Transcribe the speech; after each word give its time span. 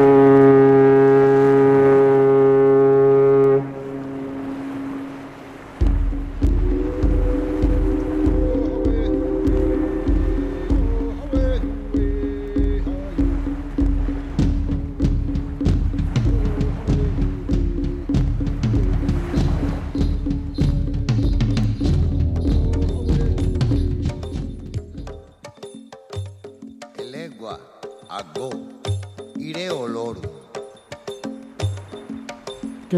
¿Qué 0.00 0.29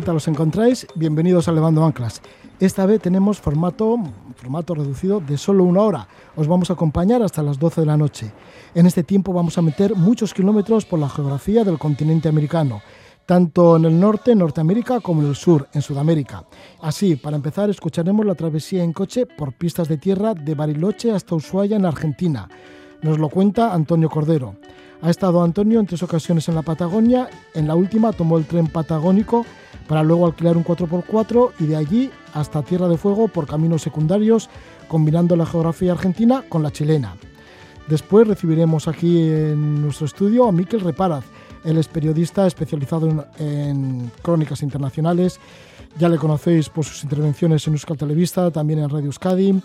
tal 0.02 0.16
os 0.16 0.26
encontráis? 0.26 0.86
Bienvenidos 0.96 1.46
a 1.46 1.52
Levando 1.52 1.84
Anclas. 1.84 2.22
Esta 2.58 2.86
vez 2.86 3.00
tenemos 3.00 3.38
formato, 3.38 3.96
formato 4.36 4.74
reducido 4.74 5.20
de 5.20 5.38
solo 5.38 5.64
una 5.64 5.82
hora. 5.82 6.08
Os 6.34 6.48
vamos 6.48 6.70
a 6.70 6.72
acompañar 6.72 7.22
hasta 7.22 7.42
las 7.42 7.58
12 7.58 7.82
de 7.82 7.86
la 7.86 7.96
noche. 7.96 8.32
En 8.74 8.86
este 8.86 9.04
tiempo 9.04 9.32
vamos 9.32 9.58
a 9.58 9.62
meter 9.62 9.94
muchos 9.94 10.34
kilómetros 10.34 10.84
por 10.84 10.98
la 10.98 11.08
geografía 11.08 11.62
del 11.62 11.78
continente 11.78 12.28
americano, 12.28 12.82
tanto 13.26 13.76
en 13.76 13.84
el 13.84 13.98
norte, 13.98 14.34
Norteamérica, 14.34 15.00
como 15.00 15.22
en 15.22 15.28
el 15.28 15.36
sur, 15.36 15.68
en 15.72 15.82
Sudamérica. 15.82 16.44
Así, 16.80 17.14
para 17.16 17.36
empezar, 17.36 17.70
escucharemos 17.70 18.26
la 18.26 18.34
travesía 18.34 18.82
en 18.82 18.92
coche 18.92 19.26
por 19.26 19.52
pistas 19.52 19.88
de 19.88 19.98
tierra 19.98 20.34
de 20.34 20.54
Bariloche 20.54 21.12
hasta 21.12 21.36
Ushuaia, 21.36 21.76
en 21.76 21.86
Argentina. 21.86 22.48
Nos 23.02 23.18
lo 23.18 23.28
cuenta 23.28 23.72
Antonio 23.72 24.10
Cordero. 24.10 24.56
Ha 25.00 25.10
estado 25.10 25.42
Antonio 25.42 25.80
en 25.80 25.86
tres 25.86 26.02
ocasiones 26.02 26.48
en 26.48 26.54
la 26.54 26.62
Patagonia, 26.62 27.28
en 27.54 27.66
la 27.66 27.74
última 27.74 28.12
tomó 28.12 28.38
el 28.38 28.46
tren 28.46 28.68
patagónico 28.68 29.44
para 29.92 30.04
luego 30.04 30.24
alquilar 30.24 30.56
un 30.56 30.64
4x4 30.64 31.50
y 31.58 31.66
de 31.66 31.76
allí 31.76 32.10
hasta 32.32 32.62
Tierra 32.62 32.88
de 32.88 32.96
Fuego 32.96 33.28
por 33.28 33.46
caminos 33.46 33.82
secundarios, 33.82 34.48
combinando 34.88 35.36
la 35.36 35.44
geografía 35.44 35.92
argentina 35.92 36.44
con 36.48 36.62
la 36.62 36.70
chilena. 36.70 37.14
Después 37.88 38.26
recibiremos 38.26 38.88
aquí 38.88 39.20
en 39.20 39.82
nuestro 39.82 40.06
estudio 40.06 40.48
a 40.48 40.52
Miquel 40.52 40.80
Reparaz. 40.80 41.26
Él 41.62 41.76
es 41.76 41.88
periodista 41.88 42.46
especializado 42.46 43.26
en, 43.38 44.10
crónicas 44.22 44.62
internacionales. 44.62 45.38
Ya 45.98 46.08
le 46.08 46.16
conocéis 46.16 46.70
por 46.70 46.86
sus 46.86 47.04
intervenciones 47.04 47.66
en 47.66 47.74
Euskal 47.74 47.98
Televista, 47.98 48.50
también 48.50 48.78
en 48.78 48.88
Radio 48.88 49.08
Euskadi. 49.08 49.62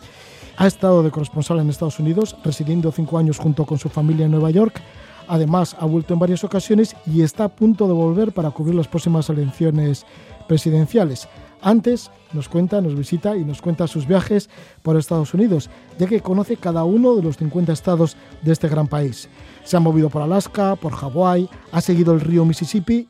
Ha 0.57 0.67
estado 0.67 1.03
de 1.03 1.09
corresponsal 1.09 1.61
en 1.61 1.69
Estados 1.69 1.99
Unidos, 1.99 2.35
residiendo 2.43 2.91
cinco 2.91 3.17
años 3.17 3.37
junto 3.37 3.65
con 3.65 3.77
su 3.77 3.87
familia 3.87 4.25
en 4.25 4.31
Nueva 4.31 4.51
York 4.51 4.81
Además, 5.27 5.75
ha 5.79 5.85
vuelto 5.85 6.13
en 6.13 6.19
varias 6.19 6.43
ocasiones 6.43 6.95
y 7.05 7.21
está 7.21 7.45
a 7.45 7.49
punto 7.49 7.87
de 7.87 7.93
volver 7.93 8.31
para 8.31 8.51
cubrir 8.51 8.75
las 8.75 8.87
próximas 8.87 9.29
elecciones 9.29 10.05
presidenciales. 10.47 11.27
Antes 11.61 12.11
nos 12.33 12.49
cuenta, 12.49 12.81
nos 12.81 12.95
visita 12.95 13.35
y 13.35 13.43
nos 13.43 13.61
cuenta 13.61 13.87
sus 13.87 14.07
viajes 14.07 14.49
por 14.83 14.95
Estados 14.95 15.33
Unidos, 15.33 15.69
ya 15.97 16.07
que 16.07 16.21
conoce 16.21 16.57
cada 16.57 16.83
uno 16.83 17.15
de 17.15 17.23
los 17.23 17.37
50 17.37 17.73
estados 17.73 18.15
de 18.41 18.51
este 18.53 18.67
gran 18.67 18.87
país. 18.87 19.27
Se 19.63 19.75
ha 19.75 19.79
movido 19.79 20.09
por 20.09 20.21
Alaska, 20.21 20.75
por 20.75 20.93
Hawái, 20.93 21.49
ha 21.71 21.81
seguido 21.81 22.13
el 22.13 22.21
río 22.21 22.45
Mississippi 22.45 23.07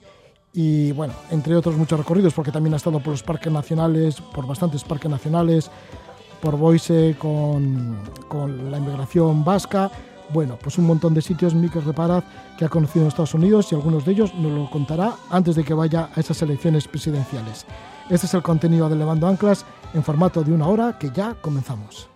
y, 0.54 0.92
bueno, 0.94 1.14
entre 1.30 1.56
otros 1.56 1.76
muchos 1.76 2.00
recorridos, 2.00 2.34
porque 2.34 2.52
también 2.52 2.74
ha 2.74 2.78
estado 2.78 3.00
por 3.00 3.12
los 3.12 3.24
parques 3.24 3.52
nacionales, 3.52 4.22
por 4.22 4.48
bastantes 4.48 4.84
parques 4.84 5.12
nacionales, 5.12 5.70
por 6.42 6.58
Boise 6.58 7.16
con, 7.20 7.98
con 8.28 8.72
la 8.72 8.78
inmigración 8.78 9.44
vasca 9.44 9.92
bueno, 10.34 10.58
pues 10.62 10.78
un 10.78 10.86
montón 10.86 11.14
de 11.14 11.22
sitios 11.22 11.54
Miquel 11.54 11.84
Reparaz 11.84 12.24
que 12.58 12.66
ha 12.66 12.70
conocido 12.70 13.04
en 13.04 13.10
Estados 13.10 13.34
Unidos 13.34 13.72
y 13.72 13.76
algunos 13.76 14.06
de 14.06 14.12
ellos 14.12 14.34
nos 14.36 14.52
lo 14.52 14.70
contará 14.70 15.14
antes 15.30 15.56
de 15.56 15.64
que 15.64 15.74
vaya 15.74 16.10
a 16.16 16.20
esas 16.20 16.42
elecciones 16.42 16.88
presidenciales. 16.88 17.66
Este 18.10 18.26
es 18.26 18.34
el 18.34 18.42
contenido 18.42 18.90
de 18.90 18.96
Levando 18.96 19.28
Anclas 19.28 19.66
en 19.94 20.04
formato 20.04 20.44
de 20.44 20.54
una 20.54 20.68
hora 20.68 20.98
que 20.98 21.12
ya 21.12 21.36
comenzamos. 21.36 22.10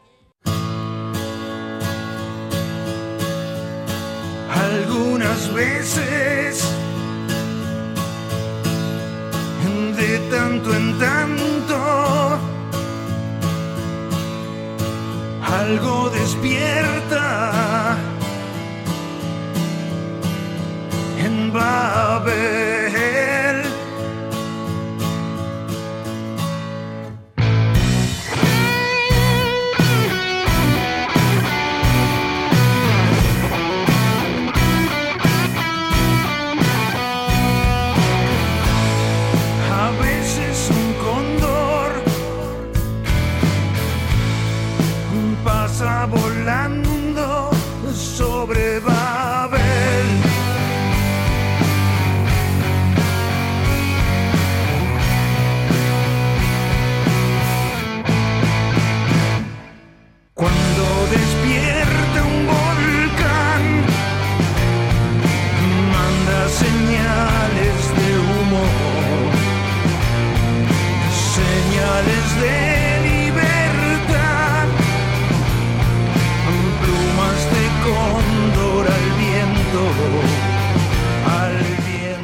Algunas 4.50 5.54
veces, 5.54 6.64
de 9.98 10.20
tanto 10.30 10.74
en 10.74 11.00
tanto, 11.00 12.51
algo 15.42 16.10
despierta 16.10 17.98
en 21.18 21.52
Babel. 21.52 23.11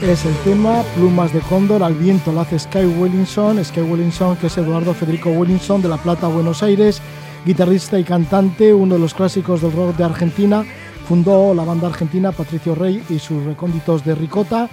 Es 0.10 0.26
el 0.26 0.36
tema 0.38 0.84
Plumas 0.96 1.34
de 1.34 1.42
Cóndor 1.42 1.84
al 1.84 1.94
viento, 1.94 2.32
lo 2.32 2.40
hace 2.40 2.58
Sky 2.58 2.86
Willinson, 2.86 3.64
Sky 3.64 3.82
Willinson 3.82 4.38
que 4.38 4.48
es 4.48 4.58
Eduardo 4.58 4.94
Federico 4.94 5.32
Willinson 5.32 5.82
de 5.82 5.90
La 5.90 5.98
Plata, 5.98 6.28
Buenos 6.28 6.64
Aires, 6.64 7.02
guitarrista 7.46 8.00
y 8.00 8.06
cantante, 8.06 8.74
uno 8.74 8.96
de 8.96 9.02
los 9.02 9.14
clásicos 9.14 9.62
del 9.62 9.74
rock 9.74 9.98
de 9.98 10.06
Argentina, 10.06 10.64
fundó 11.10 11.54
la 11.54 11.66
banda 11.66 11.88
argentina 11.88 12.32
Patricio 12.32 12.74
Rey 12.74 13.04
y 13.10 13.20
sus 13.20 13.44
recónditos 13.44 14.06
de 14.06 14.16
Ricota. 14.16 14.70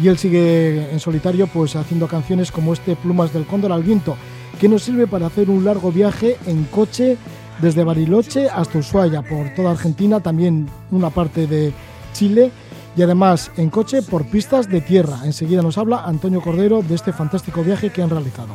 Y 0.00 0.06
él 0.06 0.16
sigue 0.16 0.92
en 0.92 1.00
solitario 1.00 1.48
pues 1.48 1.74
haciendo 1.74 2.06
canciones 2.06 2.52
como 2.52 2.72
este 2.72 2.94
Plumas 2.94 3.32
del 3.32 3.46
Cóndor 3.46 3.72
al 3.72 3.82
viento, 3.82 4.16
que 4.60 4.68
nos 4.68 4.84
sirve 4.84 5.08
para 5.08 5.26
hacer 5.26 5.50
un 5.50 5.64
largo 5.64 5.90
viaje 5.90 6.36
en 6.46 6.64
coche 6.64 7.16
desde 7.60 7.82
Bariloche 7.82 8.48
hasta 8.48 8.78
Ushuaia, 8.78 9.22
por 9.22 9.52
toda 9.56 9.72
Argentina, 9.72 10.20
también 10.20 10.68
una 10.92 11.10
parte 11.10 11.48
de 11.48 11.72
Chile 12.12 12.52
y 12.98 13.02
además 13.02 13.52
en 13.56 13.70
coche 13.70 14.02
por 14.02 14.26
pistas 14.26 14.68
de 14.68 14.80
tierra. 14.80 15.20
Enseguida 15.24 15.62
nos 15.62 15.78
habla 15.78 16.02
Antonio 16.04 16.40
Cordero 16.40 16.82
de 16.82 16.96
este 16.96 17.12
fantástico 17.12 17.62
viaje 17.62 17.90
que 17.90 18.02
han 18.02 18.10
realizado. 18.10 18.48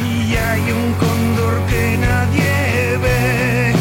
Y 0.00 0.36
hay 0.36 0.60
un 0.60 0.92
cóndor 0.92 1.66
que 1.68 1.98
nadie 1.98 2.98
ve. 3.02 3.74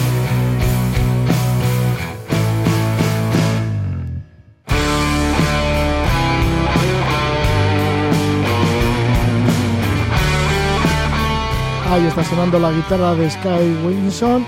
Ahí 11.92 12.08
está 12.08 12.24
sonando 12.24 12.58
la 12.58 12.72
guitarra 12.72 13.14
de 13.14 13.30
Sky 13.30 13.78
Wilson 13.86 14.44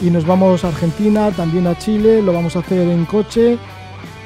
y 0.00 0.10
nos 0.10 0.24
vamos 0.24 0.64
a 0.64 0.68
Argentina, 0.68 1.32
también 1.32 1.66
a 1.66 1.76
Chile, 1.76 2.22
lo 2.22 2.32
vamos 2.32 2.54
a 2.54 2.60
hacer 2.60 2.88
en 2.88 3.04
coche 3.06 3.58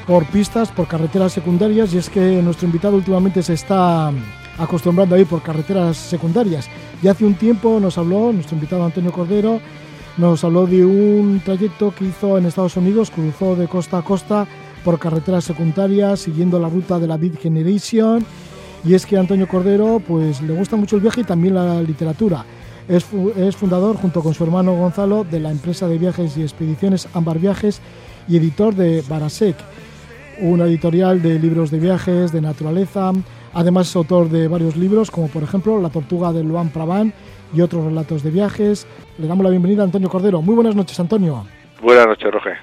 por 0.07 0.27
pistas, 0.27 0.71
por 0.71 0.87
carreteras 0.87 1.33
secundarias 1.33 1.95
y 1.95 1.99
es 1.99 2.11
que 2.11 2.43
nuestro 2.43 2.67
invitado 2.67 2.97
últimamente 2.97 3.43
se 3.43 3.55
está 3.55 4.13
acostumbrando 4.59 5.15
a 5.15 5.19
ir 5.19 5.27
por 5.27 5.43
carreteras 5.43 5.97
secundarias. 5.97 6.69
Y 7.03 7.09
hace 7.09 7.25
un 7.25 7.35
tiempo 7.35 7.81
nos 7.81 7.99
habló, 7.99 8.33
nuestro 8.33 8.57
invitado 8.57 8.85
Antonio 8.85 9.13
Cordero, 9.13 9.61
nos 10.17 10.45
habló 10.45 10.67
de 10.67 10.85
un 10.85 11.41
trayecto 11.45 11.93
que 11.95 12.05
hizo 12.05 12.39
en 12.39 12.47
Estados 12.47 12.77
Unidos, 12.77 13.11
cruzó 13.11 13.57
de 13.57 13.67
costa 13.67 13.99
a 13.99 14.03
costa 14.03 14.47
por 14.85 14.99
carreteras 14.99 15.45
secundarias, 15.45 16.21
siguiendo 16.21 16.61
la 16.61 16.69
ruta 16.69 16.99
de 16.99 17.07
la 17.07 17.17
Big 17.17 17.39
Generation. 17.39 18.25
Y 18.85 18.95
es 18.95 19.07
que 19.07 19.17
Antonio 19.17 19.49
Cordero 19.49 20.01
pues, 20.07 20.43
le 20.43 20.53
gusta 20.53 20.77
mucho 20.77 20.97
el 20.97 21.03
viaje 21.03 21.23
y 21.23 21.25
también 21.25 21.55
la 21.55 21.83
literatura. 21.83 22.45
Es, 22.87 23.07
es 23.37 23.57
fundador, 23.57 23.97
junto 23.97 24.23
con 24.23 24.35
su 24.35 24.45
hermano 24.45 24.77
Gonzalo, 24.77 25.25
de 25.25 25.41
la 25.41 25.51
empresa 25.51 25.89
de 25.89 25.97
viajes 25.97 26.37
y 26.37 26.43
expediciones 26.43 27.09
Ambar 27.15 27.39
Viajes 27.39 27.81
y 28.29 28.37
editor 28.37 28.75
de 28.75 29.03
Barasek 29.09 29.57
una 30.41 30.65
editorial 30.65 31.23
de 31.23 31.39
libros 31.39 31.71
de 31.71 31.79
viajes, 31.79 32.33
de 32.33 32.41
naturaleza. 32.41 33.13
Además 33.53 33.89
es 33.89 33.97
autor 33.97 34.29
de 34.29 34.49
varios 34.49 34.77
libros, 34.77 35.11
como 35.11 35.29
por 35.29 35.43
ejemplo 35.43 35.81
La 35.81 35.91
tortuga 35.91 36.33
de 36.33 36.43
Luan 36.43 36.71
Prabán 36.71 37.13
y 37.55 37.61
otros 37.61 37.85
relatos 37.85 38.23
de 38.23 38.31
viajes. 38.31 38.87
Le 39.19 39.27
damos 39.27 39.45
la 39.45 39.51
bienvenida 39.51 39.83
a 39.83 39.85
Antonio 39.85 40.09
Cordero. 40.09 40.43
Muy 40.43 40.55
buenas 40.55 40.75
noches, 40.75 40.99
Antonio. 40.99 41.45
Buenas 41.83 42.07
noches, 42.07 42.33
Roger. 42.33 42.57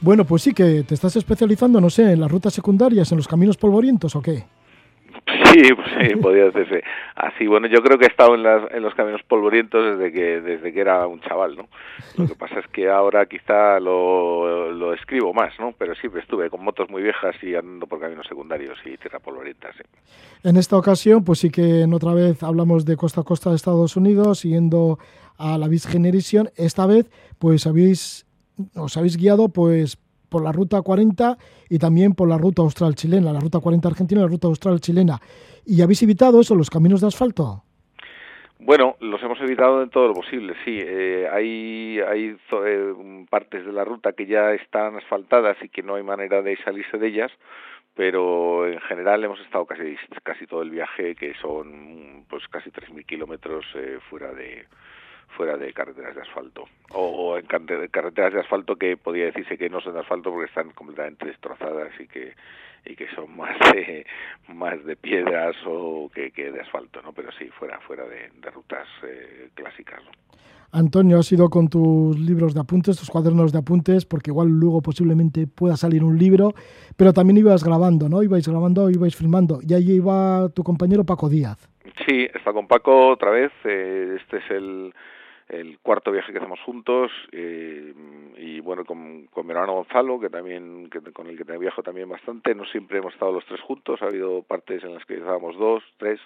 Bueno, 0.00 0.24
pues 0.24 0.42
sí 0.42 0.52
que 0.52 0.82
te 0.84 0.94
estás 0.94 1.16
especializando, 1.16 1.80
no 1.80 1.90
sé, 1.90 2.12
en 2.12 2.20
las 2.20 2.30
rutas 2.30 2.52
secundarias, 2.52 3.10
en 3.10 3.18
los 3.18 3.28
caminos 3.28 3.56
polvorientos 3.56 4.14
o 4.16 4.22
qué. 4.22 4.44
Sí, 5.52 5.60
pues 5.74 5.88
sí, 6.00 6.16
podría 6.16 6.46
decirse 6.46 6.82
así. 7.14 7.46
Bueno, 7.46 7.66
yo 7.66 7.82
creo 7.82 7.98
que 7.98 8.06
he 8.06 8.08
estado 8.08 8.34
en, 8.34 8.42
las, 8.42 8.70
en 8.72 8.82
los 8.82 8.94
caminos 8.94 9.20
polvorientos 9.28 9.98
desde 9.98 10.10
que 10.10 10.40
desde 10.40 10.72
que 10.72 10.80
era 10.80 11.06
un 11.06 11.20
chaval, 11.20 11.56
¿no? 11.56 11.68
Lo 12.16 12.26
que 12.26 12.34
pasa 12.34 12.60
es 12.60 12.66
que 12.68 12.88
ahora 12.88 13.26
quizá 13.26 13.78
lo, 13.78 14.72
lo 14.72 14.94
escribo 14.94 15.34
más, 15.34 15.52
¿no? 15.60 15.72
Pero 15.76 15.94
siempre 15.94 16.22
estuve 16.22 16.48
con 16.48 16.64
motos 16.64 16.88
muy 16.88 17.02
viejas 17.02 17.36
y 17.42 17.54
andando 17.54 17.86
por 17.86 18.00
caminos 18.00 18.26
secundarios 18.26 18.78
y 18.86 18.96
tierra 18.96 19.18
polvorienta, 19.18 19.68
sí. 19.74 19.82
En 20.42 20.56
esta 20.56 20.76
ocasión, 20.76 21.22
pues 21.22 21.40
sí 21.40 21.50
que 21.50 21.82
en 21.82 21.92
otra 21.92 22.14
vez 22.14 22.42
hablamos 22.42 22.84
de 22.86 22.96
costa 22.96 23.20
a 23.20 23.24
costa 23.24 23.50
de 23.50 23.56
Estados 23.56 23.96
Unidos, 23.96 24.40
siguiendo 24.40 24.98
a 25.36 25.58
la 25.58 25.68
Beach 25.68 25.86
Generation. 25.86 26.48
Esta 26.56 26.86
vez, 26.86 27.10
pues 27.38 27.66
habéis, 27.66 28.26
os 28.74 28.96
habéis 28.96 29.16
guiado, 29.16 29.50
pues 29.50 29.98
por 30.32 30.42
la 30.42 30.50
ruta 30.50 30.80
40 30.80 31.36
y 31.68 31.78
también 31.78 32.14
por 32.14 32.28
la 32.28 32.38
ruta 32.38 32.62
austral 32.62 32.94
chilena, 32.94 33.32
la 33.32 33.40
ruta 33.40 33.60
40 33.60 33.86
argentina 33.86 34.22
y 34.22 34.24
la 34.24 34.30
ruta 34.30 34.48
austral 34.48 34.80
chilena. 34.80 35.20
¿Y 35.66 35.82
habéis 35.82 36.02
evitado 36.02 36.40
eso, 36.40 36.56
los 36.56 36.70
caminos 36.70 37.02
de 37.02 37.08
asfalto? 37.08 37.62
Bueno, 38.58 38.96
los 39.00 39.22
hemos 39.22 39.40
evitado 39.40 39.82
en 39.82 39.90
todo 39.90 40.08
lo 40.08 40.14
posible, 40.14 40.54
sí. 40.64 40.78
Eh, 40.80 41.28
hay 41.30 41.98
hay 42.00 42.36
eh, 42.64 42.94
partes 43.28 43.66
de 43.66 43.72
la 43.72 43.84
ruta 43.84 44.12
que 44.12 44.26
ya 44.26 44.54
están 44.54 44.96
asfaltadas 44.96 45.56
y 45.62 45.68
que 45.68 45.82
no 45.82 45.96
hay 45.96 46.02
manera 46.04 46.42
de 46.42 46.56
salirse 46.64 46.96
de 46.96 47.08
ellas, 47.08 47.32
pero 47.94 48.66
en 48.66 48.80
general 48.82 49.22
hemos 49.24 49.40
estado 49.40 49.66
casi 49.66 49.96
casi 50.22 50.46
todo 50.46 50.62
el 50.62 50.70
viaje, 50.70 51.14
que 51.16 51.34
son 51.42 52.24
pues 52.30 52.46
casi 52.48 52.70
3.000 52.70 53.04
kilómetros 53.04 53.64
eh, 53.74 53.98
fuera 54.08 54.32
de 54.32 54.64
fuera 55.36 55.56
de 55.56 55.72
carreteras 55.72 56.14
de 56.14 56.22
asfalto 56.22 56.64
o, 56.92 57.36
en 57.36 57.46
carreteras 57.46 58.32
de 58.32 58.40
asfalto 58.40 58.76
que 58.76 58.96
podría 58.96 59.26
decirse 59.26 59.58
que 59.58 59.68
no 59.68 59.80
son 59.80 59.94
de 59.94 60.00
asfalto 60.00 60.30
porque 60.30 60.46
están 60.46 60.70
completamente 60.70 61.26
destrozadas 61.26 61.92
y 62.00 62.06
que 62.06 62.34
y 62.84 62.96
que 62.96 63.08
son 63.14 63.36
más 63.36 63.56
de 63.72 64.06
más 64.48 64.84
de 64.84 64.96
piedras 64.96 65.56
o 65.66 66.10
que, 66.14 66.30
que 66.30 66.50
de 66.50 66.60
asfalto 66.60 67.02
no 67.02 67.12
pero 67.12 67.30
sí 67.32 67.48
fuera 67.58 67.78
fuera 67.80 68.04
de, 68.06 68.30
rutas 68.50 68.88
eh, 69.04 69.48
clásicas 69.54 70.02
¿no? 70.04 70.10
Antonio, 70.74 71.18
has 71.18 71.30
ido 71.30 71.50
con 71.50 71.68
tus 71.68 72.18
libros 72.18 72.54
de 72.54 72.60
apuntes, 72.60 72.98
tus 72.98 73.10
cuadernos 73.10 73.52
de 73.52 73.58
apuntes, 73.58 74.06
porque 74.06 74.30
igual 74.30 74.48
luego 74.48 74.80
posiblemente 74.80 75.46
pueda 75.46 75.76
salir 75.76 76.02
un 76.02 76.18
libro, 76.18 76.54
pero 76.96 77.12
también 77.12 77.36
ibas 77.36 77.62
grabando, 77.62 78.08
¿no? 78.08 78.22
Ibais 78.22 78.48
grabando, 78.48 78.88
ibais 78.88 79.14
filmando, 79.14 79.58
y 79.60 79.74
ahí 79.74 79.92
iba 79.92 80.48
tu 80.54 80.62
compañero 80.62 81.04
Paco 81.04 81.28
Díaz. 81.28 81.68
Sí, 82.06 82.26
está 82.34 82.54
con 82.54 82.66
Paco 82.66 83.08
otra 83.08 83.30
vez, 83.30 83.52
eh, 83.64 84.16
este 84.18 84.38
es 84.38 84.50
el, 84.50 84.94
el 85.52 85.78
cuarto 85.80 86.10
viaje 86.10 86.32
que 86.32 86.38
hacemos 86.38 86.60
juntos 86.60 87.12
eh, 87.30 87.92
y 88.38 88.60
bueno 88.60 88.84
con, 88.84 89.26
con 89.26 89.46
mi 89.46 89.52
hermano 89.52 89.74
Gonzalo 89.74 90.18
que 90.18 90.30
también 90.30 90.88
que, 90.88 91.00
con 91.12 91.26
el 91.26 91.36
que 91.36 91.44
te 91.44 91.58
viajo 91.58 91.82
también 91.82 92.08
bastante. 92.08 92.54
No 92.54 92.64
siempre 92.64 92.98
hemos 92.98 93.12
estado 93.12 93.32
los 93.32 93.44
tres 93.44 93.60
juntos 93.60 94.00
ha 94.02 94.06
habido 94.06 94.42
partes 94.42 94.82
en 94.82 94.94
las 94.94 95.04
que 95.04 95.14
estábamos 95.14 95.56
dos 95.58 95.84
tres 95.98 96.20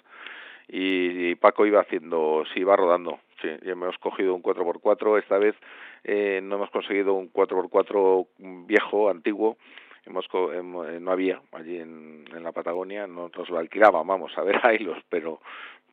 y, 0.69 1.35
Paco 1.35 1.65
iba 1.65 1.81
haciendo 1.81 2.43
sí 2.53 2.61
iba 2.61 2.75
rodando 2.75 3.19
sí 3.41 3.49
hemos 3.63 3.97
cogido 3.97 4.33
un 4.33 4.41
4x4 4.41 5.19
esta 5.19 5.37
vez 5.37 5.55
eh, 6.03 6.39
no 6.41 6.55
hemos 6.55 6.69
conseguido 6.69 7.13
un 7.13 7.31
4x4 7.31 8.27
viejo 8.65 9.09
antiguo. 9.09 9.57
Hemos 10.05 10.25
eh, 10.33 10.99
no 11.01 11.11
había 11.11 11.41
allí 11.51 11.79
en, 11.79 12.23
en 12.33 12.43
la 12.43 12.53
Patagonia 12.53 13.07
no 13.07 13.29
nos 13.35 13.49
lo 13.49 13.57
alquilaban 13.57 14.07
vamos 14.07 14.31
a 14.37 14.41
ver 14.41 14.57
ahí 14.63 14.79
los 14.79 14.97
pero 15.09 15.41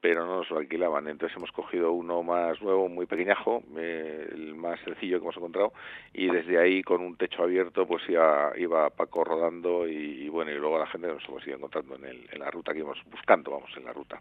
pero 0.05 0.27
no 0.27 0.37
nos 0.37 0.51
lo 0.51 0.59
alquilaban. 0.59 1.09
Entonces 1.09 1.35
hemos 1.35 1.51
cogido 1.51 1.93
uno 1.93 2.23
más 2.23 2.61
nuevo, 2.61 2.91
muy 2.91 3.07
pequeñajo, 3.07 3.63
eh, 3.79 4.29
el 4.35 4.55
más 4.55 4.79
sencillo 4.85 5.17
que 5.17 5.25
hemos 5.25 5.37
encontrado, 5.39 5.73
y 6.13 6.27
desde 6.27 6.59
ahí 6.59 6.83
con 6.83 7.01
un 7.01 7.17
techo 7.17 7.43
abierto 7.43 7.87
pues 7.87 8.03
iba, 8.11 8.53
iba 8.59 8.91
Paco 8.91 9.25
rodando 9.25 9.89
y, 9.89 10.29
bueno, 10.29 10.51
y 10.51 10.57
luego 10.57 10.79
la 10.79 10.87
gente 10.89 11.07
nos 11.07 11.27
hemos 11.27 11.47
ido 11.47 11.57
encontrando 11.57 11.97
en, 11.97 12.05
el, 12.05 12.29
en 12.31 12.39
la 12.39 12.51
ruta 12.51 12.75
que 12.75 12.81
íbamos 12.81 12.99
buscando, 13.11 13.53
vamos, 13.53 13.71
en 13.79 13.85
la 13.87 13.95
ruta. 13.95 14.21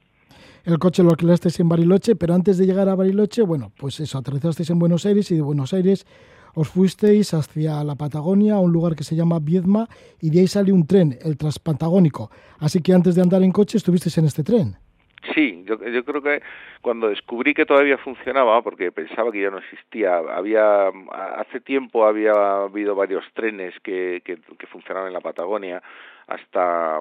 El 0.63 0.79
coche 0.79 1.03
lo 1.03 1.09
alquilasteis 1.09 1.59
en 1.59 1.67
Bariloche, 1.67 2.15
pero 2.15 2.33
antes 2.33 2.57
de 2.57 2.65
llegar 2.65 2.87
a 2.87 2.95
Bariloche, 2.95 3.41
bueno, 3.41 3.73
pues 3.77 3.99
eso, 3.99 4.19
aterrizasteis 4.19 4.69
en 4.69 4.79
Buenos 4.79 5.05
Aires 5.05 5.29
y 5.31 5.35
de 5.35 5.41
Buenos 5.41 5.73
Aires 5.73 6.07
os 6.55 6.69
fuisteis 6.69 7.33
hacia 7.33 7.83
la 7.83 7.95
Patagonia, 7.95 8.53
a 8.53 8.59
un 8.59 8.71
lugar 8.71 8.95
que 8.95 9.03
se 9.03 9.17
llama 9.17 9.39
Viedma, 9.39 9.89
y 10.21 10.29
de 10.29 10.39
ahí 10.39 10.47
salió 10.47 10.75
un 10.75 10.87
tren, 10.87 11.17
el 11.23 11.35
Transpatagónico. 11.35 12.31
Así 12.59 12.81
que 12.81 12.93
antes 12.93 13.15
de 13.15 13.21
andar 13.21 13.43
en 13.43 13.51
coche 13.51 13.77
estuvisteis 13.77 14.17
en 14.19 14.25
este 14.25 14.43
tren. 14.43 14.77
Sí, 15.33 15.63
yo, 15.65 15.77
yo 15.81 16.03
creo 16.03 16.21
que 16.21 16.41
cuando 16.81 17.07
descubrí 17.07 17.53
que 17.53 17.65
todavía 17.65 17.97
funcionaba, 17.97 18.61
porque 18.61 18.91
pensaba 18.91 19.31
que 19.31 19.41
ya 19.41 19.49
no 19.49 19.59
existía, 19.59 20.17
había 20.17 20.87
hace 21.37 21.61
tiempo 21.61 22.05
había 22.05 22.33
habido 22.63 22.93
varios 22.93 23.23
trenes 23.33 23.73
que, 23.79 24.21
que, 24.25 24.37
que 24.57 24.67
funcionaban 24.67 25.07
en 25.07 25.13
la 25.13 25.21
Patagonia 25.21 25.81
hasta 26.27 26.99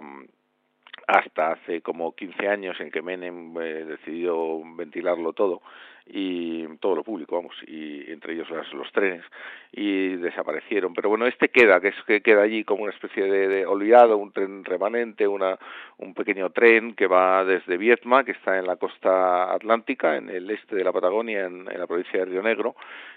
hasta 1.07 1.53
hace 1.53 1.81
como 1.81 2.15
15 2.15 2.49
años 2.49 2.81
en 2.81 2.91
que 2.91 3.03
Menem 3.03 3.57
eh, 3.61 3.85
decidió 3.85 4.61
ventilarlo 4.77 5.33
todo 5.33 5.63
y 6.07 6.67
todo 6.79 6.97
lo 6.97 7.05
público, 7.05 7.37
vamos, 7.37 7.55
y 7.67 8.11
entre 8.11 8.35
ellos 8.35 8.49
los, 8.73 8.91
trenes, 8.93 9.25
y 9.73 10.17
desaparecieron. 10.17 10.95
Pero 10.95 11.09
bueno, 11.09 11.27
este 11.27 11.49
queda, 11.49 11.81
que 11.81 11.89
es 11.89 11.95
que 12.07 12.21
queda 12.21 12.43
allí 12.43 12.65
como 12.65 12.83
una 12.83 12.93
especie 12.93 13.25
de, 13.25 13.67
olvidado, 13.67 14.17
un 14.17 14.33
tren 14.33 14.65
remanente, 14.65 15.29
una, 15.29 15.59
un 15.99 16.15
pequeño 16.15 16.51
tren 16.51 16.95
que 16.95 17.07
va 17.07 17.45
desde 17.45 17.77
Vietma, 17.77 18.25
que 18.25 18.33
está 18.33 18.59
en 18.59 18.67
la 18.67 18.77
costa 18.77 19.53
atlántica, 19.53 20.17
en 20.17 20.29
el 20.29 20.51
este 20.51 20.77
de 20.77 20.85
la 20.85 20.93
Patagonia, 20.93 21.45
en, 21.45 21.71
en 21.71 21.79
la 21.79 21.87
provincia 21.87 22.19
de 22.19 22.27
Río 22.27 22.43
Negro, 22.43 22.75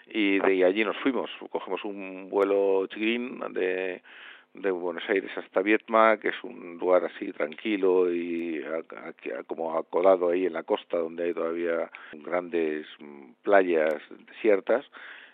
y 0.08 0.40
de 0.40 0.64
allí 0.64 0.84
nos 0.84 0.98
fuimos, 0.98 1.32
cogemos 1.50 1.84
un 1.84 2.30
vuelo 2.30 2.86
chiquín 2.88 3.40
de 3.52 4.02
de 4.56 4.72
Buenos 4.72 5.04
Aires 5.10 5.32
hasta 5.38 5.62
Vietma, 5.62 6.18
que 6.18 6.30
es 6.30 6.44
un 6.44 6.78
lugar 6.78 7.06
así 7.06 7.32
tranquilo 7.34 8.12
y 8.12 8.64
como 9.48 9.78
acodado 9.78 10.30
ahí 10.30 10.46
en 10.46 10.54
la 10.54 10.64
costa 10.64 10.98
donde 10.98 11.26
hay 11.26 11.34
todavía 11.34 11.90
grandes 12.14 12.88
mm, 13.00 13.32
playas 13.44 14.02
desiertas 14.28 14.86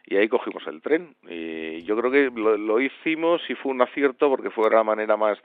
y 0.05 0.17
ahí 0.17 0.27
cogimos 0.27 0.65
el 0.67 0.81
tren. 0.81 1.15
Y 1.27 1.83
yo 1.83 1.97
creo 1.97 2.11
que 2.11 2.31
lo, 2.33 2.57
lo, 2.57 2.79
hicimos 2.79 3.41
y 3.49 3.55
fue 3.55 3.71
un 3.71 3.81
acierto 3.81 4.29
porque 4.29 4.49
fue 4.49 4.69
la 4.69 4.83
manera 4.83 5.17
más 5.17 5.37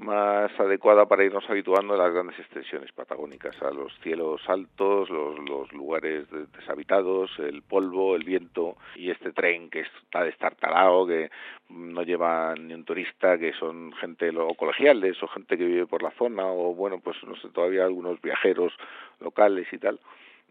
más 0.00 0.50
adecuada 0.58 1.06
para 1.06 1.24
irnos 1.24 1.44
habituando 1.48 1.92
a 1.92 1.98
las 1.98 2.12
grandes 2.12 2.38
extensiones 2.38 2.90
patagónicas, 2.92 3.60
a 3.62 3.70
los 3.70 3.92
cielos 4.00 4.40
altos, 4.48 5.10
los, 5.10 5.38
los 5.40 5.70
lugares 5.72 6.26
deshabitados, 6.56 7.30
el 7.38 7.60
polvo, 7.60 8.16
el 8.16 8.24
viento 8.24 8.76
y 8.96 9.10
este 9.10 9.32
tren 9.32 9.68
que 9.68 9.80
está 9.80 10.24
destartalado, 10.24 11.06
que 11.06 11.30
no 11.68 12.02
lleva 12.02 12.54
ni 12.54 12.72
un 12.72 12.84
turista, 12.84 13.36
que 13.38 13.52
son 13.52 13.92
gente 13.92 14.30
o 14.30 14.54
colegiales 14.54 15.22
o 15.22 15.28
gente 15.28 15.58
que 15.58 15.64
vive 15.64 15.86
por 15.86 16.02
la 16.02 16.12
zona 16.12 16.46
o 16.46 16.74
bueno, 16.74 16.98
pues 17.00 17.22
no 17.24 17.36
sé, 17.36 17.50
todavía 17.50 17.84
algunos 17.84 18.20
viajeros 18.22 18.72
locales 19.20 19.66
y 19.70 19.78
tal 19.78 20.00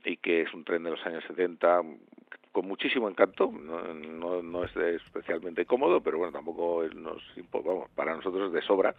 y 0.06 0.18
que 0.18 0.42
es 0.42 0.54
un 0.54 0.64
tren 0.64 0.84
de 0.84 0.92
los 0.92 1.06
años 1.06 1.24
70 1.28 1.82
con 2.52 2.68
muchísimo 2.68 3.10
encanto, 3.10 3.52
no, 3.52 4.42
no, 4.42 4.64
es 4.64 4.76
especialmente 4.76 5.66
cómodo, 5.66 6.02
pero 6.02 6.18
bueno, 6.18 6.34
tampoco 6.34 6.84
nos, 6.96 7.22
vamos, 7.52 7.90
para 7.96 8.16
nosotros 8.16 8.48
es 8.48 8.54
de 8.54 8.62
sobra. 8.62 8.96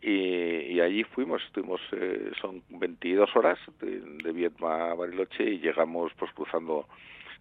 Y, 0.00 0.80
allí 0.80 1.04
fuimos, 1.04 1.42
estuvimos, 1.44 1.80
eh, 1.92 2.32
son 2.40 2.62
22 2.70 3.36
horas 3.36 3.58
de, 3.80 4.00
de 4.00 4.32
Vietma 4.32 4.90
a 4.90 4.94
Bariloche 4.94 5.44
y 5.44 5.60
llegamos 5.60 6.12
pues 6.18 6.32
cruzando 6.32 6.86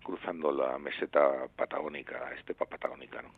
cruzando 0.04 0.52
la 0.52 0.78
meseta 0.78 1.48
patagónica, 1.56 2.34
estepa 2.38 2.66
patagónica. 2.66 3.22
¿no? 3.22 3.30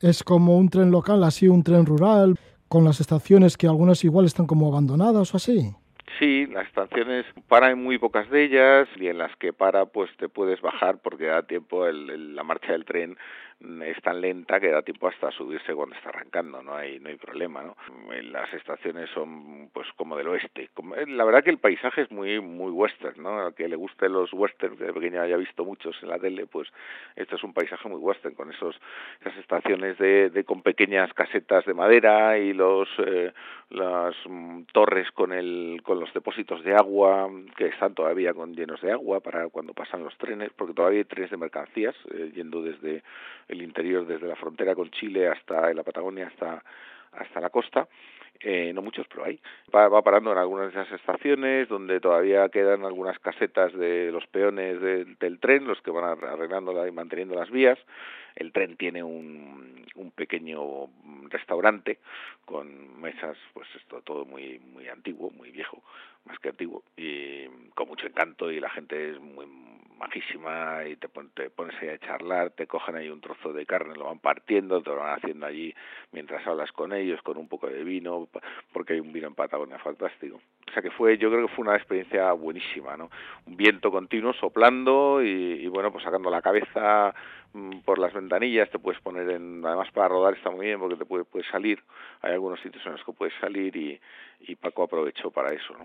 Es 0.00 0.22
como 0.22 0.56
un 0.56 0.68
tren 0.68 0.90
local, 0.90 1.22
así 1.24 1.48
un 1.48 1.62
tren 1.62 1.86
rural, 1.86 2.38
con 2.68 2.84
las 2.84 3.00
estaciones 3.00 3.56
que 3.56 3.66
algunas 3.66 4.04
igual 4.04 4.26
están 4.26 4.46
como 4.46 4.68
abandonadas 4.68 5.32
o 5.34 5.36
así. 5.36 5.72
Sí, 6.18 6.46
las 6.46 6.66
estaciones 6.66 7.24
para 7.48 7.70
en 7.70 7.82
muy 7.82 7.98
pocas 7.98 8.28
de 8.30 8.44
ellas 8.44 8.88
y 8.96 9.08
en 9.08 9.18
las 9.18 9.34
que 9.36 9.52
para 9.52 9.86
pues 9.86 10.10
te 10.16 10.28
puedes 10.28 10.60
bajar 10.60 10.98
porque 10.98 11.26
da 11.26 11.42
tiempo 11.42 11.86
el, 11.86 12.34
la 12.34 12.42
marcha 12.42 12.72
del 12.72 12.84
tren 12.84 13.16
es 13.60 14.00
tan 14.02 14.20
lenta 14.20 14.58
que 14.58 14.70
da 14.70 14.82
tiempo 14.82 15.08
hasta 15.08 15.30
subirse 15.32 15.74
cuando 15.74 15.94
está 15.94 16.08
arrancando, 16.08 16.62
no 16.62 16.74
hay 16.74 16.98
no 16.98 17.10
hay 17.10 17.16
problema, 17.16 17.62
¿no? 17.62 17.76
Las 18.22 18.52
estaciones 18.54 19.10
son 19.10 19.68
pues 19.72 19.86
como 19.96 20.16
del 20.16 20.28
oeste. 20.28 20.70
Eh, 20.96 21.06
la 21.06 21.24
verdad 21.24 21.44
que 21.44 21.50
el 21.50 21.58
paisaje 21.58 22.02
es 22.02 22.10
muy 22.10 22.40
muy 22.40 22.70
western, 22.70 23.22
¿no? 23.22 23.46
A 23.46 23.54
que 23.54 23.68
le 23.68 23.76
gusten 23.76 24.12
los 24.12 24.32
westerns, 24.32 24.78
de 24.78 24.92
pequeño 24.92 25.20
haya 25.20 25.36
visto 25.36 25.64
muchos 25.64 25.94
en 26.02 26.08
la 26.08 26.18
tele, 26.18 26.46
pues 26.46 26.68
esto 27.16 27.36
es 27.36 27.44
un 27.44 27.52
paisaje 27.52 27.88
muy 27.88 27.98
western 27.98 28.34
con 28.34 28.50
esos 28.50 28.80
esas 29.20 29.36
estaciones 29.36 29.98
de, 29.98 30.30
de 30.30 30.44
con 30.44 30.62
pequeñas 30.62 31.12
casetas 31.12 31.64
de 31.66 31.74
madera 31.74 32.38
y 32.38 32.54
los 32.54 32.88
eh, 32.98 33.32
las 33.70 34.14
mm, 34.26 34.62
torres 34.72 35.10
con 35.12 35.32
el 35.32 35.82
con 35.84 36.00
los 36.00 36.12
depósitos 36.14 36.64
de 36.64 36.74
agua 36.74 37.30
que 37.56 37.66
están 37.66 37.94
todavía 37.94 38.32
con 38.32 38.54
llenos 38.54 38.80
de 38.80 38.90
agua 38.92 39.20
para 39.20 39.48
cuando 39.48 39.74
pasan 39.74 40.02
los 40.02 40.16
trenes, 40.16 40.50
porque 40.56 40.74
todavía 40.74 41.00
hay 41.00 41.04
trenes 41.04 41.30
de 41.30 41.36
mercancías 41.36 41.94
eh, 42.12 42.32
yendo 42.34 42.62
desde 42.62 43.02
el 43.50 43.62
interior, 43.62 44.06
desde 44.06 44.26
la 44.26 44.36
frontera 44.36 44.74
con 44.74 44.90
Chile 44.90 45.28
hasta 45.28 45.72
la 45.74 45.82
Patagonia 45.82 46.28
hasta 46.28 46.62
hasta 47.12 47.40
la 47.40 47.50
costa 47.50 47.88
eh, 48.42 48.72
no 48.72 48.80
muchos, 48.80 49.06
pero 49.08 49.24
hay. 49.24 49.38
Va, 49.74 50.02
parando 50.02 50.32
en 50.32 50.38
algunas 50.38 50.72
de 50.72 50.80
esas 50.80 50.98
estaciones 50.98 51.68
donde 51.68 52.00
todavía 52.00 52.48
quedan 52.48 52.84
algunas 52.84 53.18
casetas 53.18 53.72
de 53.74 54.10
los 54.10 54.26
peones 54.28 54.80
del 54.80 55.38
tren, 55.40 55.66
los 55.66 55.80
que 55.82 55.90
van 55.90 56.04
arreglando 56.24 56.86
y 56.86 56.90
manteniendo 56.90 57.34
las 57.34 57.50
vías. 57.50 57.78
El 58.40 58.52
tren 58.52 58.76
tiene 58.76 59.02
un, 59.02 59.86
un 59.94 60.10
pequeño 60.12 60.88
restaurante 61.28 61.98
con 62.46 62.98
mesas, 63.00 63.36
pues 63.52 63.68
esto 63.76 64.00
todo 64.00 64.24
muy 64.24 64.58
muy 64.58 64.88
antiguo, 64.88 65.30
muy 65.30 65.50
viejo, 65.50 65.82
más 66.24 66.38
que 66.38 66.48
antiguo 66.48 66.82
y 66.96 67.46
con 67.74 67.88
mucho 67.88 68.06
encanto 68.06 68.50
y 68.50 68.58
la 68.58 68.70
gente 68.70 69.10
es 69.10 69.20
muy 69.20 69.46
majísima 69.98 70.86
y 70.86 70.96
te, 70.96 71.08
te 71.34 71.50
pones 71.50 71.76
ahí 71.82 71.90
a 71.90 71.98
charlar, 71.98 72.50
te 72.52 72.66
cogen 72.66 72.96
ahí 72.96 73.10
un 73.10 73.20
trozo 73.20 73.52
de 73.52 73.66
carne, 73.66 73.94
lo 73.94 74.06
van 74.06 74.18
partiendo, 74.18 74.82
te 74.82 74.88
lo 74.88 74.96
van 74.96 75.18
haciendo 75.18 75.44
allí 75.44 75.74
mientras 76.12 76.46
hablas 76.46 76.72
con 76.72 76.94
ellos, 76.94 77.20
con 77.22 77.36
un 77.36 77.46
poco 77.46 77.66
de 77.66 77.84
vino, 77.84 78.26
porque 78.72 78.94
hay 78.94 79.00
un 79.00 79.12
vino 79.12 79.28
en 79.28 79.34
Patagonia 79.34 79.78
fantástico. 79.78 80.40
O 80.70 80.72
sea 80.72 80.82
que 80.82 80.90
fue, 80.90 81.18
yo 81.18 81.30
creo 81.30 81.46
que 81.46 81.54
fue 81.54 81.64
una 81.64 81.76
experiencia 81.76 82.32
buenísima, 82.32 82.96
¿no? 82.96 83.10
Un 83.46 83.56
viento 83.56 83.90
continuo 83.90 84.32
soplando 84.34 85.20
y, 85.22 85.66
bueno, 85.66 85.90
pues 85.90 86.04
sacando 86.04 86.30
la 86.30 86.40
cabeza 86.40 87.12
Mm, 87.52 87.80
por 87.84 87.98
las 87.98 88.14
ventanillas, 88.14 88.70
te 88.70 88.78
puedes 88.78 89.00
poner 89.00 89.28
en, 89.28 89.64
además 89.66 89.88
para 89.92 90.06
rodar 90.06 90.34
está 90.34 90.50
muy 90.50 90.66
bien 90.66 90.78
porque 90.78 90.94
te 90.94 91.04
puede, 91.04 91.24
puedes 91.24 91.48
salir, 91.50 91.80
hay 92.22 92.34
algunos 92.34 92.60
sitios 92.60 92.84
en 92.86 92.92
los 92.92 93.02
que 93.04 93.12
puedes 93.12 93.34
salir 93.40 93.74
y, 93.74 94.00
y 94.46 94.54
Paco 94.54 94.84
aprovechó 94.84 95.32
para 95.32 95.52
eso. 95.52 95.74
¿no? 95.76 95.84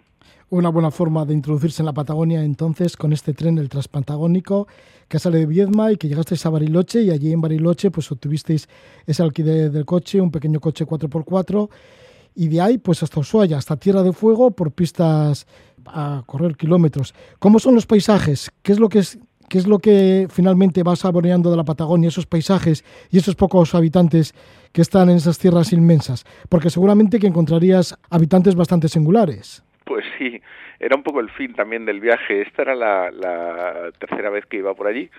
Una 0.51 0.69
buena 0.69 0.91
forma 0.91 1.25
de 1.25 1.33
introducirse 1.33 1.81
en 1.81 1.87
la 1.87 1.93
Patagonia 1.93 2.43
entonces 2.43 2.95
con 2.95 3.13
este 3.13 3.33
tren, 3.33 3.57
el 3.57 3.69
Transpatagónico, 3.69 4.67
que 5.09 5.17
sale 5.17 5.39
de 5.39 5.47
Viedma 5.47 5.91
y 5.91 5.97
que 5.97 6.07
llegasteis 6.07 6.45
a 6.45 6.51
Bariloche 6.51 7.01
y 7.01 7.09
allí 7.09 7.33
en 7.33 7.41
Bariloche 7.41 7.89
pues 7.89 8.11
obtuvisteis 8.11 8.69
ese 9.07 9.23
alquiler 9.23 9.71
del 9.71 9.85
coche, 9.85 10.21
un 10.21 10.29
pequeño 10.29 10.59
coche 10.59 10.85
4x4 10.85 11.69
y 12.35 12.49
de 12.49 12.61
ahí 12.61 12.77
pues 12.77 13.01
hasta 13.03 13.19
Ushuaia, 13.19 13.57
hasta 13.57 13.77
Tierra 13.77 14.03
de 14.03 14.13
Fuego 14.13 14.51
por 14.51 14.71
pistas 14.73 15.47
a 15.85 16.23
correr 16.25 16.55
kilómetros. 16.55 17.13
¿Cómo 17.39 17.59
son 17.59 17.75
los 17.75 17.85
paisajes? 17.85 18.51
¿Qué 18.61 18.71
es 18.71 18.79
lo 18.79 18.89
que 18.89 18.99
es 18.99 19.19
¿Qué 19.49 19.59
es 19.59 19.67
lo 19.67 19.77
que 19.77 20.27
finalmente 20.29 20.81
va 20.81 20.95
saboreando 20.95 21.51
de 21.51 21.57
la 21.57 21.63
Patagonia, 21.63 22.07
esos 22.07 22.25
paisajes 22.25 22.83
y 23.11 23.19
esos 23.19 23.35
pocos 23.35 23.75
habitantes 23.75 24.33
que 24.73 24.81
están 24.81 25.09
en 25.09 25.17
esas 25.17 25.37
tierras 25.37 25.71
inmensas? 25.71 26.25
Porque 26.49 26.71
seguramente 26.71 27.19
que 27.19 27.27
encontrarías 27.27 27.95
habitantes 28.09 28.55
bastante 28.55 28.87
singulares. 28.87 29.63
Pues 29.85 30.03
sí, 30.17 30.41
era 30.79 30.95
un 30.95 31.03
poco 31.03 31.19
el 31.19 31.29
fin 31.29 31.53
también 31.53 31.85
del 31.85 31.99
viaje. 31.99 32.41
Esta 32.41 32.63
era 32.63 32.75
la, 32.75 33.91
tercera 33.99 34.31
vez 34.31 34.45
que 34.47 34.57
iba 34.57 34.73
por 34.73 34.87
allí. 34.87 35.11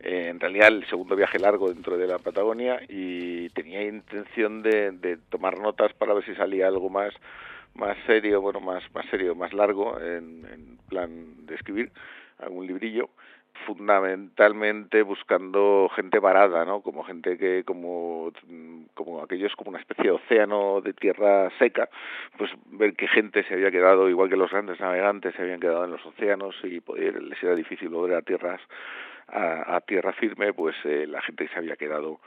Eh, 0.00 0.28
en 0.28 0.40
realidad 0.40 0.68
el 0.68 0.86
segundo 0.88 1.16
viaje 1.16 1.38
largo 1.38 1.68
dentro 1.68 1.96
de 1.96 2.06
la 2.06 2.18
Patagonia 2.18 2.80
y 2.88 3.48
tenía 3.50 3.82
intención 3.82 4.62
de, 4.62 5.18
tomar 5.28 5.58
notas 5.58 5.92
para 5.94 6.14
ver 6.14 6.24
si 6.24 6.34
salía 6.34 6.68
algo 6.68 6.90
más 6.90 7.14
más 7.74 7.96
serio, 8.06 8.40
bueno, 8.40 8.60
más 8.60 8.82
más 8.94 9.04
serio, 9.06 9.34
más 9.34 9.52
largo 9.52 10.00
en, 10.00 10.78
plan 10.88 11.46
de 11.46 11.54
escribir 11.54 11.90
algún 12.38 12.66
librillo 12.66 13.10
fundamentalmente 13.66 15.02
buscando 15.02 15.88
gente 15.94 16.18
varada, 16.18 16.64
¿no? 16.64 16.82
Como 16.82 17.04
gente 17.04 17.38
que, 17.38 17.64
como, 17.64 18.32
como 18.94 19.22
aquellos 19.22 19.54
como 19.56 19.70
una 19.70 19.80
especie 19.80 20.04
de 20.04 20.10
océano 20.10 20.80
de 20.80 20.92
tierra 20.92 21.50
seca, 21.58 21.88
pues 22.36 22.50
ver 22.66 22.94
qué 22.94 23.06
gente 23.08 23.44
se 23.44 23.54
había 23.54 23.70
quedado, 23.70 24.08
igual 24.10 24.28
que 24.28 24.36
los 24.36 24.50
grandes 24.50 24.80
navegantes 24.80 25.34
se 25.34 25.42
habían 25.42 25.60
quedado 25.60 25.84
en 25.84 25.92
los 25.92 26.04
océanos 26.04 26.54
y 26.64 26.80
poder, 26.80 27.22
les 27.22 27.42
era 27.42 27.54
difícil 27.54 27.88
volver 27.88 28.16
a 28.16 28.22
tierras, 28.22 28.60
a, 29.28 29.76
a 29.76 29.80
tierra 29.80 30.12
firme, 30.12 30.52
pues 30.52 30.76
eh, 30.84 31.06
la 31.06 31.22
gente 31.22 31.48
se 31.48 31.58
había 31.58 31.76
quedado 31.76 32.20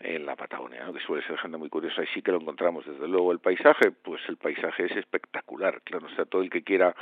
en 0.00 0.26
la 0.26 0.36
Patagonia, 0.36 0.90
que 0.92 1.00
suele 1.00 1.26
ser 1.26 1.38
gente 1.38 1.56
muy 1.56 1.68
curiosa 1.68 2.02
y 2.02 2.06
sí 2.08 2.22
que 2.22 2.32
lo 2.32 2.40
encontramos 2.40 2.84
desde 2.86 3.08
luego. 3.08 3.32
El 3.32 3.38
paisaje 3.38 3.90
pues 3.90 4.20
el 4.28 4.36
paisaje 4.36 4.86
es 4.86 4.96
espectacular 4.96 5.80
claro 5.82 6.06
o 6.06 6.16
sea 6.16 6.24
todo 6.24 6.42
el 6.42 6.50
que 6.50 6.62
quiera 6.62 6.94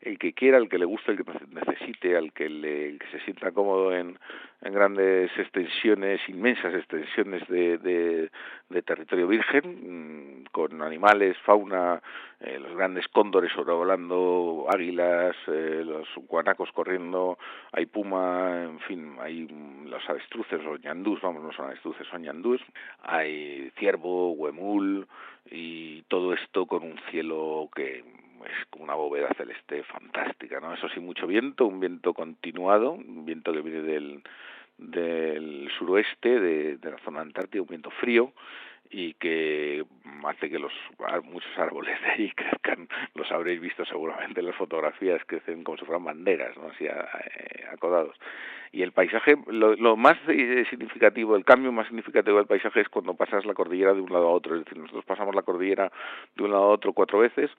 el 0.00 0.18
que 0.18 0.32
quiera 0.32 0.58
el 0.58 0.68
que 0.68 0.78
le 0.78 0.84
guste 0.84 1.12
el 1.12 1.18
que 1.18 1.32
necesite 1.52 2.16
al 2.16 2.32
que 2.32 2.48
le 2.48 2.98
que 2.98 3.06
se 3.08 3.20
sienta 3.24 3.52
cómodo 3.52 3.94
en, 3.94 4.18
en 4.62 4.72
grandes 4.72 5.30
extensiones 5.38 6.20
inmensas 6.28 6.74
extensiones 6.74 7.46
de, 7.48 7.78
de, 7.78 8.82
territorio 8.82 9.28
virgen 9.28 10.42
mm, 10.42 10.44
con 10.52 10.82
animales 10.82 11.36
fauna 11.44 12.02
eh, 12.40 12.58
los 12.58 12.74
grandes 12.74 13.06
cóndores 13.08 13.52
sobrevolando 13.52 14.66
águilas 14.68 15.36
eh, 15.48 15.82
los 15.84 16.08
guanacos 16.28 16.70
corriendo 16.72 17.38
hay 17.72 17.86
puma 17.86 18.64
en 18.64 18.80
fin 18.80 19.16
hay 19.20 19.46
los 19.86 20.08
avestruces 20.08 20.60
o 20.66 20.76
ñandús 20.78 21.20
vamos 21.20 21.42
no 21.42 21.52
son 21.52 21.66
avestruces 21.66 22.06
son 22.08 22.22
ñandús 22.22 22.39
hay 23.02 23.70
ciervo, 23.78 24.32
huemul 24.32 25.06
y 25.50 26.02
todo 26.02 26.32
esto 26.32 26.66
con 26.66 26.82
un 26.82 26.98
cielo 27.10 27.68
que 27.74 27.98
es 27.98 28.80
una 28.80 28.94
bóveda 28.94 29.28
celeste 29.36 29.82
fantástica, 29.84 30.60
¿no? 30.60 30.72
Eso 30.74 30.88
sí, 30.88 31.00
mucho 31.00 31.26
viento, 31.26 31.66
un 31.66 31.80
viento 31.80 32.14
continuado, 32.14 32.92
un 32.92 33.24
viento 33.26 33.52
que 33.52 33.60
viene 33.60 33.82
del, 33.82 34.22
del 34.78 35.70
suroeste, 35.78 36.40
de, 36.40 36.76
de 36.78 36.90
la 36.90 36.98
zona 36.98 37.20
antártica, 37.20 37.62
un 37.62 37.68
viento 37.68 37.90
frío, 37.90 38.32
y 38.90 39.14
que 39.14 39.84
hace 40.24 40.50
que 40.50 40.58
los 40.58 40.72
muchos 41.24 41.56
árboles 41.58 42.00
de 42.02 42.10
allí 42.10 42.30
crezcan, 42.36 42.88
los 43.14 43.30
habréis 43.30 43.60
visto 43.60 43.84
seguramente 43.84 44.40
en 44.40 44.46
las 44.46 44.56
fotografías, 44.56 45.22
crecen 45.26 45.62
como 45.62 45.78
si 45.78 45.84
fueran 45.84 46.04
banderas, 46.04 46.56
¿no? 46.56 46.68
así 46.68 46.86
eh, 46.86 47.64
acodados. 47.72 48.16
Y 48.72 48.82
el 48.82 48.92
paisaje, 48.92 49.36
lo, 49.48 49.74
lo 49.74 49.96
más 49.96 50.16
eh, 50.28 50.64
significativo, 50.70 51.36
el 51.36 51.44
cambio 51.44 51.72
más 51.72 51.86
significativo 51.86 52.36
del 52.36 52.46
paisaje 52.46 52.80
es 52.80 52.88
cuando 52.88 53.14
pasas 53.14 53.44
la 53.44 53.54
cordillera 53.54 53.94
de 53.94 54.00
un 54.00 54.12
lado 54.12 54.28
a 54.28 54.32
otro, 54.32 54.56
es 54.56 54.64
decir, 54.64 54.78
nosotros 54.78 55.04
pasamos 55.04 55.34
la 55.34 55.42
cordillera 55.42 55.90
de 56.36 56.42
un 56.44 56.50
lado 56.50 56.64
a 56.64 56.68
otro 56.68 56.92
cuatro 56.92 57.18
veces, 57.18 57.50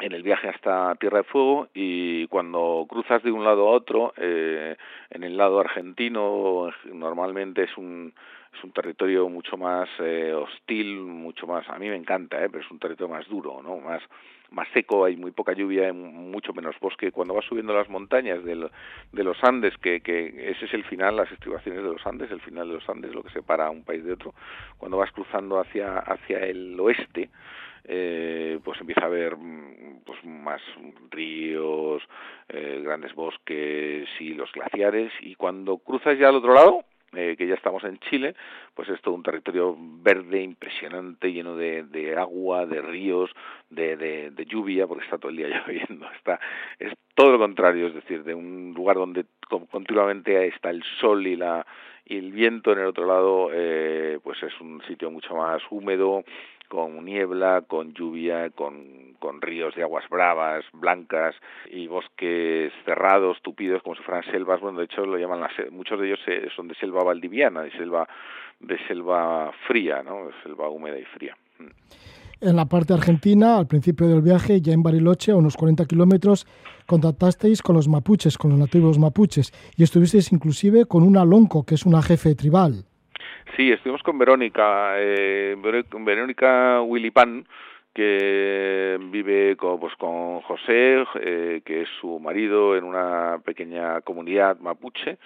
en 0.00 0.12
el 0.12 0.22
viaje 0.22 0.48
hasta 0.48 0.94
Tierra 0.96 1.18
de 1.18 1.24
Fuego 1.24 1.68
y 1.74 2.26
cuando 2.28 2.86
cruzas 2.88 3.22
de 3.22 3.32
un 3.32 3.44
lado 3.44 3.68
a 3.68 3.72
otro, 3.72 4.14
eh, 4.16 4.76
en 5.10 5.24
el 5.24 5.36
lado 5.36 5.60
argentino 5.60 6.70
normalmente 6.92 7.64
es 7.64 7.76
un 7.76 8.14
es 8.52 8.64
un 8.64 8.72
territorio 8.72 9.28
mucho 9.28 9.56
más 9.56 9.88
eh, 10.00 10.32
hostil, 10.32 11.00
mucho 11.00 11.46
más, 11.46 11.68
a 11.68 11.78
mí 11.78 11.88
me 11.88 11.96
encanta, 11.96 12.42
eh, 12.42 12.48
pero 12.50 12.64
es 12.64 12.70
un 12.70 12.78
territorio 12.78 13.14
más 13.14 13.28
duro, 13.28 13.62
¿no? 13.62 13.78
Más 13.78 14.02
más 14.50 14.68
seco, 14.74 15.04
hay 15.04 15.16
muy 15.16 15.30
poca 15.30 15.52
lluvia, 15.52 15.86
hay 15.86 15.92
mucho 15.92 16.52
menos 16.52 16.74
bosque. 16.80 17.12
Cuando 17.12 17.34
vas 17.34 17.44
subiendo 17.44 17.72
las 17.72 17.88
montañas 17.88 18.44
de, 18.44 18.68
de 19.12 19.24
los 19.24 19.42
Andes, 19.44 19.76
que, 19.78 20.00
que 20.00 20.50
ese 20.50 20.64
es 20.64 20.74
el 20.74 20.84
final, 20.84 21.16
las 21.16 21.30
estribaciones 21.30 21.82
de 21.82 21.88
los 21.88 22.04
Andes, 22.06 22.30
el 22.30 22.40
final 22.40 22.68
de 22.68 22.74
los 22.74 22.88
Andes, 22.88 23.14
lo 23.14 23.22
que 23.22 23.30
separa 23.30 23.70
un 23.70 23.84
país 23.84 24.04
de 24.04 24.12
otro, 24.12 24.34
cuando 24.78 24.96
vas 24.96 25.12
cruzando 25.12 25.60
hacia, 25.60 25.98
hacia 25.98 26.38
el 26.40 26.78
oeste, 26.80 27.30
eh, 27.84 28.58
pues 28.62 28.80
empieza 28.80 29.02
a 29.02 29.06
haber 29.06 29.36
pues 30.04 30.22
más 30.24 30.60
ríos, 31.10 32.02
eh, 32.48 32.80
grandes 32.84 33.14
bosques 33.14 34.08
y 34.18 34.34
los 34.34 34.52
glaciares 34.52 35.12
y 35.20 35.34
cuando 35.34 35.78
cruzas 35.78 36.18
ya 36.18 36.28
al 36.28 36.36
otro 36.36 36.54
lado 36.54 36.84
eh, 37.12 37.34
que 37.36 37.46
ya 37.46 37.54
estamos 37.54 37.82
en 37.84 37.98
Chile, 37.98 38.34
pues 38.74 38.88
es 38.88 39.00
todo 39.00 39.14
un 39.14 39.22
territorio 39.22 39.76
verde 39.78 40.42
impresionante, 40.42 41.32
lleno 41.32 41.56
de, 41.56 41.82
de 41.84 42.16
agua, 42.16 42.66
de 42.66 42.80
ríos, 42.80 43.30
de, 43.68 43.96
de, 43.96 44.30
de, 44.30 44.44
lluvia, 44.46 44.86
porque 44.86 45.04
está 45.04 45.18
todo 45.18 45.30
el 45.30 45.36
día 45.36 45.48
lloviendo. 45.66 46.10
Está, 46.12 46.40
es 46.78 46.92
todo 47.14 47.32
lo 47.32 47.38
contrario, 47.38 47.88
es 47.88 47.94
decir, 47.94 48.24
de 48.24 48.34
un 48.34 48.72
lugar 48.74 48.96
donde 48.96 49.24
continuamente 49.70 50.46
está 50.46 50.70
el 50.70 50.82
sol 51.00 51.26
y 51.26 51.36
la 51.36 51.66
y 52.10 52.18
el 52.18 52.32
viento 52.32 52.72
en 52.72 52.80
el 52.80 52.86
otro 52.86 53.06
lado, 53.06 53.50
eh, 53.52 54.18
pues 54.24 54.42
es 54.42 54.60
un 54.60 54.82
sitio 54.88 55.12
mucho 55.12 55.36
más 55.36 55.62
húmedo, 55.70 56.24
con 56.70 57.04
niebla, 57.04 57.64
con 57.66 57.92
lluvia, 57.92 58.48
con, 58.50 59.14
con 59.18 59.42
ríos 59.42 59.74
de 59.74 59.82
aguas 59.82 60.08
bravas, 60.08 60.64
blancas 60.72 61.34
y 61.68 61.88
bosques 61.88 62.72
cerrados, 62.84 63.38
tupidos, 63.42 63.82
como 63.82 63.96
si 63.96 64.02
fueran 64.04 64.24
selvas. 64.30 64.60
Bueno, 64.60 64.78
de 64.78 64.84
hecho 64.84 65.04
lo 65.04 65.18
llaman 65.18 65.40
las, 65.40 65.52
muchos 65.72 65.98
de 66.00 66.06
ellos 66.06 66.20
son 66.54 66.68
de 66.68 66.76
selva 66.76 67.02
valdiviana, 67.02 67.62
de 67.62 67.72
selva 67.72 68.08
de 68.60 68.78
selva 68.86 69.50
fría, 69.66 70.02
¿no? 70.02 70.26
De 70.26 70.32
selva 70.44 70.68
húmeda 70.68 70.98
y 70.98 71.04
fría. 71.04 71.36
Mm. 71.58 71.66
En 72.42 72.56
la 72.56 72.66
parte 72.66 72.94
argentina, 72.94 73.58
al 73.58 73.66
principio 73.66 74.06
del 74.06 74.22
viaje, 74.22 74.60
ya 74.62 74.72
en 74.72 74.82
Bariloche, 74.82 75.32
a 75.32 75.36
unos 75.36 75.56
40 75.56 75.84
kilómetros, 75.84 76.46
contactasteis 76.86 77.60
con 77.60 77.76
los 77.76 77.88
mapuches, 77.88 78.38
con 78.38 78.50
los 78.50 78.58
nativos 78.58 78.98
mapuches, 78.98 79.52
y 79.76 79.82
estuvisteis 79.82 80.32
inclusive 80.32 80.86
con 80.86 81.02
una 81.02 81.24
lonco, 81.24 81.64
que 81.64 81.74
es 81.74 81.84
una 81.84 82.00
jefe 82.00 82.34
tribal. 82.34 82.86
Sí, 83.56 83.72
estuvimos 83.72 84.02
con 84.02 84.18
Verónica, 84.18 84.92
eh, 84.96 85.56
Verónica 86.04 86.80
Pan, 87.10 87.46
que 88.00 88.98
vive 88.98 89.56
con, 89.56 89.78
pues, 89.78 89.94
con 89.96 90.40
José, 90.40 91.04
eh, 91.20 91.60
que 91.62 91.82
es 91.82 91.88
su 92.00 92.18
marido, 92.18 92.74
en 92.74 92.84
una 92.84 93.38
pequeña 93.44 94.00
comunidad 94.00 94.58
mapuche. 94.58 95.18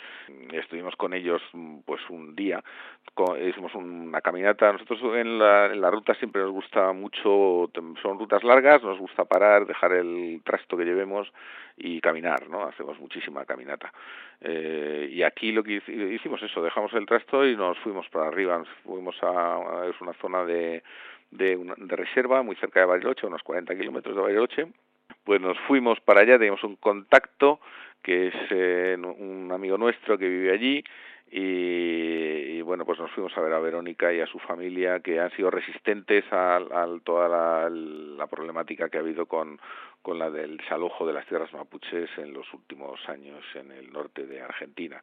Estuvimos 0.53 0.97
con 0.97 1.15
ellos 1.15 1.41
pues 1.85 2.01
un 2.11 2.35
día, 2.35 2.65
hicimos 3.49 3.73
una 3.77 4.21
caminata. 4.21 4.73
Nosotros 4.73 5.01
en 5.15 5.39
la, 5.39 5.67
en 5.67 5.81
la 5.81 5.89
ruta 5.89 6.15
siempre 6.15 6.43
nos 6.43 6.51
gusta 6.51 6.93
mucho, 6.93 7.71
son 8.03 8.19
rutas 8.19 8.43
largas, 8.43 8.83
nos 8.83 8.99
gusta 8.99 9.25
parar, 9.25 9.67
dejar 9.67 9.93
el 9.93 10.41
trasto 10.43 10.77
que 10.77 10.85
llevemos 10.85 11.33
y 11.77 12.01
caminar, 12.01 12.49
¿no? 12.49 12.65
Hacemos 12.65 12.99
muchísima 12.99 13.45
caminata. 13.45 13.93
Eh, 14.41 15.11
y 15.13 15.23
aquí 15.23 15.53
lo 15.53 15.63
que 15.63 15.81
hicimos 16.13 16.43
eso, 16.43 16.61
dejamos 16.61 16.93
el 16.95 17.07
trasto 17.07 17.47
y 17.47 17.55
nos 17.55 17.79
fuimos 17.79 18.09
para 18.09 18.27
arriba, 18.27 18.65
fuimos 18.85 19.17
a, 19.23 19.87
es 19.89 20.01
una 20.01 20.13
zona 20.15 20.45
de 20.45 20.83
de, 21.35 21.57
de 21.77 21.97
reserva 21.97 22.43
muy 22.43 22.57
cerca 22.57 22.81
de 22.81 22.87
Bariloche, 22.87 23.27
unos 23.27 23.43
40 23.43 23.77
kilómetros 23.77 24.17
de 24.17 24.23
Bariloche. 24.23 24.67
Pues 25.25 25.41
nos 25.41 25.59
fuimos 25.67 26.01
para 26.01 26.21
allá, 26.21 26.39
teníamos 26.39 26.65
un 26.65 26.77
contacto 26.77 27.61
que 28.03 28.29
es 28.29 28.35
eh, 28.51 28.97
un 28.99 29.51
amigo 29.53 29.79
nuestro 29.79 30.19
que 30.19 30.29
vive 30.29 30.53
allí 30.53 30.85
y, 31.37 32.61
bueno, 32.63 32.85
pues 32.85 33.01
nos 33.01 33.11
fuimos 33.11 33.37
a 33.37 33.41
ver 33.41 33.55
a 33.55 33.59
Verónica 33.59 34.13
y 34.13 34.21
a 34.21 34.27
su 34.27 34.39
familia 34.39 35.01
que 35.01 35.19
han 35.19 35.31
sido 35.33 35.51
resistentes 35.51 36.25
a, 36.31 36.61
toda 37.03 37.29
la, 37.29 37.69
la, 37.71 38.27
problemática 38.27 38.89
que 38.89 38.99
ha 38.99 39.01
habido 39.01 39.27
con, 39.27 39.59
con 40.03 40.19
la 40.19 40.31
del 40.31 40.59
desalojo 40.59 41.07
de 41.07 41.15
las 41.15 41.27
tierras 41.27 41.53
mapuches 41.53 42.11
en 42.19 42.35
los 42.35 42.53
últimos 42.53 43.01
años 43.09 43.43
en 43.55 43.73
el 43.73 43.93
norte 43.93 44.27
de 44.27 44.43
Argentina 44.43 45.03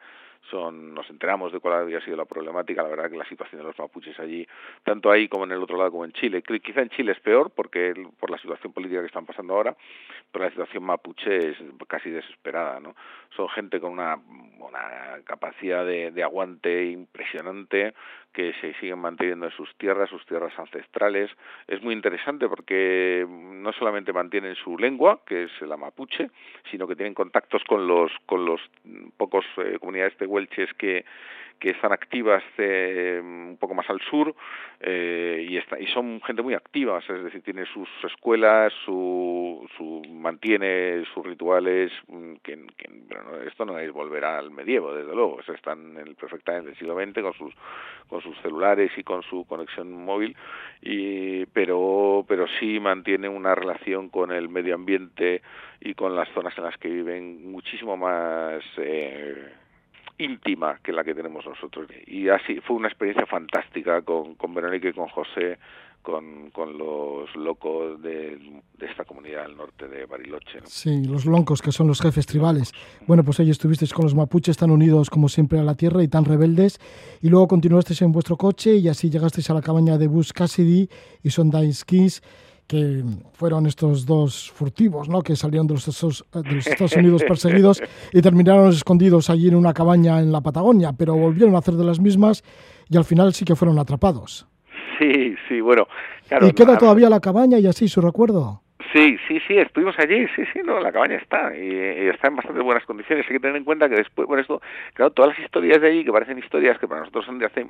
son 0.50 0.94
nos 0.94 1.10
enteramos 1.10 1.52
de 1.52 1.60
cuál 1.60 1.82
había 1.82 2.02
sido 2.02 2.18
la 2.18 2.26
problemática 2.26 2.84
la 2.84 2.90
verdad 2.90 3.10
que 3.10 3.18
la 3.18 3.28
situación 3.28 3.62
de 3.62 3.68
los 3.68 3.78
mapuches 3.78 4.20
allí 4.20 4.48
tanto 4.84 5.12
ahí 5.12 5.28
como 5.28 5.46
en 5.46 5.52
el 5.52 5.62
otro 5.62 5.78
lado 5.78 5.92
como 5.92 6.06
en 6.06 6.12
Chile 6.14 6.42
quizá 6.42 6.82
en 6.82 6.90
Chile 6.90 7.12
es 7.14 7.20
peor 7.20 7.52
porque 7.52 7.94
por 8.20 8.30
la 8.30 8.38
situación 8.38 8.74
política 8.74 9.02
que 9.02 9.08
están 9.08 9.26
pasando 9.26 9.56
ahora 9.56 9.76
pero 10.32 10.46
la 10.46 10.52
situación 10.52 10.84
mapuche 10.84 11.52
es 11.52 11.58
casi 11.88 12.10
desesperada 12.10 12.80
no 12.80 12.96
son 13.36 13.48
gente 13.50 13.80
con 13.80 13.92
una, 13.92 14.20
una 14.60 15.22
capacidad 15.24 15.86
de, 15.86 16.12
de 16.12 16.24
aguante 16.24 16.86
impresionante 16.86 17.94
que 18.34 18.54
se 18.62 18.74
siguen 18.76 19.00
manteniendo 19.00 19.46
en 19.46 19.52
sus 19.52 19.74
tierras, 19.76 20.10
sus 20.10 20.26
tierras 20.26 20.58
ancestrales. 20.58 21.30
Es 21.68 21.82
muy 21.82 21.94
interesante 21.94 22.48
porque 22.48 23.26
no 23.28 23.74
solamente 23.74 24.14
mantienen 24.14 24.56
su 24.56 24.78
lengua, 24.78 25.20
que 25.26 25.44
es 25.44 25.62
la 25.62 25.76
mapuche, 25.76 26.30
sino 26.70 26.88
que 26.88 26.96
tienen 26.96 27.14
contactos 27.14 27.64
con 27.66 27.88
los 27.88 28.12
con 28.26 28.46
los 28.46 28.62
pocos 29.18 29.46
eh, 29.58 29.78
comunidades 29.80 30.16
tehuelches 30.32 30.74
que 30.76 31.06
que 31.62 31.70
están 31.70 31.94
activas 31.94 32.44
eh, 32.58 33.22
un 33.24 33.56
poco 33.60 33.76
más 33.76 33.88
al 33.88 34.02
sur 34.02 34.34
eh, 34.80 35.46
y, 35.48 35.58
está, 35.58 35.80
y 35.80 35.86
son 35.88 36.20
gente 36.22 36.42
muy 36.42 36.56
activa, 36.56 36.98
es 36.98 37.24
decir, 37.24 37.44
tiene 37.44 37.68
sus 37.68 37.88
escuelas, 38.04 38.74
su, 38.84 39.70
su 39.78 40.02
mantiene 40.10 41.04
sus 41.14 41.24
rituales, 41.24 41.92
mm, 42.08 42.34
que, 42.42 42.66
que 42.76 42.90
esto 43.46 43.64
no 43.64 43.78
es 43.78 43.92
volver 43.92 44.26
al 44.26 44.50
medievo, 44.50 44.92
desde 44.96 45.14
luego, 45.14 45.40
están 45.42 45.92
en 45.92 46.08
el, 46.08 46.16
perfectamente 46.16 46.70
en 46.70 46.74
el 46.74 46.80
siglo 46.80 46.96
XX 46.96 47.22
con 47.22 47.34
sus, 47.34 47.54
con 48.10 48.22
sus 48.22 48.36
celulares 48.42 48.92
y 48.98 49.04
con 49.04 49.22
su 49.22 49.46
conexión 49.46 49.92
móvil, 49.92 50.36
y, 50.82 51.46
pero, 51.46 52.26
pero 52.28 52.48
sí 52.60 52.80
mantiene 52.80 53.30
una 53.30 53.54
relación 53.54 54.10
con 54.10 54.32
el 54.32 54.50
medio 54.50 54.74
ambiente 54.74 55.44
y 55.80 55.94
con 55.94 56.16
las 56.16 56.28
zonas 56.30 56.58
en 56.58 56.64
las 56.64 56.78
que 56.80 56.90
viven 56.90 57.52
muchísimo 57.52 57.96
más... 57.98 58.64
Eh, 58.78 59.62
íntima 60.24 60.80
que 60.84 60.92
la 60.92 61.04
que 61.04 61.16
tenemos 61.16 61.46
nosotros. 61.46 61.88
Y 62.08 62.30
así 62.30 62.60
fue 62.62 62.76
una 62.76 62.88
experiencia 62.88 63.26
fantástica 63.26 64.02
con, 64.02 64.36
con 64.36 64.54
Verónica 64.54 64.90
y 64.90 64.94
con 64.94 65.08
José, 65.08 65.58
con, 66.02 66.50
con 66.52 66.78
los 66.78 67.36
locos 67.36 68.02
de, 68.02 68.40
esta 68.80 69.06
comunidad 69.06 69.44
del 69.44 69.58
norte 69.58 69.88
de 69.88 70.06
Bariloche. 70.06 70.60
Sí, 70.66 71.06
los 71.06 71.26
loncos, 71.26 71.62
que 71.62 71.72
son 71.72 71.88
los 71.88 72.02
jefes 72.02 72.26
tribales. 72.26 72.72
Bueno, 73.08 73.24
pues 73.24 73.40
ellos 73.40 73.52
estuvisteis 73.52 73.94
con 73.94 74.06
los 74.06 74.16
mapuches 74.16 74.58
tan 74.58 74.72
unidos 74.72 75.10
como 75.10 75.30
siempre 75.30 75.60
a 75.60 75.64
la 75.64 75.76
tierra 75.76 76.04
y 76.04 76.08
tan 76.08 76.26
rebeldes. 76.26 76.80
Y 77.22 77.30
luego 77.30 77.48
continuasteis 77.48 78.02
en 78.02 78.12
vuestro 78.12 78.38
coche 78.38 78.76
y 78.76 78.88
así 78.88 79.10
llegasteis 79.10 79.50
a 79.50 79.54
la 79.54 79.62
cabaña 79.62 79.98
de 79.98 80.08
Bus 80.08 80.34
Cassidy 80.34 80.90
y 81.24 81.30
Sondheim 81.30 81.72
Kings 81.86 82.22
que 82.72 83.04
fueron 83.34 83.66
estos 83.66 84.06
dos 84.06 84.50
furtivos, 84.50 85.10
¿no? 85.10 85.22
que 85.22 85.36
salieron 85.36 85.68
de 85.68 85.74
los, 85.74 85.86
de 85.86 86.54
los, 86.56 86.68
Estados 86.68 86.96
Unidos 86.96 87.22
perseguidos 87.28 87.84
y 88.14 88.22
terminaron 88.22 88.70
escondidos 88.70 89.30
allí 89.30 89.50
en 89.50 89.56
una 89.56 89.74
cabaña 89.74 90.22
en 90.22 90.32
la 90.32 90.40
Patagonia, 90.40 90.92
pero 90.98 91.14
volvieron 91.16 91.54
a 91.56 91.58
hacer 91.58 91.74
de 91.74 91.84
las 91.84 92.00
mismas 92.00 92.44
y 92.90 92.96
al 92.96 93.04
final 93.04 93.34
sí 93.34 93.44
que 93.44 93.58
fueron 93.58 93.78
atrapados. 93.78 94.48
Sí, 94.98 95.36
sí, 95.50 95.60
bueno. 95.60 95.86
¿Y 96.40 96.54
queda 96.54 96.78
todavía 96.78 97.10
la 97.10 97.20
cabaña 97.20 97.60
y 97.60 97.68
así 97.68 97.90
su 97.90 98.00
recuerdo? 98.00 98.62
Sí, 98.94 99.18
sí, 99.28 99.40
sí, 99.46 99.58
estuvimos 99.58 99.96
allí, 100.00 100.26
sí, 100.34 100.44
sí, 100.54 100.60
no, 100.64 100.80
la 100.80 100.94
cabaña 100.94 101.16
está 101.16 101.54
y, 101.54 102.08
está 102.08 102.30
en 102.30 102.38
bastante 102.38 102.62
buenas 102.62 102.86
condiciones. 102.86 103.26
Hay 103.28 103.34
que 103.34 103.40
tener 103.42 103.58
en 103.58 103.66
cuenta 103.66 103.90
que 103.90 103.96
después, 103.96 104.30
bueno, 104.30 104.42
esto, 104.42 104.62
claro, 104.94 105.12
todas 105.12 105.36
las 105.36 105.46
historias 105.46 105.82
de 105.82 105.90
allí 105.90 106.06
que 106.06 106.12
parecen 106.14 106.40
historias 106.40 106.80
que 106.80 106.88
para 106.88 107.02
nosotros 107.02 107.26
son 107.26 107.38
de 107.38 107.48
hace 107.48 107.68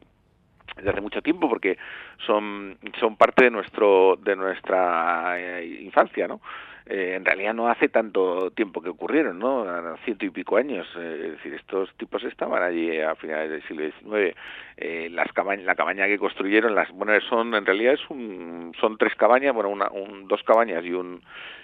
desde 0.81 0.91
hace 0.91 1.01
mucho 1.01 1.21
tiempo 1.21 1.47
porque 1.47 1.77
son 2.25 2.77
son 2.99 3.15
parte 3.15 3.45
de 3.45 3.51
nuestro 3.51 4.17
de 4.21 4.35
nuestra 4.35 5.35
eh, 5.37 5.79
infancia 5.83 6.27
no 6.27 6.41
eh, 6.85 7.13
en 7.15 7.23
realidad 7.23 7.53
no 7.53 7.69
hace 7.69 7.89
tanto 7.89 8.51
tiempo 8.51 8.81
que 8.81 8.89
ocurrieron, 8.89 9.39
¿no? 9.39 9.65
Ciento 10.03 10.25
y 10.25 10.29
pico 10.29 10.57
años. 10.57 10.87
Eh, 10.97 11.21
es 11.25 11.31
decir, 11.33 11.53
estos 11.53 11.93
tipos 11.95 12.23
estaban 12.23 12.63
allí 12.63 12.99
a 12.99 13.15
finales 13.15 13.49
del 13.49 13.63
siglo 13.63 13.85
XIX. 13.85 14.35
Eh, 14.83 15.09
las 15.11 15.31
cabañas, 15.31 15.63
la 15.63 15.75
cabaña 15.75 16.07
que 16.07 16.17
construyeron, 16.17 16.73
las, 16.73 16.89
bueno, 16.91 17.13
son, 17.29 17.53
en 17.53 17.67
realidad 17.67 17.93
es 17.93 18.09
un, 18.09 18.73
son 18.81 18.97
tres 18.97 19.13
cabañas, 19.13 19.53
bueno, 19.53 19.69
una, 19.69 19.87
un, 19.91 20.27
dos 20.27 20.41
cabañas 20.41 20.83
y 20.83 20.91
un, 20.91 21.21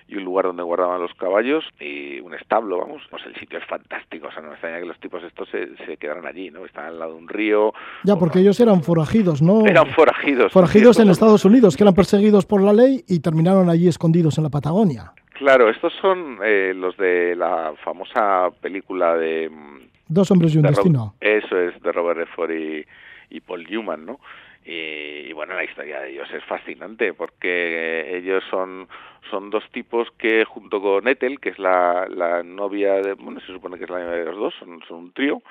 y 0.08 0.18
un 0.18 0.24
lugar 0.24 0.46
donde 0.46 0.62
guardaban 0.62 1.02
los 1.02 1.12
caballos 1.16 1.66
y 1.80 2.20
un 2.20 2.36
establo, 2.36 2.78
vamos. 2.78 3.02
Pues 3.10 3.26
el 3.26 3.36
sitio 3.38 3.58
es 3.58 3.66
fantástico, 3.66 4.28
o 4.28 4.32
sea, 4.32 4.44
no 4.44 4.50
me 4.50 4.54
extraña 4.54 4.80
que 4.80 4.86
los 4.86 5.00
tipos 5.00 5.24
estos 5.24 5.50
se, 5.50 5.76
se 5.84 5.98
quedaran 5.98 6.28
allí, 6.28 6.52
¿no? 6.52 6.64
Están 6.64 6.86
al 6.86 7.00
lado 7.00 7.14
de 7.14 7.18
un 7.18 7.28
río. 7.28 7.74
Ya, 8.04 8.18
porque 8.18 8.38
ellos 8.38 8.60
eran 8.60 8.84
forajidos, 8.84 9.42
¿no? 9.42 9.66
Eran 9.66 9.88
forajidos. 9.96 10.54
Forajidos 10.54 11.00
en 11.00 11.10
Estados 11.10 11.44
Unidos, 11.44 11.76
que 11.76 11.84
eran 11.86 11.96
perseguidos 11.96 12.46
por 12.46 12.62
la 12.62 12.72
ley 12.72 13.04
y 13.08 13.20
terminaron 13.20 13.68
allí 13.68 13.88
escondidos 13.88 14.38
en 14.38 14.44
la 14.44 14.52
Patagonia. 14.52 15.12
Claro, 15.34 15.72
estos 15.72 15.92
son 16.02 16.38
eh, 16.44 16.72
los 16.76 16.96
de 16.98 17.36
la 17.36 17.74
famosa 17.84 18.52
película 18.62 19.16
de... 19.18 19.50
Mm, 19.50 19.78
Dos 20.08 20.30
hombres 20.32 20.54
y 20.54 20.60
un 20.60 20.64
destino. 20.64 21.16
eso 21.20 21.60
es, 21.60 21.82
de 21.82 21.92
Robert 21.92 22.20
Redford 22.20 22.52
y, 22.52 22.86
y 23.30 23.42
Paul 23.42 23.66
Newman, 23.70 24.06
¿no? 24.06 24.20
Y, 24.70 25.32
bueno, 25.32 25.56
la 25.56 25.64
historia 25.64 26.02
de 26.02 26.12
ellos 26.12 26.28
es 26.34 26.44
fascinante 26.44 27.14
porque 27.14 28.18
ellos 28.18 28.44
son, 28.50 28.90
son 29.30 29.50
dos 29.50 29.64
tipos 29.72 30.10
que 30.18 30.44
junto 30.44 30.82
con 30.82 31.08
Ethel, 31.08 31.40
que 31.40 31.50
es 31.50 31.60
la, 31.60 32.06
la 32.10 32.44
novia 32.44 32.96
de, 32.96 33.14
bueno, 33.14 33.40
se 33.40 33.48
supone 33.48 33.78
que 33.78 33.86
es 33.86 33.90
la 33.90 34.00
novia 34.00 34.18
de 34.18 34.26
los 34.26 34.36
dos, 34.38 34.54
son, 34.60 34.82
son 34.86 34.98
un 34.98 35.12
trío, 35.14 35.42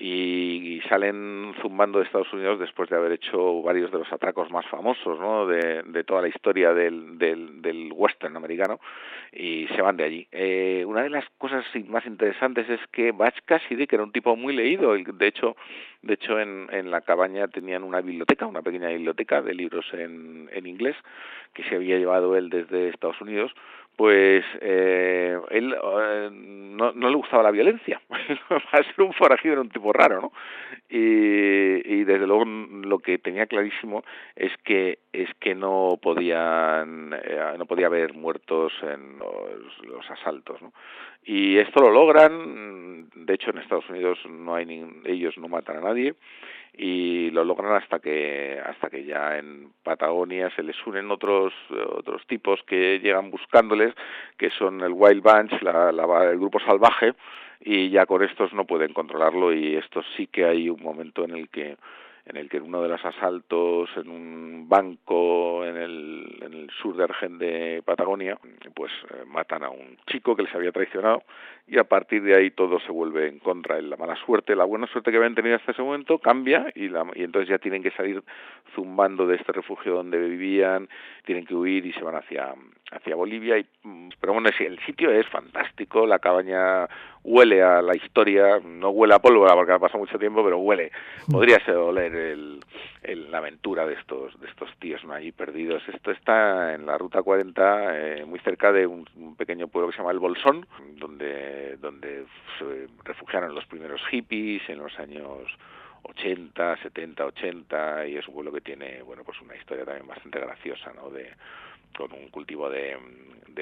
y, 0.00 0.80
salen 0.88 1.54
zumbando 1.60 1.98
de 1.98 2.06
Estados 2.06 2.32
Unidos 2.32 2.58
después 2.58 2.88
de 2.88 2.96
haber 2.96 3.12
hecho 3.12 3.62
varios 3.62 3.92
de 3.92 3.98
los 3.98 4.12
atracos 4.12 4.50
más 4.50 4.66
famosos 4.66 5.20
¿no? 5.20 5.46
de, 5.46 6.04
toda 6.04 6.22
la 6.22 6.28
historia 6.28 6.72
del, 6.72 7.18
del, 7.18 7.60
del 7.60 7.92
western 7.94 8.36
americano 8.36 8.80
y 9.32 9.68
se 9.68 9.82
van 9.82 9.96
de 9.96 10.04
allí. 10.04 10.26
Eh, 10.32 10.84
una 10.86 11.02
de 11.02 11.10
las 11.10 11.24
cosas 11.38 11.64
más 11.86 12.06
interesantes 12.06 12.68
es 12.68 12.80
que 12.90 13.12
Bach 13.12 13.34
Cassidy, 13.44 13.86
que 13.86 13.96
era 13.96 14.04
un 14.04 14.10
tipo 14.10 14.34
muy 14.36 14.56
leído, 14.56 14.94
de 14.94 15.26
hecho, 15.26 15.54
de 16.02 16.14
hecho 16.14 16.40
en, 16.40 16.66
en 16.72 16.90
la 16.90 17.02
cabaña 17.02 17.46
tenían 17.48 17.84
una 17.84 18.00
biblioteca, 18.00 18.46
una 18.46 18.62
pequeña 18.62 18.88
biblioteca 18.88 19.42
de 19.42 19.54
libros 19.54 19.86
en, 19.92 20.48
en 20.52 20.66
inglés 20.66 20.96
que 21.52 21.62
se 21.64 21.76
había 21.76 21.98
llevado 21.98 22.36
él 22.36 22.48
desde 22.48 22.88
Estados 22.88 23.20
Unidos, 23.20 23.52
pues 23.96 24.44
eh, 24.60 25.38
él 25.50 25.74
eh, 25.74 26.28
no, 26.32 26.92
no, 26.92 27.10
le 27.10 27.16
gustaba 27.16 27.42
la 27.42 27.50
violencia. 27.50 28.00
Para 28.48 28.84
ser 28.84 29.02
un 29.02 29.12
forajido 29.12 29.52
era 29.52 29.60
un 29.60 29.68
tipo 29.68 29.92
raro, 29.92 30.20
¿no? 30.22 30.32
Y, 30.88 30.96
y, 30.98 32.04
desde 32.04 32.26
luego 32.26 32.44
lo 32.44 32.98
que 32.98 33.18
tenía 33.18 33.46
clarísimo 33.46 34.02
es 34.34 34.52
que 34.64 34.98
es 35.12 35.28
que 35.38 35.54
no 35.54 35.98
podían 36.00 37.12
eh, 37.12 37.54
no 37.58 37.66
podía 37.66 37.86
haber 37.86 38.14
muertos 38.14 38.72
en 38.82 39.18
los, 39.18 39.86
los, 39.86 40.10
asaltos, 40.10 40.60
¿no? 40.62 40.72
Y 41.24 41.58
esto 41.58 41.80
lo 41.80 41.90
logran. 41.90 43.08
De 43.14 43.34
hecho, 43.34 43.50
en 43.50 43.58
Estados 43.58 43.88
Unidos 43.90 44.18
no 44.28 44.54
hay 44.54 44.66
ni, 44.66 44.84
ellos 45.04 45.36
no 45.38 45.48
matan 45.48 45.78
a 45.78 45.80
nadie 45.80 46.14
y 46.72 47.30
lo 47.30 47.44
logran 47.44 47.72
hasta 47.74 47.98
que 47.98 48.58
hasta 48.64 48.88
que 48.88 49.04
ya 49.04 49.38
en 49.38 49.72
Patagonia 49.82 50.50
se 50.54 50.62
les 50.62 50.76
unen 50.86 51.10
otros 51.10 51.52
otros 51.96 52.24
tipos 52.26 52.60
que 52.66 53.00
llegan 53.00 53.30
buscándoles 53.30 53.92
que 54.38 54.50
son 54.50 54.80
el 54.80 54.92
Wild 54.92 55.22
Bunch 55.22 55.62
la, 55.62 55.90
la, 55.90 56.30
el 56.30 56.38
grupo 56.38 56.60
salvaje 56.60 57.14
y 57.60 57.90
ya 57.90 58.06
con 58.06 58.22
estos 58.22 58.52
no 58.52 58.64
pueden 58.64 58.92
controlarlo 58.92 59.52
y 59.52 59.76
esto 59.76 60.02
sí 60.16 60.28
que 60.28 60.44
hay 60.44 60.70
un 60.70 60.82
momento 60.82 61.24
en 61.24 61.32
el 61.32 61.48
que 61.48 61.76
en 62.26 62.36
el 62.36 62.48
que 62.48 62.58
en 62.58 62.64
uno 62.64 62.82
de 62.82 62.88
los 62.88 63.04
asaltos 63.04 63.90
en 63.96 64.08
un 64.08 64.68
banco 64.68 65.64
en 65.64 65.76
el, 65.76 66.70
sur 66.80 66.96
de 66.96 67.04
Argen 67.04 67.38
de 67.38 67.82
Patagonia, 67.84 68.38
pues 68.74 68.92
eh, 69.10 69.24
matan 69.26 69.64
a 69.64 69.70
un 69.70 69.98
chico 70.06 70.36
que 70.36 70.44
les 70.44 70.54
había 70.54 70.72
traicionado 70.72 71.22
y 71.66 71.78
a 71.78 71.84
partir 71.84 72.22
de 72.22 72.34
ahí 72.34 72.50
todo 72.50 72.80
se 72.80 72.90
vuelve 72.90 73.28
en 73.28 73.38
contra. 73.38 73.80
La 73.80 73.96
mala 73.96 74.16
suerte, 74.24 74.56
la 74.56 74.64
buena 74.64 74.86
suerte 74.86 75.10
que 75.10 75.16
habían 75.16 75.34
tenido 75.34 75.56
hasta 75.56 75.72
ese 75.72 75.82
momento 75.82 76.18
cambia 76.18 76.70
y, 76.74 76.88
la, 76.88 77.04
y 77.14 77.22
entonces 77.22 77.48
ya 77.48 77.58
tienen 77.58 77.82
que 77.82 77.90
salir 77.92 78.22
zumbando 78.74 79.26
de 79.26 79.36
este 79.36 79.52
refugio 79.52 79.94
donde 79.94 80.18
vivían, 80.18 80.88
tienen 81.24 81.44
que 81.44 81.54
huir 81.54 81.84
y 81.86 81.92
se 81.92 82.02
van 82.02 82.16
hacia, 82.16 82.54
hacia 82.90 83.14
Bolivia. 83.14 83.58
Y, 83.58 83.66
mm, 83.82 84.10
pero 84.20 84.34
bueno, 84.34 84.48
el 84.58 84.78
sitio 84.80 85.10
es 85.10 85.26
fantástico, 85.28 86.06
la 86.06 86.18
cabaña 86.18 86.88
huele 87.22 87.62
a 87.62 87.82
la 87.82 87.94
historia, 87.94 88.60
no 88.64 88.90
huele 88.90 89.14
a 89.14 89.18
pólvora 89.18 89.54
porque 89.54 89.72
ha 89.72 89.78
pasado 89.78 90.00
mucho 90.00 90.18
tiempo, 90.18 90.42
pero 90.44 90.58
huele, 90.58 90.90
podría 91.30 91.62
ser 91.64 91.76
oler 91.76 92.14
el, 92.14 92.60
el, 93.02 93.30
la 93.30 93.38
aventura 93.38 93.86
de 93.86 93.94
estos 93.94 94.38
de 94.40 94.46
estos 94.48 94.70
tíos 94.78 95.04
¿no? 95.04 95.12
allí 95.12 95.32
perdidos. 95.32 95.82
Esto 95.88 96.10
está 96.10 96.74
en 96.74 96.86
la 96.86 96.96
ruta 96.98 97.22
40, 97.22 97.98
eh, 97.98 98.24
muy 98.24 98.38
cerca 98.40 98.72
de 98.72 98.86
un, 98.86 99.06
un, 99.16 99.36
pequeño 99.36 99.68
pueblo 99.68 99.88
que 99.88 99.96
se 99.96 99.98
llama 99.98 100.12
El 100.12 100.18
Bolsón, 100.18 100.66
donde 100.96 101.76
donde 101.76 102.24
se 102.58 102.88
refugiaron 103.04 103.54
los 103.54 103.66
primeros 103.66 104.00
hippies 104.10 104.68
en 104.68 104.78
los 104.78 104.98
años 104.98 105.50
80, 106.02 106.76
70, 106.82 107.26
80 107.26 108.06
y 108.06 108.16
es 108.16 108.26
un 108.28 108.34
pueblo 108.34 108.52
que 108.52 108.60
tiene, 108.60 109.02
bueno, 109.02 109.22
pues 109.24 109.40
una 109.40 109.56
historia 109.56 109.84
también 109.84 110.06
bastante 110.06 110.40
graciosa, 110.40 110.92
¿no? 110.94 111.10
De, 111.10 111.30
con 111.96 112.12
un 112.12 112.28
cultivo 112.30 112.68
de, 112.68 112.96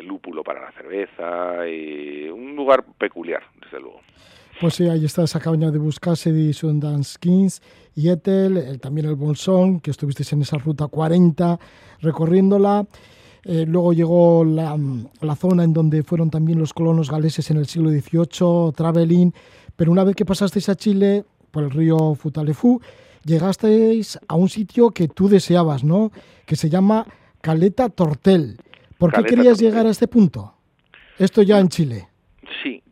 lúpulo 0.03 0.45
para 0.45 0.61
la 0.61 0.71
cerveza 0.73 1.67
y 1.69 2.29
un 2.29 2.55
lugar 2.55 2.85
peculiar, 2.99 3.43
desde 3.61 3.81
luego. 3.81 4.01
Pues 4.61 4.75
sí, 4.75 4.89
ahí 4.89 5.05
está 5.05 5.25
esa 5.25 5.41
cabaña 5.41 5.73
de 5.73 5.79
Buscasedi, 5.79 6.53
Sundance 6.53 7.19
Kings 7.19 7.61
y 7.97 8.09
Ethel, 8.09 8.59
el, 8.59 8.81
también 8.81 9.09
el 9.09 9.17
Bolsón, 9.17 9.81
que 9.81 9.91
estuvisteis 9.91 10.33
en 10.33 10.43
esa 10.43 10.57
ruta 10.59 10.87
40 10.87 11.59
recorriéndola. 12.01 12.87
Eh, 13.45 13.65
luego 13.67 13.93
llegó 13.93 14.45
la, 14.45 14.77
zona 15.37 15.65
en 15.65 15.73
donde 15.73 16.03
fueron 16.03 16.31
también 16.31 16.59
los 16.59 16.73
colonos 16.73 17.11
galeses 17.11 17.51
en 17.51 17.57
el 17.57 17.67
siglo 17.67 17.91
XVIII, 17.91 18.73
Travelin, 18.75 19.33
pero 19.75 19.91
una 19.91 20.05
vez 20.05 20.15
que 20.15 20.25
pasasteis 20.25 20.69
a 20.69 20.77
Chile 20.77 21.25
por 21.51 21.65
el 21.65 21.71
río 21.71 22.15
Futalefu, 22.15 22.81
llegasteis 23.25 24.19
a 24.29 24.35
un 24.37 24.49
sitio 24.49 24.91
que 24.91 25.09
tú 25.09 25.29
deseabas, 25.29 25.83
¿no? 25.83 26.11
Que 26.47 26.57
se 26.57 26.69
llama 26.69 27.07
Caleta 27.41 27.89
Tortel. 27.89 28.59
¿Por 28.99 29.13
qué 29.13 29.23
querías 29.23 29.59
Tortel. 29.59 29.67
llegar 29.67 29.87
a 29.87 29.91
este 29.91 30.09
punto? 30.09 30.55
Esto 31.19 31.43
ya 31.43 31.59
en 31.59 31.69
Chile. 31.69 32.09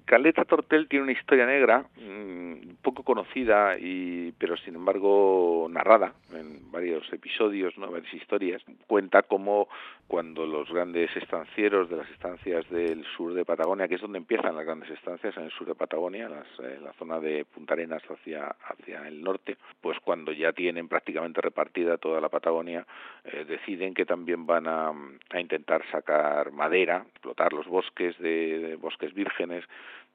Caleta 0.07 0.45
Tortel 0.45 0.87
tiene 0.88 1.03
una 1.03 1.12
historia 1.12 1.47
negra 1.47 1.85
mmm, 2.01 2.77
poco 2.81 3.03
conocida 3.03 3.77
y 3.77 4.33
pero 4.38 4.57
sin 4.57 4.77
embargo 4.77 5.66
narrada 5.69 6.12
en 6.33 6.71
varios 6.71 7.12
episodios, 7.12 7.77
¿no? 7.77 7.90
varias 7.90 8.14
historias. 8.14 8.62
Cuenta 8.87 9.23
cómo 9.23 9.69
cuando 10.07 10.47
los 10.47 10.71
grandes 10.71 11.14
estancieros 11.16 11.90
de 11.90 11.97
las 11.97 12.09
estancias 12.11 12.69
del 12.71 13.05
sur 13.16 13.35
de 13.35 13.45
Patagonia, 13.45 13.88
que 13.88 13.97
es 13.97 14.01
donde 14.01 14.19
empiezan 14.19 14.55
las 14.55 14.64
grandes 14.64 14.90
estancias 14.90 15.37
en 15.37 15.45
el 15.45 15.51
sur 15.51 15.66
de 15.66 15.75
Patagonia, 15.75 16.29
las, 16.29 16.47
la 16.81 16.92
zona 16.92 17.19
de 17.19 17.45
Punta 17.45 17.75
Arenas 17.75 18.03
hacia 18.09 18.55
hacia 18.69 19.09
el 19.09 19.21
norte, 19.23 19.57
pues 19.81 19.99
cuando 20.01 20.31
ya 20.31 20.53
tienen 20.53 20.87
prácticamente 20.87 21.40
repartida 21.40 21.99
toda 21.99 22.21
la 22.21 22.29
Patagonia, 22.29 22.87
eh, 23.25 23.45
deciden 23.45 23.92
que 23.92 24.07
también 24.07 24.47
van 24.47 24.69
a, 24.69 24.92
a 25.31 25.40
intentar 25.40 25.83
sacar 25.90 26.53
madera, 26.53 27.05
explotar 27.11 27.53
los 27.53 27.66
bosques 27.66 28.16
de 28.19 28.77
bosques 28.81 29.12
vírgenes 29.12 29.64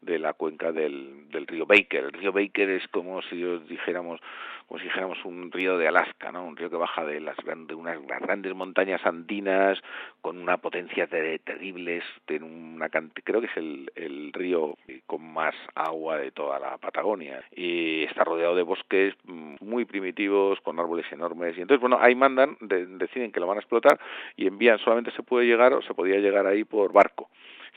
de 0.02 0.20
la 0.20 0.34
cuenca 0.34 0.72
del, 0.72 1.30
del 1.30 1.48
río 1.48 1.66
Baker. 1.66 2.06
El 2.06 2.14
río 2.14 2.32
Baker 2.32 2.70
es 2.70 2.88
como 2.90 3.22
si 3.24 3.36
dijéramos, 3.70 4.20
como 4.68 4.80
si 4.80 4.86
dijéramos 4.86 5.24
un 5.26 5.52
río 5.52 5.78
de 5.78 5.88
Alaska, 5.88 6.32
¿no? 6.32 6.46
Un 6.46 6.56
río 6.56 6.70
que 6.70 6.76
baja 6.76 7.06
de 7.06 7.20
las 7.20 7.38
grandes, 7.38 7.78
unas 7.78 8.00
grandes 8.22 8.56
montañas 8.56 9.06
andinas 9.06 9.80
con 10.22 10.38
una 10.38 10.58
potencia 10.58 11.08
de, 11.08 11.40
terribles, 11.40 12.04
tiene 12.26 12.46
una 12.46 12.90
creo 12.90 13.42
que 13.42 13.48
es 13.48 13.58
el, 13.58 13.92
el 13.96 14.34
río 14.34 14.78
con 15.06 15.22
más 15.34 15.56
agua 15.76 16.18
de 16.18 16.32
toda 16.32 16.60
la 16.60 16.78
Patagonia 16.78 17.44
y 17.56 18.04
está 18.04 18.24
rodeado 18.24 18.56
de 18.56 18.64
bosques 18.64 19.14
muy 19.26 19.86
primitivos 19.86 20.60
con 20.62 20.80
árboles 20.80 21.06
enormes 21.12 21.58
y 21.58 21.62
entonces 21.62 21.82
bueno 21.82 21.98
ahí 22.00 22.16
mandan 22.16 22.58
de, 22.60 22.86
deciden 22.86 23.32
que 23.32 23.40
lo 23.40 23.48
van 23.48 23.58
a 23.58 23.62
explotar 23.62 24.00
y 24.36 24.48
envían 24.48 24.80
solamente 24.80 25.12
se 25.12 25.24
puede 25.24 25.46
llegar 25.46 25.74
o 25.74 25.82
se 25.82 25.94
podía 25.94 26.18
llegar 26.18 26.48
ahí 26.48 26.64
por 26.64 26.92
barco 26.92 27.30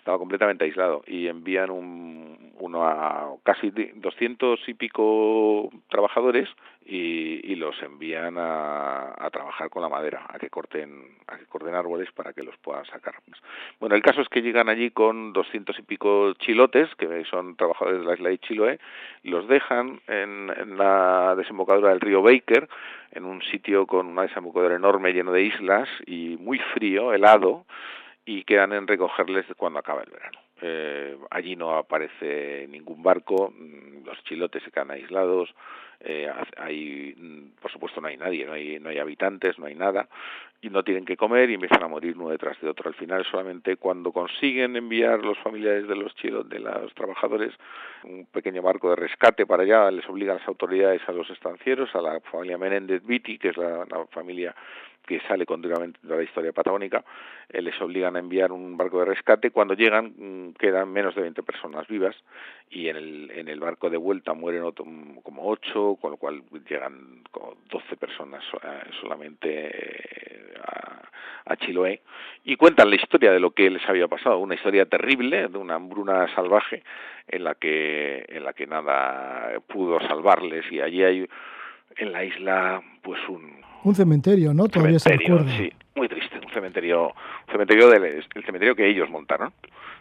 estaba 0.05 0.19
completamente 0.19 0.65
aislado 0.65 1.03
y 1.07 1.29
envían 1.29 1.71
un, 1.71 2.53
uno 2.59 2.87
a 2.87 3.37
casi 3.43 3.73
doscientos 3.95 4.61
y 4.67 4.75
pico 4.75 5.71
trabajadores 5.89 6.47
y, 6.85 7.41
y 7.43 7.55
los 7.55 7.83
envían 7.83 8.37
a, 8.37 9.15
a, 9.17 9.31
trabajar 9.31 9.71
con 9.71 9.81
la 9.81 9.89
madera, 9.89 10.27
a 10.29 10.39
que 10.39 10.51
corten 10.51 11.17
a 11.27 11.39
que 11.39 11.47
corten 11.47 11.75
árboles 11.75 12.13
para 12.13 12.35
que 12.35 12.43
los 12.43 12.55
puedan 12.59 12.85
sacar. 12.85 13.15
Bueno, 13.81 13.97
el 13.97 14.03
caso 14.03 14.21
es 14.21 14.29
que 14.29 14.43
llegan 14.43 14.69
allí 14.69 14.91
con 14.91 15.33
doscientos 15.33 15.79
y 15.79 15.83
pico 15.83 16.35
chilotes, 16.35 16.95
que 16.97 17.25
son 17.25 17.57
trabajadores 17.57 18.01
de 18.01 18.07
la 18.07 18.13
isla 18.13 18.29
de 18.29 18.39
Chiloé, 18.41 18.81
los 19.23 19.49
dejan 19.49 20.03
en, 20.07 20.53
en 20.55 20.77
la 20.77 21.35
desembocadura 21.35 21.89
del 21.89 22.03
río 22.03 22.21
Baker, 22.21 22.69
en 23.13 23.25
un 23.25 23.41
sitio 23.41 23.87
con 23.87 24.09
una 24.09 24.23
desembocadura 24.23 24.77
enorme 24.77 25.15
lleno 25.15 25.33
de 25.33 25.45
islas 25.45 25.89
y 26.05 26.37
muy 26.39 26.59
frío, 26.59 27.15
helado, 27.15 27.65
y 28.25 28.45
quedan 28.45 28.73
en 28.73 28.87
recogerles 28.87 29.47
cuando 29.57 29.79
acaba 29.79 30.03
el 30.03 30.11
verano. 30.11 30.39
Eh, 30.61 31.17
allí 31.31 31.57
no 31.57 31.77
aparece 31.77 32.67
ningún 32.71 33.03
barco, 33.03 33.53
los 34.05 34.23
chilotes 34.25 34.63
se 34.63 34.71
quedan 34.71 34.93
aislados, 34.93 35.55
eh, 36.01 36.31
hay, 36.59 37.53
por 37.61 37.71
supuesto 37.71 38.01
no 38.01 38.09
hay 38.09 38.17
nadie, 38.17 38.47
no 38.47 38.53
hay, 38.53 38.79
no 38.79 38.91
hay 38.91 38.99
habitantes, 38.99 39.59
no 39.59 39.67
hay 39.67 39.75
nada, 39.75 40.09
y 40.61 40.71
no 40.71 40.83
tienen 40.83 41.05
que 41.05 41.17
comer 41.17 41.51
y 41.51 41.55
empiezan 41.55 41.83
a 41.83 41.89
morir 41.89 42.17
uno 42.17 42.31
detrás 42.31 42.59
de 42.61 42.69
otro. 42.69 42.89
Al 42.89 42.95
final 42.95 43.25
solamente 43.25 43.77
cuando 43.77 44.13
consiguen 44.13 44.77
enviar 44.77 45.25
los 45.25 45.39
familiares 45.39 45.89
de 45.89 45.97
los 45.97 46.15
chilos, 46.15 46.49
de 46.49 46.61
los 46.61 46.95
trabajadores, 46.95 47.53
un 48.05 48.27
pequeño 48.27 48.63
barco 48.63 48.91
de 48.91 48.97
rescate 48.97 49.47
para 49.47 49.65
allá, 49.65 49.91
les 49.91 50.09
obligan 50.09 50.37
las 50.39 50.49
autoridades 50.49 51.03
a 51.09 51.13
los 51.13 51.29
estancieros, 51.31 51.95
a 51.95 52.01
la 52.01 52.21
familia 52.21 52.59
Menéndez 52.59 53.05
Viti, 53.05 53.39
que 53.39 53.49
es 53.49 53.57
la 53.57 53.87
familia 54.11 54.55
que 55.07 55.21
sale 55.21 55.47
continuamente 55.47 55.99
de 56.03 56.17
la 56.17 56.23
historia 56.23 56.53
patagónica, 56.53 57.05
eh, 57.49 57.61
les 57.61 57.79
obligan 57.81 58.17
a 58.17 58.19
enviar 58.19 58.53
un 58.53 58.77
barco 58.77 59.01
de 59.01 59.07
rescate. 59.07 59.51
Cuando 59.51 59.75
llegan 59.75 60.15
mmm, 60.17 60.53
quedan 60.53 60.91
menos 60.93 61.15
de 61.15 61.23
20 61.23 61.43
personas 61.43 61.87
vivas 61.89 62.17
y 62.71 62.89
en 62.89 62.97
el, 62.97 63.31
en 63.31 63.49
el 63.49 63.61
barco 63.61 63.91
de 63.91 63.97
vuelta 63.97 64.35
mueren 64.35 64.63
otro, 64.63 64.85
como 65.23 65.47
8, 65.47 65.99
con 66.01 66.13
lo 66.13 66.17
cual 66.17 66.43
llegan 66.69 67.23
como 67.31 67.57
12 67.71 67.97
personas 67.97 68.43
eh, 68.63 68.91
solamente 69.01 69.49
eh, 69.51 70.55
a, 70.63 71.03
a 71.47 71.57
Chiloé 71.57 72.01
y 72.45 72.57
cuentan 72.57 72.89
la 72.89 72.97
historia 72.97 73.31
de 73.33 73.41
lo 73.41 73.51
que 73.51 73.71
les 73.71 73.87
había 73.89 74.09
pasado, 74.09 74.39
una 74.39 74.55
historia 74.55 74.87
terrible 74.87 75.49
de 75.49 75.59
una 75.59 75.75
hambruna 75.75 76.33
salvaje 76.35 76.83
en 77.29 77.45
la 77.45 77.55
que 77.55 78.25
en 78.29 78.45
la 78.45 78.53
que 78.53 78.67
nada 78.67 79.59
pudo 79.67 80.01
salvarles 80.01 80.71
y 80.71 80.81
allí 80.81 81.03
hay 81.03 81.29
en 81.97 82.13
la 82.13 82.25
isla 82.25 82.83
pues 83.03 83.21
un 83.29 83.63
un 83.85 83.95
cementerio, 83.95 84.55
¿no? 84.55 84.67
Todavía 84.69 84.99
cementerio, 84.99 85.39
se 85.39 85.45
recuerda. 85.45 85.59
Sí, 85.59 85.73
muy 85.95 86.09
triste, 86.09 86.41
un 86.43 86.51
cementerio, 86.53 87.09
un 87.09 87.53
cementerio 87.53 87.89
del 87.91 88.05
el 88.05 88.45
cementerio 88.45 88.75
que 88.75 88.89
ellos 88.89 89.11
montaron. 89.11 89.53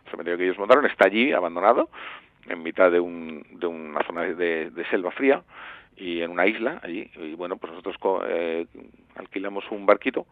El 0.06 0.12
cementerio 0.12 0.38
que 0.38 0.46
ellos 0.46 0.58
montaron 0.58 0.86
está 0.86 1.06
allí 1.06 1.34
abandonado 1.34 1.90
en 2.48 2.64
mitad 2.64 2.92
de 2.92 3.00
un 3.00 3.46
de 3.52 3.68
una 3.68 4.02
zona 4.04 4.22
de, 4.24 4.70
de 4.70 4.86
selva 4.90 5.12
fría 5.12 5.44
y 5.96 6.22
en 6.22 6.32
una 6.32 6.48
isla 6.48 6.80
allí 6.82 7.10
y 7.16 7.34
bueno, 7.36 7.58
pues 7.58 7.72
nosotros 7.74 7.96
eh, 8.28 8.66
alquilamos 9.16 9.66
un 9.72 9.86
barquito 9.86 10.26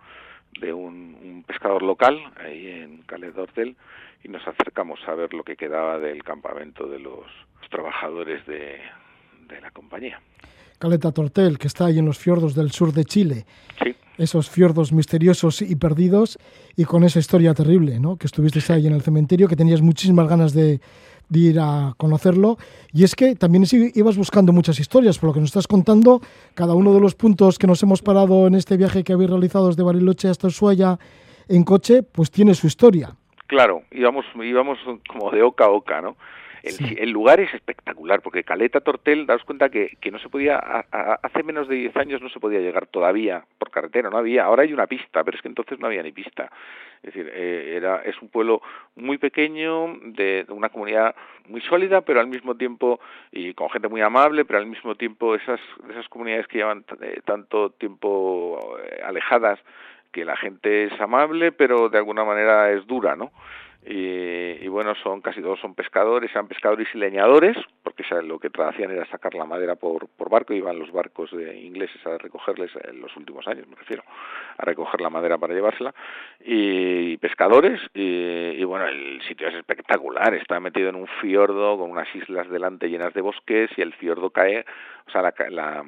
de 0.59 0.73
un, 0.73 1.17
un 1.21 1.43
pescador 1.43 1.81
local 1.81 2.19
ahí 2.43 2.67
en 2.67 3.03
d'Hortel 3.33 3.75
y 4.23 4.27
nos 4.29 4.45
acercamos 4.47 4.99
a 5.07 5.15
ver 5.15 5.33
lo 5.33 5.43
que 5.43 5.55
quedaba 5.55 5.97
del 5.99 6.23
campamento 6.23 6.87
de 6.87 6.99
los 6.99 7.25
trabajadores 7.69 8.45
de, 8.45 8.79
de 9.47 9.61
la 9.61 9.71
compañía. 9.71 10.19
Caleta 10.81 11.11
Tortel, 11.11 11.59
que 11.59 11.67
está 11.67 11.85
ahí 11.85 11.99
en 11.99 12.05
los 12.07 12.17
fiordos 12.17 12.55
del 12.55 12.71
sur 12.71 12.91
de 12.91 13.05
Chile. 13.05 13.45
Sí. 13.83 13.95
Esos 14.17 14.49
fiordos 14.49 14.91
misteriosos 14.91 15.61
y 15.61 15.75
perdidos 15.75 16.39
y 16.75 16.85
con 16.85 17.03
esa 17.03 17.19
historia 17.19 17.53
terrible, 17.53 17.99
¿no? 17.99 18.17
Que 18.17 18.25
estuviste 18.25 18.59
ahí 18.73 18.87
en 18.87 18.93
el 18.93 19.03
cementerio, 19.03 19.47
que 19.47 19.55
tenías 19.55 19.81
muchísimas 19.81 20.27
ganas 20.27 20.53
de, 20.53 20.79
de, 21.29 21.39
ir 21.39 21.59
a 21.59 21.93
conocerlo. 21.97 22.57
Y 22.91 23.03
es 23.03 23.15
que 23.15 23.35
también 23.35 23.63
ibas 23.93 24.17
buscando 24.17 24.51
muchas 24.53 24.79
historias, 24.79 25.19
por 25.19 25.29
lo 25.29 25.33
que 25.35 25.39
nos 25.39 25.49
estás 25.49 25.67
contando, 25.67 26.19
cada 26.55 26.73
uno 26.73 26.95
de 26.95 26.99
los 26.99 27.13
puntos 27.13 27.59
que 27.59 27.67
nos 27.67 27.83
hemos 27.83 28.01
parado 28.01 28.47
en 28.47 28.55
este 28.55 28.75
viaje 28.75 29.03
que 29.03 29.13
habéis 29.13 29.29
realizado 29.29 29.67
desde 29.67 29.83
Bariloche 29.83 30.29
hasta 30.29 30.47
Ushuaia 30.47 30.97
en 31.47 31.63
coche, 31.63 32.01
pues 32.01 32.31
tiene 32.31 32.55
su 32.55 32.65
historia. 32.65 33.15
Claro, 33.45 33.83
íbamos, 33.91 34.25
íbamos 34.43 34.79
como 35.07 35.29
de 35.29 35.43
oca 35.43 35.65
a 35.65 35.69
oca, 35.69 36.01
¿no? 36.01 36.15
El, 36.63 36.73
sí. 36.73 36.95
el, 36.99 37.09
lugar 37.09 37.39
es 37.39 37.53
espectacular, 37.53 38.21
porque 38.21 38.43
Caleta 38.43 38.81
Tortel, 38.81 39.25
daos 39.25 39.43
cuenta 39.43 39.69
que, 39.69 39.97
que 39.99 40.11
no 40.11 40.19
se 40.19 40.29
podía, 40.29 40.57
a, 40.57 40.85
a, 40.91 41.19
hace 41.23 41.43
menos 41.43 41.67
de 41.67 41.75
10 41.75 41.97
años 41.97 42.21
no 42.21 42.29
se 42.29 42.39
podía 42.39 42.59
llegar 42.59 42.87
todavía 42.87 43.45
por 43.57 43.71
carretera, 43.71 44.09
no 44.09 44.17
había, 44.17 44.45
ahora 44.45 44.63
hay 44.63 44.73
una 44.73 44.87
pista, 44.87 45.23
pero 45.23 45.35
es 45.35 45.41
que 45.41 45.47
entonces 45.47 45.79
no 45.79 45.87
había 45.87 46.03
ni 46.03 46.11
pista. 46.11 46.51
Es 47.03 47.13
decir, 47.13 47.31
eh, 47.33 47.73
era, 47.77 48.03
es 48.03 48.21
un 48.21 48.29
pueblo 48.29 48.61
muy 48.95 49.17
pequeño, 49.17 49.97
de, 50.03 50.43
de, 50.43 50.53
una 50.53 50.69
comunidad 50.69 51.15
muy 51.47 51.61
sólida, 51.61 52.01
pero 52.01 52.19
al 52.19 52.27
mismo 52.27 52.55
tiempo, 52.55 52.99
y 53.31 53.55
con 53.55 53.71
gente 53.71 53.87
muy 53.87 54.01
amable, 54.01 54.45
pero 54.45 54.59
al 54.59 54.67
mismo 54.67 54.93
tiempo 54.93 55.33
esas, 55.33 55.59
esas 55.89 56.07
comunidades 56.09 56.47
que 56.47 56.59
llevan 56.59 56.85
eh, 57.01 57.21
tanto 57.25 57.71
tiempo 57.71 58.77
eh, 58.83 59.01
alejadas, 59.03 59.59
que 60.11 60.25
la 60.25 60.37
gente 60.37 60.85
es 60.85 61.01
amable, 61.01 61.51
pero 61.51 61.89
de 61.89 61.97
alguna 61.97 62.23
manera 62.23 62.71
es 62.71 62.85
dura, 62.85 63.15
¿no? 63.15 63.31
Y, 63.83 64.63
y, 64.63 64.67
bueno, 64.67 64.93
son 64.95 65.21
casi 65.21 65.41
todos 65.41 65.59
son 65.59 65.73
pescadores, 65.73 66.29
eran 66.31 66.47
pescadores 66.47 66.87
y 66.93 66.99
leñadores, 66.99 67.57
porque 67.83 68.03
lo 68.23 68.39
que 68.39 68.49
hacían 68.63 68.91
era 68.91 69.05
sacar 69.07 69.33
la 69.33 69.45
madera 69.45 69.75
por, 69.75 70.07
por 70.07 70.29
barco, 70.29 70.53
iban 70.53 70.77
los 70.77 70.91
barcos 70.91 71.31
de 71.31 71.57
ingleses 71.57 72.05
a 72.05 72.17
recogerles 72.17 72.71
en 72.83 73.01
los 73.01 73.15
últimos 73.17 73.47
años, 73.47 73.67
me 73.67 73.75
refiero, 73.75 74.03
a 74.57 74.65
recoger 74.65 75.01
la 75.01 75.09
madera 75.09 75.37
para 75.39 75.55
llevársela, 75.55 75.95
y, 76.39 77.17
pescadores, 77.17 77.81
y, 77.93 78.63
bueno, 78.65 78.85
el 78.85 79.21
sitio 79.27 79.47
es 79.47 79.55
espectacular, 79.55 80.33
está 80.35 80.59
metido 80.59 80.89
en 80.89 80.95
un 80.95 81.07
fiordo 81.19 81.77
con 81.77 81.89
unas 81.89 82.13
islas 82.15 82.49
delante 82.49 82.87
llenas 82.87 83.13
de 83.13 83.21
bosques, 83.21 83.71
y 83.77 83.81
el 83.81 83.93
fiordo 83.93 84.29
cae, 84.29 84.63
o 85.07 85.11
sea, 85.11 85.23
la, 85.23 85.33
la 85.49 85.83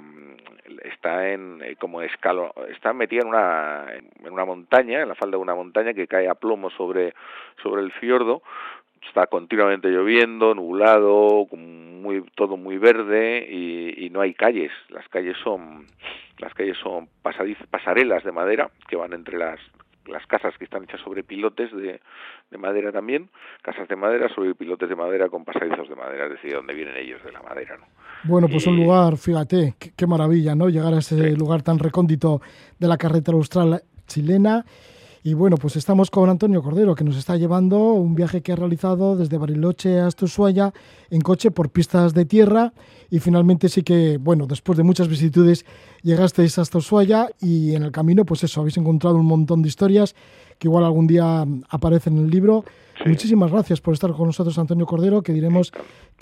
está 0.84 1.30
en 1.30 1.62
como 1.80 2.02
escalo, 2.02 2.54
está 2.70 2.94
metida 2.94 3.22
en 3.22 3.28
una, 3.28 3.86
en 4.24 4.32
una 4.32 4.46
montaña, 4.46 5.02
en 5.02 5.10
la 5.10 5.16
falda 5.16 5.38
de 5.38 5.44
una 5.44 5.56
montaña 5.56 5.94
que 5.94 6.08
cae 6.08 6.28
a 6.28 6.36
plomo 6.36 6.70
sobre, 6.72 7.14
sobre 7.62 7.83
el 7.84 7.92
fiordo 7.92 8.42
está 9.08 9.28
continuamente 9.28 9.90
lloviendo, 9.90 10.56
nublado, 10.56 11.48
muy, 11.52 12.24
todo 12.36 12.58
muy 12.58 12.78
verde 12.78 13.48
y, 13.50 14.06
y, 14.06 14.10
no 14.10 14.22
hay 14.22 14.34
calles. 14.34 14.72
Las 14.90 15.08
calles 15.10 15.38
son 15.44 15.86
las 16.40 16.54
calles 16.54 16.78
son 16.82 17.08
pasarelas 17.70 18.24
de 18.24 18.32
madera 18.32 18.70
que 18.88 18.96
van 18.96 19.14
entre 19.14 19.38
las 19.38 19.60
las 20.08 20.26
casas 20.28 20.54
que 20.58 20.66
están 20.66 20.84
hechas 20.84 21.00
sobre 21.02 21.24
pilotes 21.24 21.72
de, 21.72 22.02
de, 22.52 22.58
madera 22.58 22.92
también, 22.92 23.30
casas 23.62 23.88
de 23.88 23.96
madera 23.96 24.28
sobre 24.34 24.54
pilotes 24.54 24.90
de 24.90 24.96
madera 24.96 25.30
con 25.30 25.46
pasadizos 25.46 25.88
de 25.88 25.96
madera, 25.96 26.26
es 26.26 26.32
decir, 26.32 26.54
donde 26.54 26.74
vienen 26.74 26.98
ellos 26.98 27.24
de 27.24 27.32
la 27.32 27.42
madera, 27.42 27.78
¿no? 27.78 27.86
Bueno, 28.26 28.48
pues 28.50 28.68
un 28.68 28.76
lugar, 28.76 29.18
fíjate, 29.18 29.76
qué, 29.96 30.08
maravilla, 30.08 30.56
¿no? 30.56 30.70
Llegar 30.70 30.94
a 30.94 31.00
ese 31.00 31.32
lugar 31.38 31.62
tan 31.62 31.80
recóndito 31.80 32.42
de 32.80 32.88
la 32.88 32.98
carretera 32.98 33.38
austral 33.38 33.82
chilena 34.08 34.66
y 35.26 35.36
bueno, 35.36 35.56
pues 35.56 35.78
estamos 35.78 36.12
con 36.12 36.30
Antonio 36.30 36.62
Cordero, 36.62 36.96
que 36.96 37.06
nos 37.06 37.16
está 37.16 37.38
llevando 37.38 37.94
un 37.94 38.14
viaje 38.14 38.42
que 38.42 38.52
ha 38.52 38.58
realizado 38.58 39.16
desde 39.16 39.38
Bariloche 39.38 40.02
hasta 40.02 40.26
Ushuaia 40.26 40.74
en 41.10 41.22
coche 41.22 41.50
por 41.50 41.70
pistas 41.70 42.14
de 42.14 42.26
tierra. 42.26 42.74
Y 43.10 43.20
finalmente 43.20 43.70
sí 43.70 43.84
que, 43.84 44.18
bueno, 44.18 44.48
después 44.48 44.78
de 44.78 44.84
muchas 44.84 45.08
vicisitudes, 45.08 45.66
llegasteis 46.02 46.58
hasta 46.58 46.78
Ushuaia 46.78 47.30
y 47.40 47.74
en 47.74 47.84
el 47.84 47.94
camino, 47.94 48.26
pues 48.26 48.44
eso, 48.44 48.60
habéis 48.60 48.76
encontrado 48.76 49.16
un 49.16 49.26
montón 49.26 49.62
de 49.62 49.70
historias 49.70 50.14
que 50.60 50.68
igual 50.68 50.84
algún 50.84 51.08
día 51.08 51.46
aparecen 51.70 52.18
en 52.18 52.26
el 52.26 52.30
libro. 52.30 52.66
Muchísimas 53.06 53.50
gracias 53.50 53.80
por 53.80 53.94
estar 53.94 54.12
con 54.12 54.28
nosotros, 54.28 54.58
Antonio 54.58 54.86
Cordero, 54.86 55.24
que 55.24 55.32
diremos 55.32 55.72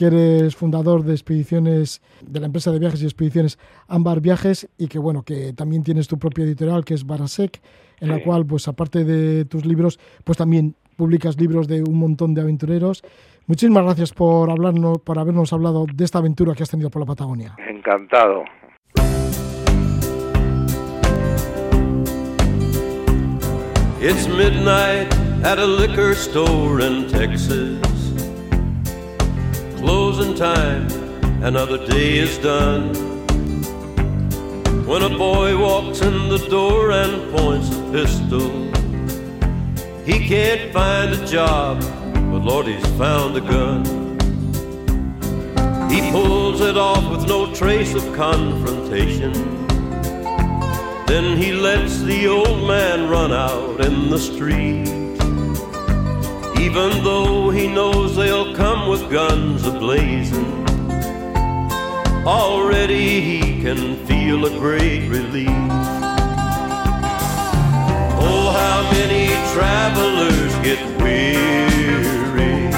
que 0.01 0.07
eres 0.07 0.55
fundador 0.55 1.03
de 1.03 1.13
expediciones, 1.13 2.01
de 2.25 2.39
la 2.39 2.47
empresa 2.47 2.71
de 2.71 2.79
viajes 2.79 3.03
y 3.03 3.05
expediciones 3.05 3.59
Ámbar 3.87 4.19
Viajes 4.19 4.67
y 4.75 4.87
que, 4.87 4.97
bueno, 4.97 5.21
que 5.21 5.53
también 5.53 5.83
tienes 5.83 6.07
tu 6.07 6.17
propia 6.17 6.43
editorial, 6.43 6.83
que 6.83 6.95
es 6.95 7.05
Barasek 7.05 7.61
en 7.99 8.09
la 8.09 8.23
cual, 8.23 8.43
pues 8.47 8.67
aparte 8.67 9.03
de 9.03 9.45
tus 9.45 9.63
libros, 9.63 9.99
pues 10.23 10.39
también 10.39 10.73
publicas 10.97 11.39
libros 11.39 11.67
de 11.67 11.83
un 11.83 11.99
montón 11.99 12.33
de 12.33 12.41
aventureros. 12.41 13.03
Muchísimas 13.45 13.83
gracias 13.83 14.11
por 14.11 14.49
hablarnos, 14.49 14.97
por 14.97 15.19
habernos 15.19 15.53
hablado 15.53 15.85
de 15.93 16.03
esta 16.03 16.17
aventura 16.17 16.55
que 16.55 16.63
has 16.63 16.71
tenido 16.71 16.89
por 16.89 17.01
la 17.01 17.05
Patagonia. 17.05 17.55
Encantado. 17.69 18.43
It's 24.01 24.27
midnight 24.27 25.13
at 25.43 25.59
a 25.59 25.67
liquor 25.67 26.15
store 26.15 26.81
in 26.81 27.07
Texas. 27.07 27.90
Closing 29.81 30.35
time, 30.35 30.87
another 31.41 31.83
day 31.87 32.19
is 32.19 32.37
done. 32.37 32.93
When 34.85 35.01
a 35.01 35.09
boy 35.09 35.57
walks 35.57 36.01
in 36.01 36.29
the 36.29 36.37
door 36.49 36.91
and 36.91 37.31
points 37.35 37.75
a 37.75 37.91
pistol, 37.91 38.51
he 40.05 40.27
can't 40.27 40.71
find 40.71 41.11
a 41.13 41.25
job, 41.25 41.81
but 42.13 42.43
Lord, 42.43 42.67
he's 42.67 42.85
found 42.95 43.35
a 43.37 43.41
gun. 43.41 43.83
He 45.89 46.11
pulls 46.11 46.61
it 46.61 46.77
off 46.77 47.09
with 47.09 47.27
no 47.27 47.51
trace 47.51 47.95
of 47.95 48.03
confrontation. 48.13 49.33
Then 51.07 51.37
he 51.37 51.53
lets 51.53 52.03
the 52.03 52.27
old 52.27 52.67
man 52.67 53.09
run 53.09 53.31
out 53.31 53.83
in 53.83 54.11
the 54.11 54.19
street. 54.19 55.00
Even 56.61 57.03
though 57.03 57.49
he 57.49 57.67
knows 57.67 58.15
they'll 58.15 58.55
come 58.55 58.87
with 58.87 59.09
guns 59.09 59.63
ablazing. 59.63 60.51
Already 62.23 63.19
he 63.19 63.61
can 63.63 64.05
feel 64.05 64.45
a 64.45 64.49
great 64.59 65.09
relief. 65.09 65.49
Oh, 68.23 68.45
how 68.61 68.79
many 68.93 69.25
travelers 69.53 70.53
get 70.67 70.79
weary, 71.01 72.69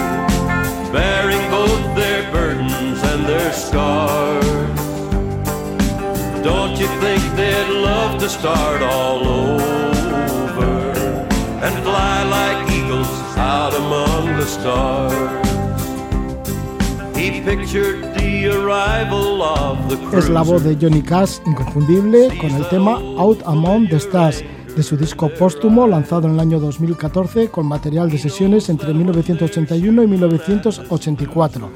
bearing 0.94 1.44
both 1.52 1.84
their 1.94 2.32
burdens 2.32 3.04
and 3.04 3.26
their 3.26 3.52
scars. 3.52 4.80
Don't 6.42 6.80
you 6.80 6.88
think 7.04 7.22
they'd 7.36 7.74
love 7.92 8.18
to 8.22 8.30
start 8.30 8.82
all 8.82 9.28
over 9.28 10.72
and 11.66 11.84
fly 11.84 12.24
like 12.24 12.63
out 13.74 13.80
among 13.80 14.38
the 14.38 14.46
stars? 14.46 15.14
He 17.16 17.42
pictured 17.42 18.14
Es 20.14 20.30
la 20.30 20.42
voz 20.42 20.64
de 20.64 20.76
Johnny 20.80 21.02
Cash, 21.02 21.40
inconfundible, 21.46 22.38
con 22.40 22.52
el 22.52 22.68
tema 22.70 22.94
Out 23.18 23.42
Among 23.46 23.90
the 23.90 23.98
Stars 23.98 24.44
de 24.76 24.84
su 24.84 24.98
disco 24.98 25.30
póstumo 25.30 25.88
lanzado 25.88 26.28
en 26.28 26.34
el 26.34 26.40
año 26.40 26.60
2014 26.60 27.50
con 27.50 27.68
material 27.68 28.10
de 28.10 28.18
sesiones 28.18 28.70
entre 28.70 28.94
1981 28.94 30.04
y 30.04 30.08
1984. 30.08 31.70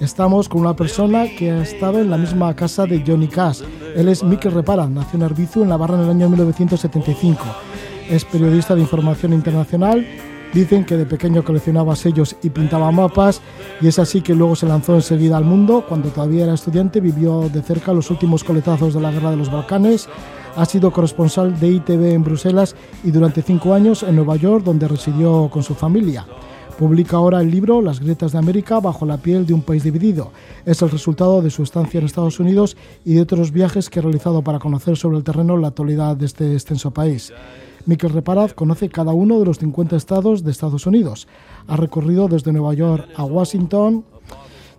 Estamos 0.00 0.48
con 0.48 0.62
una 0.62 0.74
persona 0.74 1.26
que 1.38 1.50
ha 1.50 1.62
estado 1.62 2.00
en 2.00 2.10
la 2.10 2.16
misma 2.16 2.54
casa 2.56 2.86
de 2.86 3.02
Johnny 3.06 3.28
Cash. 3.28 3.62
Él 3.94 4.08
es 4.08 4.22
Mikel 4.22 4.52
Repara, 4.52 4.86
nació 4.86 5.18
en 5.18 5.24
Arbizu 5.24 5.62
en 5.62 5.68
la 5.68 5.76
barra 5.76 5.96
en 5.96 6.02
el 6.02 6.10
año 6.10 6.28
1975. 6.28 7.42
Es 8.08 8.24
periodista 8.24 8.74
de 8.74 8.80
información 8.80 9.32
internacional 9.32 10.06
Dicen 10.52 10.84
que 10.84 10.96
de 10.96 11.06
pequeño 11.06 11.44
coleccionaba 11.44 11.94
sellos 11.94 12.34
y 12.42 12.50
pintaba 12.50 12.90
mapas 12.90 13.40
y 13.80 13.86
es 13.86 14.00
así 14.00 14.20
que 14.20 14.34
luego 14.34 14.56
se 14.56 14.66
lanzó 14.66 14.96
enseguida 14.96 15.36
al 15.36 15.44
mundo. 15.44 15.84
Cuando 15.88 16.08
todavía 16.08 16.42
era 16.42 16.54
estudiante 16.54 17.00
vivió 17.00 17.48
de 17.48 17.62
cerca 17.62 17.92
los 17.92 18.10
últimos 18.10 18.42
coletazos 18.42 18.92
de 18.94 19.00
la 19.00 19.12
Guerra 19.12 19.30
de 19.30 19.36
los 19.36 19.50
Balcanes. 19.50 20.08
Ha 20.56 20.64
sido 20.64 20.90
corresponsal 20.90 21.60
de 21.60 21.68
ITV 21.68 22.14
en 22.14 22.24
Bruselas 22.24 22.74
y 23.04 23.12
durante 23.12 23.42
cinco 23.42 23.74
años 23.74 24.02
en 24.02 24.16
Nueva 24.16 24.34
York 24.34 24.64
donde 24.64 24.88
residió 24.88 25.48
con 25.52 25.62
su 25.62 25.76
familia. 25.76 26.26
Publica 26.76 27.18
ahora 27.18 27.40
el 27.42 27.50
libro 27.50 27.80
Las 27.80 28.00
grietas 28.00 28.32
de 28.32 28.38
América 28.38 28.80
bajo 28.80 29.06
la 29.06 29.18
piel 29.18 29.46
de 29.46 29.54
un 29.54 29.62
país 29.62 29.84
dividido. 29.84 30.32
Es 30.66 30.82
el 30.82 30.90
resultado 30.90 31.42
de 31.42 31.50
su 31.50 31.62
estancia 31.62 32.00
en 32.00 32.06
Estados 32.06 32.40
Unidos 32.40 32.76
y 33.04 33.14
de 33.14 33.20
otros 33.20 33.52
viajes 33.52 33.88
que 33.88 34.00
ha 34.00 34.02
realizado 34.02 34.42
para 34.42 34.58
conocer 34.58 34.96
sobre 34.96 35.18
el 35.18 35.22
terreno 35.22 35.56
la 35.56 35.68
actualidad 35.68 36.16
de 36.16 36.26
este 36.26 36.54
extenso 36.54 36.90
país. 36.90 37.32
Miquel 37.86 38.10
Reparaz 38.10 38.54
conoce 38.54 38.88
cada 38.88 39.12
uno 39.12 39.38
de 39.38 39.46
los 39.46 39.58
50 39.58 39.96
estados 39.96 40.44
de 40.44 40.50
Estados 40.50 40.86
Unidos. 40.86 41.28
Ha 41.66 41.76
recorrido 41.76 42.28
desde 42.28 42.52
Nueva 42.52 42.74
York 42.74 43.08
a 43.16 43.24
Washington, 43.24 44.04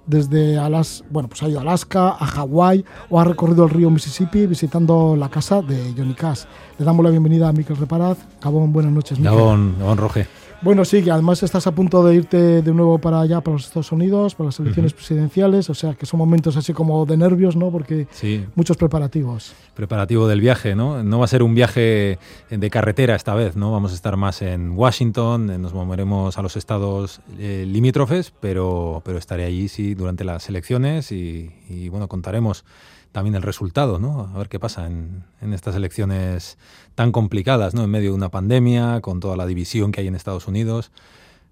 desde 0.06 0.58
Alaska, 0.58 1.06
bueno, 1.10 1.30
pues 1.30 1.42
ha 1.44 1.50
ido 1.50 1.60
a 1.60 1.62
Alaska, 1.62 2.10
a 2.10 2.26
Hawái 2.26 2.84
o 3.10 3.20
ha 3.20 3.24
recorrido 3.24 3.66
el 3.66 3.70
río 3.70 3.90
Mississippi 3.90 4.46
visitando 4.48 5.16
la 5.16 5.30
casa 5.30 5.62
de 5.62 5.94
Johnny 5.96 6.14
Cash. 6.14 6.44
Le 6.78 6.86
damos 6.86 7.04
la 7.04 7.12
bienvenida 7.12 7.50
a 7.50 7.54
Miquel 7.54 7.78
Reparaz. 7.78 8.18
Gabón, 8.42 8.74
buenas 8.74 8.92
noches. 8.92 9.22
Gabón, 9.22 9.76
Gabón 9.80 9.98
Roge. 9.98 10.41
Bueno, 10.64 10.86
sí, 10.86 11.02
que 11.02 11.10
además 11.10 11.42
estás 11.42 11.66
a 11.66 11.72
punto 11.72 12.04
de 12.04 12.16
irte 12.16 12.62
de 12.62 12.72
nuevo 12.72 13.00
para 13.00 13.22
allá, 13.22 13.42
para 13.42 13.54
los 13.54 13.66
Estados 13.66 13.92
Unidos, 13.92 14.36
para 14.36 14.50
las 14.50 14.60
elecciones 14.60 14.94
presidenciales, 14.94 15.72
o 15.72 15.74
sea 15.74 15.96
que 15.96 16.06
son 16.06 16.20
momentos 16.20 16.56
así 16.56 16.72
como 16.72 17.04
de 17.08 17.18
nervios, 17.18 17.56
¿no? 17.56 17.72
Porque 17.72 18.08
muchos 18.54 18.78
preparativos. 18.78 19.54
Preparativo 19.74 20.28
del 20.28 20.40
viaje, 20.40 20.76
¿no? 20.76 21.04
No 21.04 21.18
va 21.18 21.26
a 21.26 21.28
ser 21.28 21.42
un 21.42 21.56
viaje 21.56 22.20
de 22.52 22.70
carretera 22.70 23.16
esta 23.16 23.34
vez, 23.34 23.56
¿no? 23.56 23.72
Vamos 23.72 23.92
a 23.92 23.96
estar 23.96 24.16
más 24.18 24.44
en 24.44 24.72
Washington, 24.72 25.60
nos 25.60 25.74
moveremos 25.74 26.38
a 26.38 26.44
los 26.44 26.56
estados 26.56 27.22
eh, 27.40 27.66
limítrofes, 27.68 28.32
pero, 28.40 29.02
pero 29.04 29.18
estaré 29.18 29.46
allí, 29.46 29.68
sí, 29.68 29.96
durante 29.96 30.24
las 30.24 30.48
elecciones 30.48 31.12
y, 31.12 31.52
y 31.70 31.90
bueno, 31.90 32.08
contaremos 32.08 32.66
también 33.12 33.36
el 33.36 33.42
resultado, 33.42 34.00
¿no? 34.00 34.32
A 34.34 34.38
ver 34.38 34.50
qué 34.50 34.60
pasa 34.60 34.88
en, 34.88 35.24
en, 35.42 35.54
estas 35.54 35.76
elecciones 35.76 36.58
tan 36.96 37.12
complicadas, 37.12 37.74
¿no? 37.74 37.84
En 37.84 37.90
medio 37.90 38.12
de 38.12 38.16
una 38.16 38.30
pandemia, 38.30 39.02
con 39.02 39.20
toda 39.20 39.36
la 39.36 39.46
división 39.46 39.92
que 39.92 40.02
hay 40.02 40.08
en 40.08 40.16
Estados 40.16 40.48
Unidos. 40.48 40.92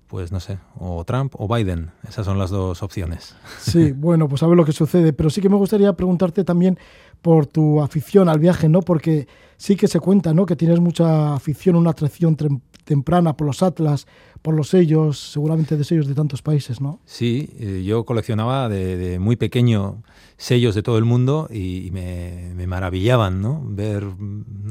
Pues 0.07 0.31
no 0.31 0.39
sé, 0.39 0.57
o 0.79 1.05
Trump 1.05 1.35
o 1.37 1.53
Biden. 1.53 1.91
Esas 2.07 2.25
son 2.25 2.39
las 2.39 2.49
dos 2.49 2.81
opciones. 2.81 3.35
Sí, 3.59 3.91
bueno, 3.95 4.27
pues 4.27 4.41
a 4.41 4.47
ver 4.47 4.57
lo 4.57 4.65
que 4.65 4.71
sucede. 4.71 5.13
Pero 5.13 5.29
sí 5.29 5.39
que 5.39 5.49
me 5.49 5.55
gustaría 5.55 5.93
preguntarte 5.93 6.43
también 6.43 6.79
por 7.21 7.47
tu 7.47 7.81
afición 7.81 8.29
al 8.29 8.39
viaje, 8.39 8.69
¿no? 8.69 8.81
Porque 8.81 9.27
sí 9.57 9.75
que 9.75 9.87
se 9.87 9.99
cuenta, 9.99 10.33
¿no? 10.33 10.45
Que 10.45 10.55
tienes 10.55 10.79
mucha 10.79 11.33
afición, 11.33 11.75
una 11.75 11.91
atracción 11.91 12.37
temprana 12.85 13.35
por 13.35 13.47
los 13.47 13.61
atlas, 13.61 14.07
por 14.41 14.55
los 14.55 14.69
sellos, 14.69 15.19
seguramente 15.19 15.77
de 15.77 15.83
sellos 15.83 16.07
de 16.07 16.15
tantos 16.15 16.41
países, 16.41 16.79
¿no? 16.81 16.99
Sí, 17.05 17.49
eh, 17.59 17.83
yo 17.85 18.05
coleccionaba 18.05 18.69
de 18.69 19.19
muy 19.19 19.35
pequeño 19.35 20.01
sellos 20.39 20.73
de 20.73 20.81
todo 20.81 20.97
el 20.97 21.03
mundo 21.03 21.49
y, 21.51 21.89
me, 21.91 22.65
maravillaban, 22.65 23.41
¿no? 23.41 23.61
Ver 23.65 24.07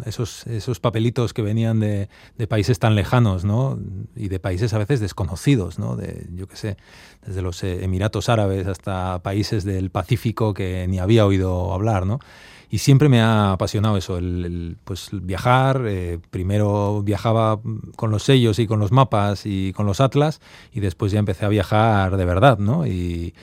esos, 0.07 0.47
esos 0.47 0.81
papelitos 0.81 1.35
que 1.35 1.43
venían 1.43 1.79
de, 1.79 2.09
países 2.49 2.79
tan 2.79 2.95
lejanos, 2.95 3.45
¿no? 3.45 3.79
Y 4.17 4.29
de 4.29 4.41
países 4.41 4.73
a 4.73 4.79
veces 4.79 4.99
desconocidos, 4.99 5.79
¿no? 5.79 5.95
De, 5.95 6.27
yo 6.35 6.49
qué 6.49 6.57
sé, 6.57 6.77
desde 7.27 7.43
los 7.43 7.63
eh, 7.63 7.85
Emiratos 7.85 8.29
Árabes 8.29 8.67
hasta 8.67 9.21
países 9.23 9.65
del 9.65 9.91
Pacífico 9.91 10.55
que 10.55 10.87
ni 10.89 10.99
había 10.99 11.27
oído 11.27 11.73
hablar, 11.73 12.07
¿no? 12.07 12.21
Y 12.71 12.79
siempre 12.79 13.09
me 13.09 13.21
ha 13.21 13.53
apasionado 13.53 13.97
eso, 13.97 14.19
el, 14.19 14.77
pues 14.85 15.09
viajar. 15.13 15.85
Eh, 15.87 16.19
primero 16.31 17.03
viajaba 17.03 17.61
con 17.97 18.11
los 18.11 18.25
sellos 18.25 18.59
y 18.59 18.67
con 18.67 18.79
los 18.79 18.93
mapas 18.93 19.47
y 19.47 19.73
con 19.73 19.87
los 19.87 20.01
atlas, 20.01 20.41
y 20.73 20.81
después 20.81 21.11
ya 21.13 21.19
empecé 21.19 21.47
a 21.47 21.49
viajar 21.49 22.17
de 22.17 22.25
verdad, 22.25 22.59
¿no? 22.59 22.87
Y, 22.87 23.35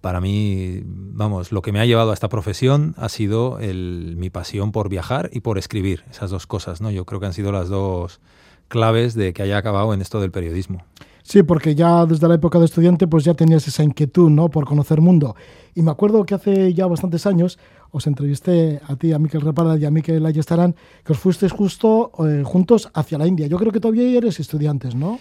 para 0.00 0.22
mí, 0.22 0.80
vamos, 0.86 1.52
lo 1.52 1.60
que 1.60 1.72
me 1.72 1.80
ha 1.80 1.84
llevado 1.84 2.10
a 2.10 2.14
esta 2.14 2.30
profesión 2.30 2.94
ha 2.96 3.10
sido 3.10 3.58
mi 3.60 4.30
pasión 4.30 4.72
por 4.72 4.88
viajar 4.88 5.28
y 5.30 5.40
por 5.40 5.58
escribir, 5.58 6.04
esas 6.10 6.30
dos 6.30 6.46
cosas, 6.46 6.80
¿no? 6.80 6.90
Yo 6.90 7.04
creo 7.04 7.20
que 7.20 7.26
han 7.26 7.34
sido 7.34 7.52
las 7.52 7.68
dos 7.68 8.20
claves 8.68 9.12
de 9.12 9.34
que 9.34 9.42
haya 9.42 9.58
acabado 9.58 9.92
en 9.92 10.00
esto 10.00 10.22
del 10.22 10.30
periodismo. 10.30 10.86
Sí, 11.22 11.42
porque 11.42 11.74
ya 11.74 12.04
desde 12.06 12.26
la 12.28 12.34
época 12.34 12.58
de 12.58 12.64
estudiante 12.64 13.06
pues 13.06 13.24
ya 13.24 13.34
tenías 13.34 13.66
esa 13.68 13.82
inquietud, 13.84 14.28
¿no? 14.30 14.48
Por 14.50 14.64
conocer 14.64 15.00
mundo. 15.00 15.36
Y 15.74 15.82
me 15.82 15.90
acuerdo 15.90 16.24
que 16.24 16.34
hace 16.34 16.74
ya 16.74 16.86
bastantes 16.86 17.26
años 17.26 17.58
os 17.90 18.06
entrevisté 18.06 18.80
a 18.88 18.96
ti, 18.96 19.12
a 19.12 19.18
Miquel 19.18 19.40
Reparda 19.42 19.76
y 19.78 19.84
a 19.84 19.90
Miquel 19.90 20.24
Ayestarán, 20.26 20.74
que 21.04 21.12
os 21.12 21.18
fuisteis 21.18 21.52
justo 21.52 22.10
eh, 22.26 22.42
juntos 22.44 22.88
hacia 22.94 23.18
la 23.18 23.26
India. 23.26 23.46
Yo 23.46 23.58
creo 23.58 23.70
que 23.72 23.80
todavía 23.80 24.18
eres 24.18 24.40
estudiantes, 24.40 24.94
¿no? 24.94 25.18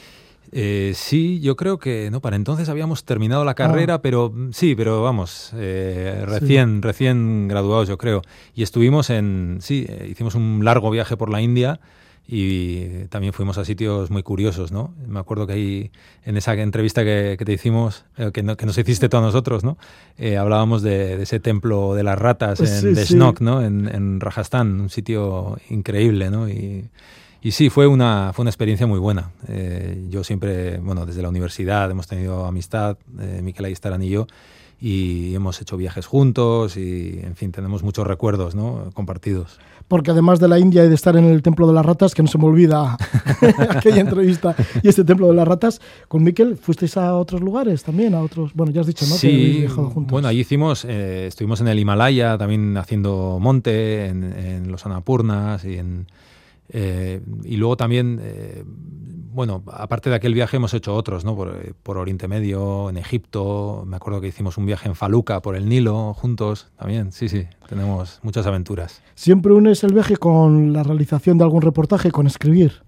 Eh, 0.54 0.92
sí, 0.96 1.40
yo 1.40 1.56
creo 1.56 1.78
que 1.80 2.10
no. 2.12 2.20
Para 2.20 2.36
entonces 2.36 2.68
habíamos 2.68 3.06
terminado 3.06 3.46
la 3.46 3.54
carrera, 3.54 3.96
Ah. 3.96 4.02
pero 4.02 4.32
mm, 4.34 4.52
sí, 4.52 4.76
pero 4.76 5.04
vamos, 5.04 5.52
eh, 5.56 6.24
recién, 6.26 6.82
recién 6.82 7.48
graduados, 7.48 7.88
yo 7.88 7.98
creo. 7.98 8.22
Y 8.56 8.64
estuvimos 8.64 9.10
en, 9.10 9.60
sí, 9.62 9.86
hicimos 10.10 10.36
un 10.36 10.62
largo 10.66 10.90
viaje 10.90 11.16
por 11.16 11.30
la 11.30 11.42
India 11.42 11.80
y 12.28 13.06
también 13.10 13.34
fuimos 13.34 13.58
a 13.58 13.66
sitios 13.66 14.10
muy 14.10 14.24
curiosos, 14.24 14.72
¿no? 14.72 14.94
Me 15.08 15.20
acuerdo 15.20 15.48
que 15.48 15.54
ahí, 15.54 15.92
en 16.24 16.38
esa 16.38 16.54
entrevista 16.54 17.04
que, 17.04 17.36
que 17.38 17.44
te 17.46 17.52
hicimos, 17.54 18.06
eh, 18.18 18.32
que, 18.34 18.42
no- 18.44 18.56
que 18.56 18.66
nos 18.66 18.78
hiciste 18.78 19.10
tú 19.10 19.18
a 19.18 19.22
nosotros, 19.22 19.64
¿no? 19.64 19.78
Eh, 20.18 20.38
hablábamos 20.38 20.82
de, 20.82 21.18
de 21.18 21.24
ese 21.24 21.40
templo 21.40 21.94
de 21.94 22.04
las 22.04 22.18
ratas 22.18 22.60
en 22.62 22.68
Sí, 22.68 22.80
sí. 22.80 22.94
Deshnok, 22.94 23.42
¿no? 23.42 23.62
En, 23.62 23.88
en 23.94 24.20
Rajasthan, 24.22 24.80
un 24.80 24.90
sitio 24.90 25.58
increíble, 25.70 26.30
¿no? 26.32 26.48
Y, 26.48 26.90
y 27.42 27.52
sí, 27.52 27.70
fue 27.70 27.88
una, 27.88 28.32
fue 28.34 28.44
una 28.44 28.50
experiencia 28.52 28.88
muy 28.88 29.00
buena. 29.00 29.32
Eh, 29.48 30.06
yo 30.10 30.24
siempre, 30.24 30.78
bueno, 30.78 31.06
desde 31.06 31.22
la 31.24 31.30
universidad 31.30 31.90
hemos 31.92 32.08
tenido 32.08 32.46
amistad, 32.46 32.98
eh, 33.20 33.42
Miquel 33.44 33.66
Ayestarán 33.66 34.04
y 34.04 34.10
yo, 34.10 34.28
y 34.80 35.36
hemos 35.36 35.60
hecho 35.62 35.76
viajes 35.76 36.06
juntos 36.06 36.78
y, 36.78 37.20
en 37.24 37.36
fin, 37.36 37.52
tenemos 37.52 37.84
muchos 37.84 38.08
recuerdos 38.08 38.56
¿no? 38.56 38.90
compartidos. 38.94 39.60
Porque 39.92 40.12
además 40.12 40.40
de 40.40 40.48
la 40.48 40.58
India 40.58 40.86
y 40.86 40.88
de 40.88 40.96
estar 40.96 41.18
en 41.18 41.26
el 41.26 41.42
Templo 41.42 41.68
de 41.68 41.74
las 41.74 41.86
Ratas, 41.86 42.16
que 42.16 42.22
no 42.24 42.30
se 42.30 42.38
me 42.38 42.46
olvida 42.46 42.96
aquella 43.70 44.00
entrevista 44.00 44.56
y 44.82 44.88
este 44.88 45.04
Templo 45.04 45.28
de 45.28 45.34
las 45.34 45.46
Ratas, 45.46 45.82
con 46.08 46.24
Miquel, 46.24 46.56
¿fuisteis 46.56 46.96
a 46.96 47.14
otros 47.18 47.42
lugares 47.42 47.84
también? 47.84 48.14
A 48.14 48.22
otros, 48.22 48.54
bueno, 48.54 48.72
ya 48.72 48.80
has 48.80 48.88
dicho, 48.88 49.06
¿no? 49.06 49.16
Sí, 49.16 49.68
juntos. 49.68 50.10
bueno, 50.10 50.30
allí 50.30 50.40
hicimos, 50.40 50.86
eh, 50.86 51.28
estuvimos 51.28 51.60
en 51.60 51.68
el 51.68 51.78
Himalaya 51.78 52.38
también 52.38 52.78
haciendo 52.78 53.38
monte, 53.42 54.06
en, 54.06 54.24
en 54.24 54.72
los 54.72 54.86
Annapurnas 54.86 55.66
y 55.66 55.78
en... 55.78 56.08
eh, 56.74 57.22
y 57.44 57.58
luego 57.58 57.76
también, 57.76 58.20
eh, 58.22 58.64
bueno, 58.66 59.62
aparte 59.68 60.10
de 60.10 60.16
aquel 60.16 60.34
viaje 60.34 60.58
hemos 60.58 60.74
hecho 60.74 60.96
otros, 60.96 61.26
¿no? 61.26 61.36
Por, 61.36 61.76
por 61.84 61.98
Oriente 61.98 62.28
Medio, 62.28 62.90
en 62.90 62.98
Egipto, 62.98 63.84
me 63.86 63.98
acuerdo 63.98 64.22
que 64.22 64.28
hicimos 64.28 64.58
un 64.58 64.66
viaje 64.66 64.88
en 64.88 64.96
Faluca 64.96 65.42
por 65.42 65.56
el 65.56 65.68
Nilo 65.68 66.14
juntos 66.14 66.70
también, 66.78 67.12
sí, 67.12 67.28
sí, 67.28 67.46
tenemos 67.68 68.20
muchas 68.24 68.48
aventuras. 68.48 69.02
¿Siempre 69.16 69.54
unes 69.54 69.84
el 69.84 69.94
viaje 69.94 70.16
con 70.16 70.72
la 70.72 70.84
realización 70.84 71.38
de 71.38 71.44
algún 71.44 71.62
reportaje, 71.62 72.12
con 72.12 72.26
escribir? 72.26 72.84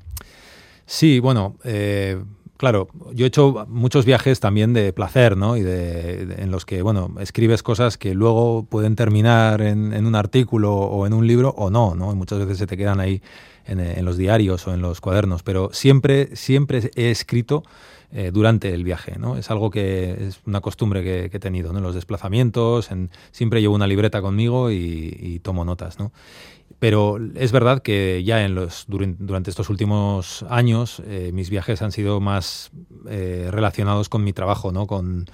Sí, 0.85 1.19
bueno, 1.19 1.55
eh, 1.63 2.21
claro, 2.57 2.87
yo 3.13 3.25
he 3.25 3.27
hecho 3.27 3.65
muchos 3.69 4.05
viajes 4.05 4.39
también 4.39 4.73
de 4.73 4.93
placer, 4.93 5.35
¿no? 5.37 5.57
Y 5.57 5.61
de, 5.61 6.35
en 6.37 6.51
los 6.51 6.65
que, 6.65 6.81
bueno, 6.81 7.13
escribes 7.19 7.63
cosas 7.63 7.97
que 7.97 8.13
luego 8.13 8.65
pueden 8.69 8.95
terminar 8.95 9.61
en, 9.61 9.93
en 9.93 10.05
un 10.05 10.15
artículo 10.15 10.73
o 10.75 11.05
en 11.07 11.13
un 11.13 11.27
libro 11.27 11.49
o 11.57 11.69
no, 11.69 11.95
¿no? 11.95 12.11
Y 12.11 12.15
muchas 12.15 12.39
veces 12.39 12.57
se 12.57 12.67
te 12.67 12.77
quedan 12.77 12.99
ahí 12.99 13.21
en, 13.65 13.79
en 13.79 14.05
los 14.05 14.17
diarios 14.17 14.67
o 14.67 14.73
en 14.73 14.81
los 14.81 15.01
cuadernos, 15.01 15.43
pero 15.43 15.69
siempre, 15.73 16.35
siempre 16.35 16.91
he 16.95 17.11
escrito 17.11 17.63
eh, 18.11 18.29
durante 18.31 18.73
el 18.73 18.83
viaje, 18.83 19.15
¿no? 19.17 19.37
Es 19.37 19.49
algo 19.49 19.71
que 19.71 20.27
es 20.27 20.39
una 20.45 20.61
costumbre 20.61 21.03
que, 21.03 21.29
que 21.31 21.37
he 21.37 21.39
tenido, 21.39 21.71
¿no? 21.73 21.79
En 21.79 21.83
los 21.83 21.95
desplazamientos, 21.95 22.91
en- 22.91 23.09
siempre 23.31 23.59
llevo 23.61 23.73
una 23.75 23.87
libreta 23.87 24.21
conmigo 24.21 24.69
y, 24.71 25.17
y 25.19 25.39
tomo 25.39 25.65
notas, 25.65 25.97
¿no? 25.97 26.11
Pero 26.83 27.17
es 27.35 27.53
verdad 27.53 27.81
que 27.81 28.25
ya 28.25 28.43
en 28.43 28.55
los, 28.55 28.87
durante 28.89 29.49
estos 29.49 29.69
últimos 29.69 30.43
años 30.49 31.01
eh, 31.07 31.31
mis 31.33 31.49
viajes 31.49 31.81
han 31.81 31.93
sido 31.93 32.19
más 32.19 32.71
eh, 33.07 33.47
relacionados 33.51 34.09
con 34.09 34.25
mi 34.25 34.33
trabajo, 34.33 34.73
¿no? 34.73 34.85
Con, 34.85 35.27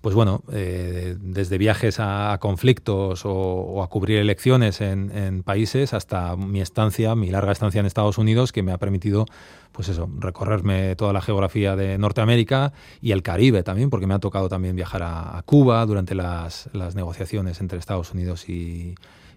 pues 0.00 0.14
bueno, 0.14 0.42
eh, 0.50 1.14
desde 1.20 1.58
viajes 1.58 2.00
a, 2.00 2.38
conflictos 2.40 3.26
o, 3.26 3.82
a 3.82 3.88
cubrir 3.90 4.20
elecciones 4.20 4.80
en, 4.80 5.14
en 5.14 5.42
países 5.42 5.92
hasta 5.92 6.34
mi 6.34 6.62
estancia, 6.62 7.14
mi 7.14 7.28
larga 7.28 7.52
estancia 7.52 7.80
en 7.80 7.84
Estados 7.84 8.16
Unidos, 8.16 8.50
que 8.50 8.62
me 8.62 8.72
ha 8.72 8.78
permitido, 8.78 9.26
pues 9.72 9.90
eso, 9.90 10.08
recorrerme 10.18 10.96
toda 10.96 11.12
la 11.12 11.20
geografía 11.20 11.76
de 11.76 11.98
Norteamérica 11.98 12.72
y 13.02 13.12
el 13.12 13.22
Caribe 13.22 13.62
también, 13.62 13.90
porque 13.90 14.06
me 14.06 14.14
ha 14.14 14.18
tocado 14.18 14.48
también 14.48 14.74
viajar 14.74 15.02
a, 15.02 15.36
a 15.36 15.42
Cuba 15.42 15.84
durante 15.84 16.14
las, 16.14 16.70
las 16.72 16.94
negociaciones 16.94 17.60
entre 17.60 17.78
Estados 17.78 18.14
Unidos 18.14 18.48
y, 18.48 18.94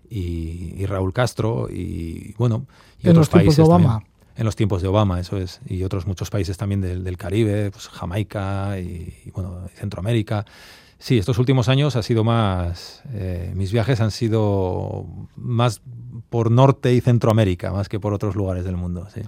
y, 0.10 0.74
y 0.78 0.86
Raúl 0.86 1.14
Castro 1.14 1.70
y 1.70 2.34
bueno, 2.38 2.66
y 3.02 3.08
En 3.08 3.12
otros 3.12 3.28
los 3.28 3.30
tiempos 3.30 3.46
países 3.46 3.58
de 3.58 3.64
Obama. 3.64 3.90
también. 3.94 4.10
En 4.36 4.46
los 4.46 4.56
tiempos 4.56 4.82
de 4.82 4.88
Obama, 4.88 5.20
eso 5.20 5.38
es. 5.38 5.60
Y 5.68 5.84
otros 5.84 6.08
muchos 6.08 6.30
países 6.30 6.58
también 6.58 6.80
del, 6.82 7.04
del 7.04 7.18
Caribe, 7.18 7.72
pues 7.72 7.90
Jamaica 7.90 8.80
y, 8.80 9.14
y, 9.26 9.32
bueno, 9.32 9.68
Centroamérica. 9.76 10.46
Sí, 10.98 11.18
estos 11.18 11.38
últimos 11.40 11.68
años 11.70 11.96
ha 11.96 12.04
sido 12.04 12.24
más. 12.24 13.04
eh, 13.14 13.52
mis 13.56 13.72
viajes 13.72 14.00
han 14.02 14.12
sido 14.12 15.06
más 15.36 15.82
por 16.30 16.52
Norte 16.52 16.94
y 16.94 17.02
Centroamérica, 17.02 17.72
más 17.72 17.90
que 17.90 18.00
por 18.00 18.14
otros 18.14 18.36
lugares 18.36 18.64
del 18.64 18.78
mundo. 18.78 19.08
Sí. 19.14 19.22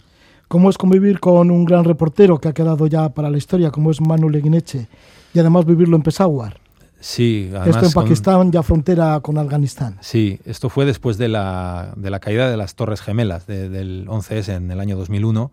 ¿Cómo 0.48 0.70
es 0.70 0.78
convivir 0.78 1.20
con 1.20 1.50
un 1.52 1.64
gran 1.66 1.84
reportero 1.86 2.38
que 2.40 2.50
ha 2.50 2.54
quedado 2.54 2.88
ya 2.88 3.10
para 3.10 3.30
la 3.30 3.38
historia, 3.38 3.72
como 3.72 3.92
es 3.92 4.02
Manu 4.02 4.30
Leguineche, 4.30 4.88
y 5.34 5.40
además 5.40 5.66
vivirlo 5.66 5.96
en 5.96 6.04
Peshawar? 6.04 6.60
Sí, 7.02 7.52
Esto 7.66 7.86
en 7.88 7.92
con- 7.92 8.04
Pakistán, 8.04 8.52
ya 8.52 8.64
frontera 8.64 9.20
con 9.22 9.38
Afganistán. 9.38 9.98
Sí, 10.02 10.40
esto 10.46 10.70
fue 10.70 10.86
después 10.86 11.18
de 11.18 11.28
la, 11.28 11.94
de 11.98 12.10
la 12.12 12.20
caída 12.20 12.50
de 12.50 12.56
las 12.56 12.76
Torres 12.76 13.02
Gemelas 13.02 13.48
de- 13.48 13.68
del 13.70 14.08
11S 14.08 14.56
en 14.56 14.72
el 14.72 14.80
año 14.80 14.96
2001. 14.96 15.52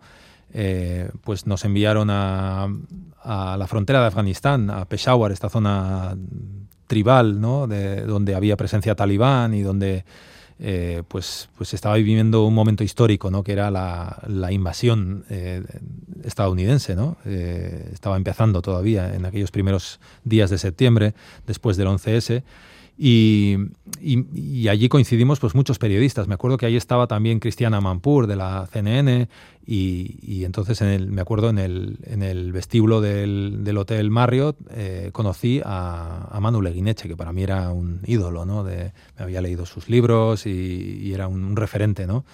Eh, 0.53 1.09
pues 1.23 1.45
nos 1.47 1.65
enviaron 1.65 2.09
a, 2.09 2.67
a 3.23 3.57
la 3.57 3.67
frontera 3.67 3.99
de 4.01 4.07
Afganistán, 4.07 4.69
a 4.69 4.85
Peshawar, 4.85 5.31
esta 5.31 5.49
zona 5.49 6.15
tribal, 6.87 7.39
¿no? 7.41 7.67
de, 7.67 8.01
donde 8.01 8.33
había 8.33 8.55
presencia 8.57 8.95
talibán 8.95 9.53
y 9.53 9.61
donde 9.61 10.05
eh, 10.61 11.03
pues, 11.07 11.49
pues 11.57 11.73
estaba 11.73 11.95
viviendo 11.95 12.43
un 12.43 12.53
momento 12.53 12.83
histórico, 12.83 13.31
¿no? 13.31 13.43
que 13.43 13.53
era 13.53 13.71
la, 13.71 14.21
la 14.27 14.51
invasión 14.51 15.23
eh, 15.29 15.63
estadounidense. 16.23 16.95
¿no? 16.95 17.17
Eh, 17.25 17.89
estaba 17.93 18.17
empezando 18.17 18.61
todavía 18.61 19.15
en 19.15 19.25
aquellos 19.25 19.51
primeros 19.51 19.99
días 20.25 20.49
de 20.49 20.57
septiembre, 20.57 21.13
después 21.47 21.77
del 21.77 21.87
11S. 21.87 22.43
Y, 23.01 23.55
y- 24.01 24.25
y 24.35 24.67
allí 24.67 24.89
coincidimos 24.89 25.39
pues 25.39 25.55
muchos 25.55 25.79
periodistas. 25.79 26.27
Me 26.27 26.33
acuerdo 26.33 26.57
que 26.57 26.65
ahí 26.65 26.75
estaba 26.75 27.07
también 27.07 27.39
Cristiana 27.39 27.79
Mampur 27.79 28.27
de 28.27 28.35
la 28.35 28.67
CNN 28.69 29.29
y, 29.65 30.17
y 30.21 30.43
entonces 30.43 30.81
en 30.81 30.89
el, 30.89 31.09
me 31.09 31.21
acuerdo 31.21 31.49
en 31.49 31.59
el, 31.59 31.97
en 32.03 32.21
el 32.23 32.51
vestíbulo 32.51 32.99
del, 32.99 33.63
del 33.63 33.77
Hotel 33.77 34.09
Marriott 34.11 34.57
eh, 34.71 35.11
conocí 35.13 35.61
a, 35.63 36.27
a 36.29 36.39
Manu 36.41 36.61
Leguineche, 36.61 37.07
que 37.07 37.15
para 37.15 37.31
mí 37.31 37.41
era 37.43 37.71
un 37.71 38.01
ídolo, 38.05 38.45
¿no? 38.45 38.65
De, 38.65 38.91
me 39.17 39.23
había 39.23 39.39
leído 39.39 39.65
sus 39.65 39.87
libros 39.87 40.45
y, 40.45 41.13
era 41.13 41.29
un, 41.29 41.45
un 41.45 41.55
referente, 41.55 42.05
¿no? 42.05 42.25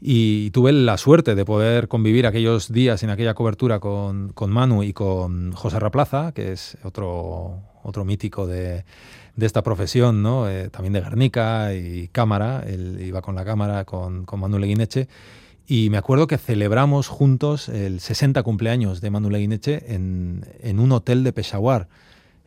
Y 0.00 0.50
tuve 0.50 0.70
la 0.72 0.98
suerte 0.98 1.34
de 1.34 1.44
poder 1.44 1.88
convivir 1.88 2.26
aquellos 2.28 2.70
días 2.70 3.02
en 3.02 3.10
aquella 3.10 3.34
cobertura 3.34 3.80
con, 3.80 4.28
con 4.34 4.50
Manu 4.52 4.84
y 4.84 4.92
con 4.92 5.50
José 5.52 5.80
Raplaza, 5.80 6.30
que 6.32 6.52
es 6.52 6.76
otro, 6.84 7.60
otro 7.86 8.04
mítico 8.04 8.46
de, 8.46 8.84
de 9.36 9.46
esta 9.46 9.62
profesión, 9.62 10.22
¿no? 10.22 10.48
Eh, 10.48 10.68
también 10.70 10.92
de 10.92 11.00
Guernica 11.00 11.74
y 11.74 12.08
cámara. 12.08 12.64
Él 12.66 12.98
iba 13.00 13.22
con 13.22 13.34
la 13.34 13.44
cámara 13.44 13.84
con, 13.84 14.24
con 14.24 14.40
Manu 14.40 14.58
Leguineche. 14.58 15.08
Y 15.68 15.90
me 15.90 15.98
acuerdo 15.98 16.26
que 16.26 16.38
celebramos 16.38 17.08
juntos 17.08 17.68
el 17.68 18.00
60 18.00 18.42
cumpleaños 18.42 19.00
de 19.00 19.10
Manu 19.10 19.30
Leguineche 19.30 19.94
en, 19.94 20.44
en 20.62 20.78
un 20.78 20.92
hotel 20.92 21.24
de 21.24 21.32
Peshawar. 21.32 21.88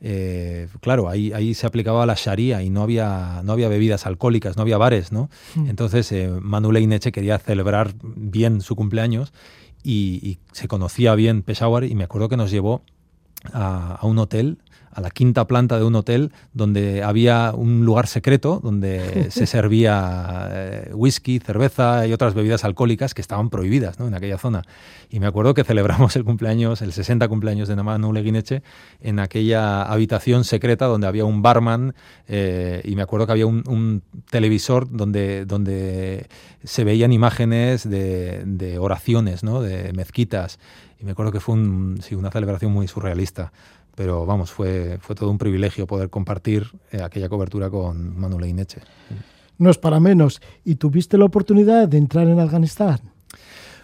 Eh, 0.01 0.69
claro, 0.79 1.09
ahí, 1.09 1.33
ahí 1.33 1.53
se 1.53 1.67
aplicaba 1.67 2.05
la 2.05 2.15
Sharia 2.15 2.63
y 2.63 2.69
no 2.69 2.81
había, 2.81 3.41
no 3.43 3.51
había 3.51 3.67
bebidas 3.67 4.05
alcohólicas, 4.05 4.55
no 4.55 4.61
había 4.61 4.77
bares, 4.77 5.11
¿no? 5.11 5.29
Entonces 5.67 6.09
eh, 6.13 6.29
Manu 6.41 6.71
Leguineche 6.71 7.11
quería 7.11 7.37
celebrar 7.37 7.93
bien 8.01 8.61
su 8.61 8.77
cumpleaños 8.77 9.33
y, 9.83 10.19
y 10.23 10.39
se 10.53 10.69
conocía 10.69 11.15
bien 11.15 11.41
Peshawar 11.43 11.83
y 11.83 11.95
me 11.95 12.05
acuerdo 12.05 12.29
que 12.29 12.37
nos 12.37 12.51
llevó 12.51 12.81
a, 13.51 13.95
a 13.95 14.05
un 14.05 14.17
hotel, 14.19 14.59
a 14.91 15.01
la 15.01 15.09
quinta 15.09 15.45
planta 15.47 15.77
de 15.77 15.83
un 15.85 15.95
hotel, 15.95 16.31
donde 16.53 17.03
había 17.03 17.53
un 17.55 17.85
lugar 17.85 18.07
secreto 18.07 18.59
donde 18.63 19.27
se 19.31 19.45
servía 19.45 20.49
eh, 20.51 20.91
whisky, 20.93 21.39
cerveza 21.39 22.05
y 22.07 22.13
otras 22.13 22.33
bebidas 22.33 22.63
alcohólicas 22.65 23.13
que 23.13 23.21
estaban 23.21 23.49
prohibidas 23.49 23.99
¿no? 23.99 24.07
en 24.07 24.13
aquella 24.13 24.37
zona. 24.37 24.63
Y 25.09 25.19
me 25.19 25.27
acuerdo 25.27 25.53
que 25.53 25.63
celebramos 25.63 26.15
el 26.15 26.23
cumpleaños, 26.23 26.81
el 26.81 26.93
60 26.93 27.27
cumpleaños 27.27 27.67
de 27.67 27.75
Manu 27.75 28.13
Leguineche, 28.13 28.61
en 29.01 29.19
aquella 29.19 29.83
habitación 29.83 30.43
secreta 30.43 30.85
donde 30.85 31.07
había 31.07 31.25
un 31.25 31.41
barman 31.41 31.95
eh, 32.27 32.81
y 32.83 32.95
me 32.95 33.01
acuerdo 33.01 33.25
que 33.25 33.31
había 33.31 33.47
un, 33.47 33.63
un 33.67 34.03
televisor 34.29 34.87
donde, 34.91 35.45
donde 35.45 36.27
se 36.63 36.83
veían 36.83 37.11
imágenes 37.13 37.89
de, 37.89 38.43
de 38.45 38.77
oraciones, 38.79 39.43
¿no? 39.43 39.61
de 39.61 39.93
mezquitas. 39.93 40.59
Y 40.99 41.05
me 41.05 41.11
acuerdo 41.11 41.31
que 41.31 41.39
fue 41.39 41.55
un- 41.55 41.99
sí, 42.01 42.15
una 42.15 42.29
celebración 42.29 42.71
muy 42.73 42.87
surrealista. 42.87 43.51
Pero 43.99 44.25
vamos, 44.25 44.49
fue, 44.49 44.97
fue 45.01 45.13
todo 45.13 45.29
un 45.29 45.37
privilegio 45.37 45.85
poder 45.85 46.09
compartir 46.09 46.71
eh, 46.89 47.01
aquella 47.01 47.27
cobertura 47.27 47.69
con 47.69 48.17
Manu 48.17 48.39
Leguineche. 48.39 48.79
No 49.57 49.69
es 49.69 49.77
para 49.77 49.99
menos. 49.99 50.41
¿Y 50.63 50.75
tuviste 50.75 51.17
la 51.17 51.25
oportunidad 51.25 51.85
de 51.89 51.97
entrar 51.97 52.25
en 52.29 52.39
Afganistán? 52.39 53.01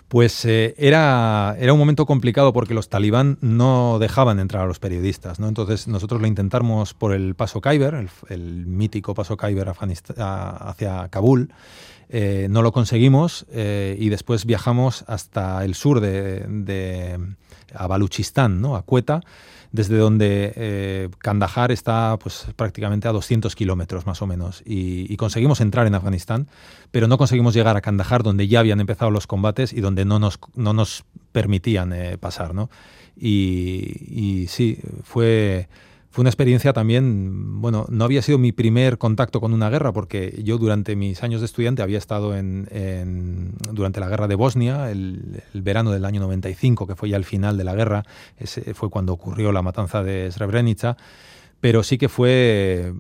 Pues 0.08 0.46
eh, 0.46 0.74
era, 0.78 1.58
era 1.60 1.74
un 1.74 1.80
momento 1.80 2.06
complicado 2.06 2.54
porque 2.54 2.74
los 2.74 2.88
talibán 2.88 3.38
no 3.42 4.00
dejaban 4.00 4.40
entrar 4.40 4.64
a 4.64 4.68
los 4.68 4.80
periodistas. 4.80 5.38
¿no? 5.42 5.50
Entonces 5.50 5.90
nosotros 5.90 6.22
lo 6.22 6.28
intentamos 6.28 6.94
por 6.94 7.12
el 7.12 7.36
paso 7.36 7.60
Khyber, 7.60 7.96
el, 7.96 8.10
el 8.30 8.66
mítico 8.68 9.14
paso 9.16 9.36
Khyber 9.36 9.68
hacia 9.68 11.10
Kabul. 11.10 11.52
Eh, 12.08 12.48
no 12.50 12.62
lo 12.62 12.72
conseguimos 12.72 13.46
y 13.54 14.08
después 14.08 14.46
viajamos 14.46 15.04
hasta 15.08 15.66
el 15.66 15.76
sur 15.76 16.00
de, 16.00 16.46
de- 16.48 17.20
a 17.74 17.88
Baluchistán, 17.88 18.62
¿no? 18.62 18.78
a 18.78 18.86
Quetta, 18.86 19.20
desde 19.76 19.98
donde 19.98 20.54
eh, 20.56 21.10
Kandahar 21.20 21.72
está 21.72 22.18
pues, 22.18 22.48
prácticamente 22.56 23.08
a 23.08 23.12
200 23.12 23.54
kilómetros 23.56 24.06
más 24.06 24.22
o 24.22 24.28
menos. 24.28 24.64
Y, 24.66 25.16
conseguimos 25.18 25.60
entrar 25.60 25.86
en 25.86 25.96
Afganistán, 25.96 26.48
pero 26.92 27.08
no 27.08 27.18
conseguimos 27.18 27.54
llegar 27.54 27.76
a 27.76 27.82
Kandahar, 27.82 28.24
donde 28.24 28.48
ya 28.48 28.62
habían 28.62 28.80
empezado 28.80 29.12
los 29.12 29.28
combates 29.28 29.74
y 29.74 29.82
donde 29.82 30.06
no 30.06 30.18
nos, 30.18 30.40
no 30.56 30.74
nos 30.74 31.04
permitían 31.32 31.92
eh, 31.92 32.18
pasar. 32.18 32.56
¿no? 32.56 32.70
Y 33.18 34.46
sí, 34.48 34.80
fue, 35.04 35.68
fue 36.16 36.22
una 36.22 36.30
experiencia 36.30 36.72
también, 36.72 37.60
bueno, 37.60 37.86
no 37.90 38.06
había 38.06 38.22
sido 38.22 38.38
mi 38.38 38.54
primer 38.54 38.98
contacto 38.98 39.42
con 39.42 39.52
una 39.52 39.70
guerra, 39.70 39.92
porque 39.92 40.42
yo 40.46 40.58
durante 40.58 40.96
mis 40.96 41.22
años 41.24 41.42
de 41.42 41.46
estudiante 41.46 41.82
había 41.82 41.98
estado 41.98 42.38
en, 42.38 43.54
durante 43.74 44.00
la 44.00 44.08
guerra 44.08 44.30
de 44.30 44.36
Bosnia, 44.36 44.90
el, 44.92 45.44
verano 45.54 45.92
del 45.92 46.06
año 46.06 46.22
95, 46.22 46.88
que 46.88 46.96
fue 46.96 47.10
ya 47.10 47.18
el 47.18 47.26
final 47.26 47.58
de 47.58 47.66
la 47.66 47.76
guerra, 47.76 48.06
fue 48.76 48.90
cuando 48.90 49.12
ocurrió 49.12 49.52
la 49.52 49.62
matanza 49.62 50.04
de 50.04 50.32
Srebrenica, 50.32 50.96
pero 51.62 51.84
sí 51.84 51.98
que 51.98 52.10
fue 52.10 52.94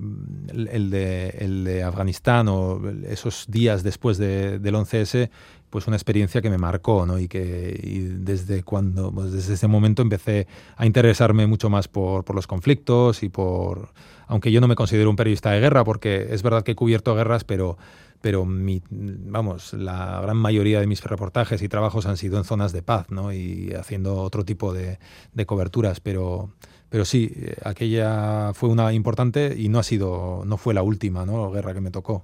el, 0.50 0.68
el 0.72 0.90
de, 0.90 1.30
el 1.40 1.64
de 1.64 1.84
Afganistán 1.84 2.48
o 2.50 2.82
esos 3.08 3.46
días 3.48 3.84
después 3.84 4.18
de- 4.18 4.60
del 4.60 4.76
11S, 4.76 5.30
pues 5.70 5.88
una 5.88 5.98
experiencia 5.98 6.42
que 6.42 6.50
me 6.50 6.58
marcó, 6.58 7.06
¿no? 7.06 7.20
Y 7.20 7.28
que 7.28 8.10
desde 8.20 8.64
cuando, 8.64 9.12
pues 9.12 9.32
desde 9.34 9.56
ese 9.56 9.68
momento 9.68 10.02
empecé 10.02 10.48
a 10.78 10.86
interesarme 10.86 11.48
mucho 11.48 11.70
más 11.70 11.88
por, 11.88 12.24
por 12.24 12.36
los 12.36 12.48
conflictos 12.48 13.24
y 13.24 13.30
por, 13.30 13.90
aunque 14.28 14.52
yo 14.52 14.62
no 14.62 14.68
me 14.68 14.76
considero 14.76 15.10
un 15.10 15.16
periodista 15.16 15.52
de 15.52 15.60
guerra, 15.60 15.84
porque 15.84 16.28
es 16.32 16.44
verdad 16.44 16.64
que 16.64 16.72
he 16.72 16.76
cubierto 16.76 17.14
guerras, 17.16 17.44
pero 17.44 17.78
pero 18.22 18.44
mi, 18.44 18.82
vamos, 18.90 19.74
la 19.74 20.20
gran 20.22 20.38
mayoría 20.38 20.80
de 20.80 20.88
mis 20.88 21.04
reportajes 21.04 21.62
y 21.62 21.70
trabajos 21.70 22.08
han 22.08 22.18
sido 22.18 22.40
en 22.40 22.44
zonas 22.44 22.72
de 22.72 22.82
paz, 22.82 23.12
¿no? 23.12 23.32
Y 23.32 23.72
haciendo 23.78 24.16
otro 24.18 24.44
tipo 24.44 24.74
de, 24.74 24.98
de 25.34 25.46
coberturas, 25.46 26.00
pero 26.00 26.50
pero 26.96 27.04
sí, 27.04 27.30
eh, 27.36 27.56
aquella 27.66 28.54
fue 28.54 28.70
una 28.70 28.94
importante 28.94 29.54
y 29.58 29.68
no 29.68 29.80
ha 29.80 29.84
sido, 29.84 30.44
no 30.46 30.56
fue 30.56 30.74
la 30.74 30.82
última, 30.82 31.26
¿no? 31.26 31.52
Guerra 31.52 31.74
que 31.74 31.82
me 31.82 31.92
tocó. 31.92 32.24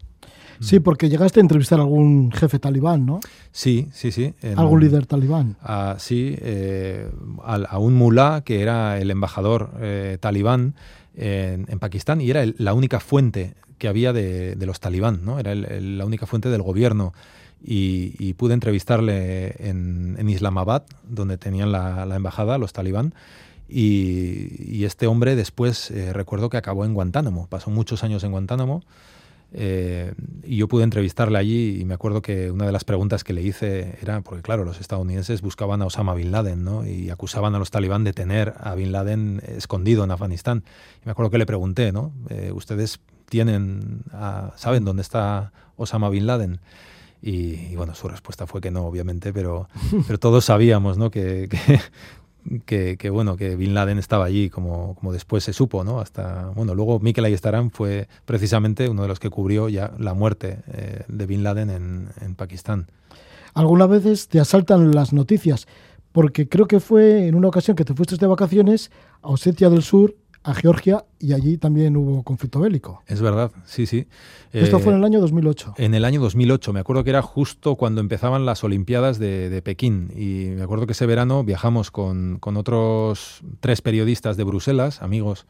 Sí, 0.62 0.80
porque 0.80 1.10
llegaste 1.10 1.42
a 1.42 1.44
entrevistar 1.44 1.80
a 1.80 1.82
algún 1.82 2.32
jefe 2.32 2.58
talibán, 2.58 3.06
¿no? 3.06 3.20
Sí, 3.52 3.90
sí, 3.92 4.14
sí. 4.14 4.34
Algún 4.56 4.80
líder 4.80 5.08
talibán. 5.08 5.58
a, 5.62 5.98
sí, 6.00 6.38
eh, 6.40 7.10
al- 7.44 7.68
a, 7.70 7.80
un 7.80 7.96
mulá 7.96 8.44
que 8.46 8.62
era 8.62 8.98
el 8.98 9.12
embajador 9.12 9.72
eh, 9.82 10.18
talibán 10.22 10.74
en, 11.18 11.66
en 11.68 11.80
Pakistán 11.80 12.22
y 12.22 12.30
era 12.30 12.42
el- 12.42 12.56
la 12.58 12.74
única 12.74 13.02
fuente 13.02 13.56
que 13.78 13.90
había 13.90 14.14
de, 14.14 14.56
de 14.56 14.66
los 14.66 14.80
talibán, 14.80 15.26
¿no? 15.26 15.38
Era 15.38 15.52
el- 15.52 15.66
el- 15.66 15.98
la 15.98 16.06
única 16.06 16.28
fuente 16.28 16.48
del 16.48 16.62
gobierno. 16.62 17.12
Y, 17.62 18.16
y 18.20 18.34
pude 18.36 18.54
entrevistarle 18.54 19.54
en, 19.70 20.16
en 20.18 20.30
Islamabad, 20.30 20.84
donde 21.08 21.38
tenían 21.38 21.74
la, 21.74 22.06
la 22.06 22.16
embajada, 22.16 22.58
los 22.58 22.72
talibán. 22.72 23.14
Y, 23.72 24.84
este 24.84 25.08
hombre 25.08 25.36
después, 25.36 25.90
eh, 25.92 26.12
recuerdo 26.12 26.50
que 26.50 26.58
acabó 26.58 26.84
en 26.84 26.94
Guantánamo, 26.94 27.48
pasó 27.48 27.70
muchos 27.70 28.04
años 28.04 28.24
en 28.24 28.32
Guantánamo. 28.32 28.84
Eh, 29.54 30.14
y 30.44 30.58
yo 30.58 30.68
pude 30.70 30.86
entrevistarle 30.86 31.38
allí 31.38 31.82
y 31.82 31.86
me 31.86 31.94
acuerdo 31.94 32.22
que 32.22 32.52
una 32.52 32.66
de 32.66 32.72
las 32.72 32.86
preguntas 32.86 33.26
que 33.26 33.34
le 33.34 33.42
hice 33.42 33.98
era, 34.02 34.22
porque 34.22 34.42
claro, 34.42 34.64
los 34.64 34.80
estadounidenses 34.80 35.42
buscaban 35.42 35.82
a 35.82 35.86
Osama 35.86 36.14
Bin 36.14 36.32
Laden 36.32 36.64
¿no? 36.64 36.86
y 36.88 37.10
acusaban 37.10 37.54
a 37.54 37.60
los 37.60 37.70
talibán 37.70 38.06
de 38.06 38.14
tener 38.14 38.54
a 38.60 38.76
Bin 38.76 38.94
Laden 38.94 39.42
escondido 39.46 40.04
en 40.06 40.12
Afganistán. 40.12 40.64
Y 41.04 41.06
me 41.06 41.12
acuerdo 41.12 41.32
que 41.32 41.38
le 41.38 41.46
pregunté, 41.46 41.92
¿no? 41.92 42.14
Eh, 42.30 42.52
¿Ustedes 42.54 43.00
tienen, 43.30 44.04
a- 44.14 44.54
saben 44.56 44.86
dónde 44.86 45.02
está 45.02 45.52
Osama 45.76 46.10
Bin 46.10 46.28
Laden? 46.28 46.60
Y, 47.22 47.76
bueno, 47.76 47.94
su 47.94 48.08
respuesta 48.08 48.48
fue 48.48 48.62
que 48.62 48.72
no, 48.72 48.86
obviamente, 48.86 49.32
pero, 49.32 49.70
pero 50.08 50.18
todos 50.18 50.46
sabíamos 50.46 50.98
¿no? 50.98 51.12
que, 51.12 51.50
que, 52.66 53.10
bueno, 53.12 53.38
que 53.38 53.56
Bin 53.56 53.74
Laden 53.74 53.98
estaba 54.00 54.26
allí, 54.26 54.50
como, 54.50 54.96
como 54.96 55.14
después 55.14 55.44
se 55.44 55.54
supo, 55.54 55.84
¿no? 55.84 56.00
Hasta, 56.00 56.52
bueno, 56.56 56.76
luego 56.76 57.00
Mikel 57.00 57.26
Ayestarán 57.26 57.72
fue 57.72 58.08
precisamente 58.26 58.90
uno 58.90 59.04
de 59.04 59.08
los 59.08 59.20
que 59.20 59.30
cubrió 59.30 59.70
ya 59.70 59.94
la 60.00 60.14
muerte 60.14 60.60
eh, 60.74 61.04
de 61.08 61.26
Bin 61.26 61.44
Laden 61.44 61.70
en, 61.70 62.10
en 62.22 62.36
Pakistán. 62.36 62.88
Algunas 63.54 63.90
veces 63.90 64.28
te 64.28 64.40
asaltan 64.40 64.92
las 64.92 65.14
noticias, 65.14 65.68
porque 66.12 66.48
creo 66.48 66.68
que 66.68 66.80
fue 66.80 67.28
en 67.28 67.36
una 67.36 67.48
ocasión 67.48 67.76
que 67.76 67.86
te 67.86 67.94
fuiste 67.94 68.18
de 68.18 68.28
vacaciones 68.28 68.92
a 69.22 69.30
Osetia 69.30 69.70
del 69.70 69.84
Sur, 69.84 70.16
a 70.44 70.54
Georgia, 70.56 71.06
y 71.20 71.34
allí 71.34 71.58
también 71.58 71.96
hubo 71.96 72.24
conflicto 72.24 72.60
bélico. 72.60 73.04
Es 73.08 73.22
verdad, 73.22 73.52
sí, 73.66 73.86
sí. 73.86 74.08
Esto 74.52 74.78
Eh, 74.78 74.80
fue 74.80 74.94
en 74.94 75.00
el 75.00 75.06
año 75.06 75.20
2008. 75.20 75.76
En 75.78 75.94
el 75.94 76.04
año 76.04 76.20
2008, 76.20 76.74
me 76.74 76.80
acuerdo 76.80 77.04
que 77.04 77.12
era 77.12 77.22
justo 77.22 77.76
cuando 77.76 78.02
empezaban 78.02 78.46
las 78.46 78.64
Olimpiadas 78.64 79.20
de, 79.20 79.50
de 79.50 79.62
Pekín 79.62 80.12
y 80.16 80.50
me 80.56 80.64
acuerdo 80.64 80.88
que 80.88 80.94
ese 80.94 81.06
verano 81.06 81.44
viajamos 81.44 81.92
con, 81.92 82.40
con 82.40 82.58
otros 82.58 83.42
tres 83.60 83.82
periodistas 83.82 84.36
de 84.36 84.44
Bruselas, 84.44 85.02
amigos 85.02 85.46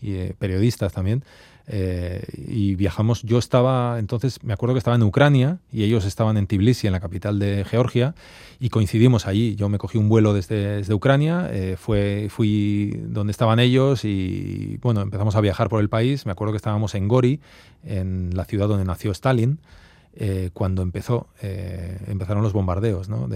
y 0.00 0.12
eh, 0.14 0.34
periodistas 0.38 0.92
también, 0.92 1.24
eh, 1.66 2.22
y 2.36 2.74
viajamos, 2.74 3.22
yo 3.22 3.38
estaba, 3.38 3.98
entonces 3.98 4.42
me 4.42 4.52
acuerdo 4.52 4.74
que 4.74 4.78
estaba 4.78 4.96
en 4.96 5.02
Ucrania 5.02 5.58
y 5.72 5.84
ellos 5.84 6.04
estaban 6.04 6.36
en 6.36 6.46
Tbilisi, 6.46 6.86
en 6.86 6.92
la 6.92 7.00
capital 7.00 7.38
de 7.38 7.64
Georgia, 7.64 8.14
y 8.60 8.68
coincidimos 8.68 9.26
allí. 9.26 9.56
Yo 9.56 9.68
me 9.68 9.78
cogí 9.78 9.98
un 9.98 10.08
vuelo 10.08 10.34
desde, 10.34 10.92
Ucrania, 10.92 11.48
eh, 11.50 11.76
fue, 11.78 12.28
fui 12.30 13.00
donde 13.06 13.30
estaban 13.30 13.58
ellos 13.60 14.04
y 14.04 14.78
bueno, 14.82 15.00
empezamos 15.00 15.36
a 15.36 15.40
viajar 15.40 15.68
por 15.68 15.80
el 15.80 15.88
país. 15.88 16.26
Me 16.26 16.32
acuerdo 16.32 16.52
que 16.52 16.58
estábamos 16.58 16.94
en 16.94 17.08
Gori, 17.08 17.40
en 17.84 18.30
la 18.34 18.44
ciudad 18.44 18.68
donde 18.68 18.84
nació 18.84 19.10
Stalin, 19.12 19.58
eh, 20.16 20.50
cuando 20.52 20.82
empezó, 20.82 21.28
empezaron 22.06 22.42
los 22.42 22.52
bombardeos, 22.52 23.08
¿no? 23.08 23.26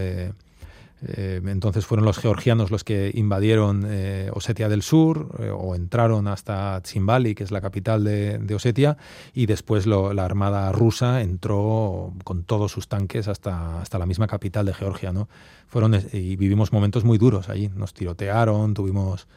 Eh, 1.07 1.41
entonces 1.47 1.87
fueron 1.87 2.05
los 2.05 2.19
georgianos 2.19 2.71
los 2.71 2.83
que 2.83 3.11
invadieron 3.15 3.85
eh, 3.87 4.31
Osetia 4.33 4.69
del 4.69 4.83
Sur 4.83 5.37
eh, 5.39 5.51
o 5.51 5.75
entraron 5.75 6.27
hasta 6.27 6.81
Tsimbali, 6.81 7.35
que 7.35 7.45
es 7.45 7.51
la 7.51 7.61
capital 7.61 8.05
de, 8.05 8.55
Osetia, 8.55 8.97
y 9.33 9.47
después 9.47 9.87
la 9.87 10.25
armada 10.25 10.73
rusa 10.73 11.23
entró 11.23 12.13
con 12.25 12.43
todos 12.43 12.73
sus 12.73 12.89
tanques 12.89 13.29
hasta, 13.29 13.81
hasta 13.81 13.99
la 13.99 14.07
misma 14.07 14.27
capital 14.27 14.67
de 14.67 14.75
Georgia. 14.75 15.13
¿no? 15.13 15.29
Fueron, 15.69 15.95
y 16.13 16.37
vivimos 16.37 16.73
momentos 16.73 17.05
muy 17.05 17.19
duros 17.19 17.49
allí. 17.49 17.71
Nos 17.75 17.95
tirotearon, 17.95 18.75
tuvimos 18.75 19.29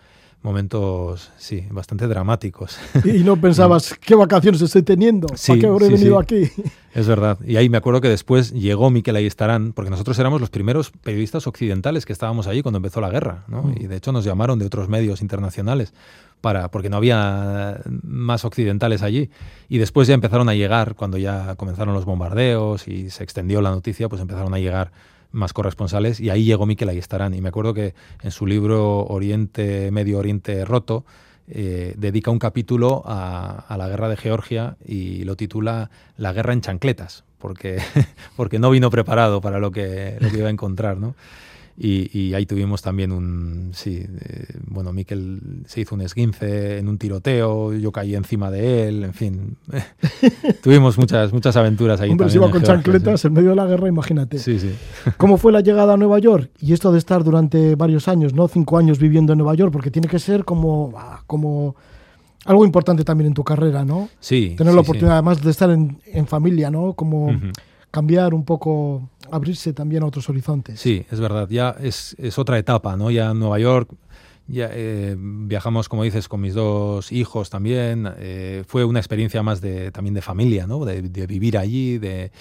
momentos, 0.43 1.31
sí, 1.37 1.65
bastante 1.69 2.07
dramáticos. 2.07 2.77
Y 3.05 3.23
no 3.23 3.37
pensabas, 3.37 3.93
¿qué 4.01 4.15
vacaciones 4.15 4.61
estoy 4.61 4.83
teniendo? 4.83 5.27
Sí, 5.35 5.51
¿Para 5.51 5.59
qué 5.61 5.67
habré 5.67 5.85
sí, 5.87 5.93
venido 5.93 6.17
sí. 6.17 6.23
aquí? 6.23 6.51
Es 6.93 7.07
verdad. 7.07 7.39
Y 7.45 7.55
ahí 7.55 7.69
me 7.69 7.77
acuerdo 7.77 8.01
que 8.01 8.09
después 8.09 8.51
llegó 8.51 8.89
Miquel 8.89 9.15
Ayestarán, 9.15 9.71
porque 9.71 9.89
nosotros 9.89 10.19
éramos 10.19 10.41
los 10.41 10.49
primeros 10.49 10.91
periodistas 10.91 11.47
occidentales 11.47 12.05
que 12.05 12.11
estábamos 12.11 12.47
allí 12.47 12.61
cuando 12.61 12.79
empezó 12.79 12.99
la 12.99 13.09
guerra, 13.09 13.45
¿no? 13.47 13.63
Mm. 13.63 13.75
Y 13.79 13.87
de 13.87 13.95
hecho 13.95 14.11
nos 14.11 14.25
llamaron 14.25 14.59
de 14.59 14.65
otros 14.65 14.89
medios 14.89 15.21
internacionales 15.21 15.93
para 16.41 16.69
porque 16.69 16.89
no 16.89 16.97
había 16.97 17.79
más 18.03 18.43
occidentales 18.43 19.03
allí. 19.03 19.29
Y 19.69 19.77
después 19.77 20.09
ya 20.09 20.15
empezaron 20.15 20.49
a 20.49 20.53
llegar, 20.53 20.95
cuando 20.95 21.17
ya 21.17 21.55
comenzaron 21.55 21.93
los 21.93 22.03
bombardeos 22.03 22.89
y 22.89 23.09
se 23.09 23.23
extendió 23.23 23.61
la 23.61 23.69
noticia, 23.69 24.09
pues 24.09 24.21
empezaron 24.21 24.53
a 24.53 24.59
llegar 24.59 24.91
más 25.31 25.53
corresponsales 25.53 26.19
y 26.19 26.29
ahí 26.29 26.43
llegó 26.43 26.65
Miquel 26.65 26.89
Ayestarán. 26.89 27.33
Y 27.33 27.41
me 27.41 27.49
acuerdo 27.49 27.73
que 27.73 27.93
en 28.21 28.31
su 28.31 28.45
libro 28.45 29.05
Oriente, 29.05 29.91
Medio 29.91 30.19
Oriente 30.19 30.65
Roto, 30.65 31.05
eh, 31.47 31.93
dedica 31.97 32.31
un 32.31 32.39
capítulo 32.39 33.03
a, 33.05 33.75
la 33.77 33.87
guerra 33.87 34.07
de 34.09 34.17
Georgia 34.17 34.77
y 34.85 35.23
lo 35.23 35.35
titula 35.35 35.89
La 36.17 36.33
guerra 36.33 36.53
en 36.53 36.61
chancletas, 36.61 37.25
porque, 37.39 37.79
porque 38.35 38.59
no 38.59 38.69
vino 38.69 38.89
preparado 38.89 39.41
para 39.41 39.59
lo 39.59 39.71
que, 39.71 40.17
lo 40.19 40.29
que 40.29 40.37
iba 40.37 40.47
a 40.47 40.51
encontrar, 40.51 40.97
¿no? 40.97 41.15
Y, 41.77 42.17
y 42.17 42.33
ahí 42.33 42.45
tuvimos 42.45 42.81
también 42.81 43.11
un, 43.11 43.71
sí, 43.73 44.03
eh, 44.05 44.45
bueno, 44.67 44.93
Miquel 44.93 45.63
se 45.65 45.81
hizo 45.81 45.95
un 45.95 46.01
esguince 46.01 46.77
en 46.77 46.87
un 46.87 46.97
tiroteo, 46.97 47.73
yo 47.73 47.91
caí 47.91 48.15
encima 48.15 48.51
de 48.51 48.87
él, 48.87 49.03
en 49.03 49.13
fin, 49.13 49.57
tuvimos 50.61 50.97
muchas, 50.97 51.33
muchas 51.33 51.55
aventuras 51.55 52.01
ahí. 52.01 52.11
Hombre, 52.11 52.25
también 52.27 52.43
iba 52.43 52.51
con 52.51 52.61
Georgia, 52.61 52.75
chancletas 52.75 53.25
en 53.25 53.33
medio 53.33 53.49
de 53.51 53.55
la 53.55 53.65
guerra, 53.65 53.87
imagínate. 53.87 54.37
Sí, 54.37 54.59
sí. 54.59 54.71
¿Cómo 55.17 55.37
fue 55.37 55.51
la 55.51 55.61
llegada 55.61 55.93
a 55.93 55.97
Nueva 55.97 56.19
York? 56.19 56.51
Y 56.59 56.73
esto 56.73 56.91
de 56.91 56.97
estar 56.97 57.23
durante 57.23 57.75
varios 57.75 58.07
años, 58.07 58.33
¿no? 58.33 58.47
Cinco 58.47 58.77
años 58.77 58.99
viviendo 58.99 59.33
en 59.33 59.39
Nueva 59.39 59.55
York, 59.55 59.71
porque 59.71 59.91
tiene 59.91 60.07
que 60.07 60.19
ser 60.19 60.45
como, 60.45 60.93
ah, 60.97 61.23
como 61.25 61.75
algo 62.45 62.65
importante 62.65 63.03
también 63.03 63.27
en 63.27 63.33
tu 63.33 63.43
carrera, 63.43 63.85
¿no? 63.85 64.09
Sí, 64.19 64.55
Tener 64.57 64.73
sí, 64.73 64.77
la 64.77 64.83
sí. 64.83 64.89
oportunidad 64.89 65.13
además 65.13 65.41
de 65.41 65.51
estar 65.51 65.69
en, 65.69 65.99
en 66.05 66.27
familia, 66.27 66.69
¿no? 66.69 66.93
Como 66.93 67.31
cambiar 67.91 68.33
un 68.33 68.45
poco, 68.45 69.09
abrirse 69.31 69.73
también 69.73 70.03
a 70.03 70.05
otros 70.05 70.29
horizontes. 70.29 70.79
Sí, 70.79 71.05
es 71.09 71.19
verdad. 71.19 71.47
Ya 71.49 71.75
es, 71.79 72.15
otra 72.37 72.57
etapa, 72.57 72.95
¿no? 72.95 73.11
Ya 73.11 73.31
en 73.31 73.39
Nueva 73.39 73.59
York, 73.59 73.89
Ya, 74.47 74.69
eh, 74.73 75.15
viajamos, 75.17 75.87
como 75.87 76.03
dices, 76.03 76.27
con 76.27 76.41
mis 76.41 76.53
dos 76.53 77.11
hijos 77.11 77.49
también. 77.49 78.07
Eh, 78.17 78.63
fue 78.67 78.83
una 78.83 78.99
experiencia 78.99 79.41
más 79.43 79.61
de, 79.61 79.91
también 79.91 80.13
de 80.13 80.21
familia, 80.21 80.67
¿no? 80.67 80.83
de, 80.83 81.03
de 81.03 81.27
vivir 81.27 81.57
allí, 81.57 81.97
de, 81.99 82.31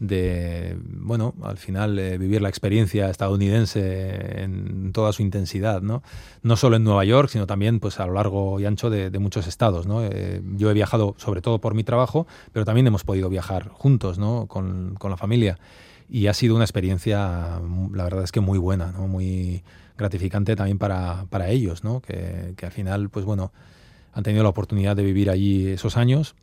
de, 0.00 0.78
bueno, 0.82 1.34
al 1.42 1.58
final 1.58 1.98
eh, 1.98 2.16
vivir 2.16 2.40
la 2.40 2.48
experiencia 2.48 3.10
estadounidense 3.10 4.42
en 4.42 4.92
toda 4.92 5.12
su 5.12 5.22
intensidad, 5.22 5.82
¿no? 5.82 6.02
No 6.42 6.56
solo 6.56 6.76
en 6.76 6.84
Nueva 6.84 7.04
York, 7.04 7.28
sino 7.28 7.46
también 7.46 7.80
pues 7.80 8.00
a 8.00 8.06
lo 8.06 8.14
largo 8.14 8.58
y 8.58 8.64
ancho 8.64 8.88
de, 8.88 9.10
muchos 9.18 9.46
estados, 9.46 9.86
¿no? 9.86 10.02
Eh, 10.02 10.40
yo 10.56 10.70
he 10.70 10.74
viajado 10.74 11.14
sobre 11.18 11.42
todo 11.42 11.60
por 11.60 11.74
mi 11.74 11.84
trabajo, 11.84 12.26
pero 12.52 12.64
también 12.64 12.86
hemos 12.86 13.04
podido 13.04 13.28
viajar 13.28 13.68
juntos, 13.68 14.18
¿no? 14.18 14.46
Con, 14.46 14.96
la 15.02 15.16
familia. 15.18 15.58
Y 16.10 16.26
ha 16.26 16.34
sido 16.34 16.56
una 16.56 16.64
experiencia, 16.64 17.60
la 17.92 18.04
verdad 18.04 18.24
es 18.24 18.32
que 18.32 18.40
muy 18.40 18.58
buena. 18.58 18.92
Muy 18.92 19.62
gratificante 19.96 20.56
también 20.56 20.78
para, 20.78 21.26
para 21.30 21.48
ellos, 21.50 21.84
¿no? 21.84 22.00
Que, 22.00 22.54
al 22.62 22.72
final, 22.72 23.10
pues 23.10 23.24
bueno, 23.24 23.52
han 24.12 24.24
tenido 24.24 24.42
la 24.42 24.48
oportunidad 24.48 24.96
de 24.96 25.04
vivir 25.04 25.30
allí 25.30 25.68
esos 25.68 25.96
años 25.96 26.34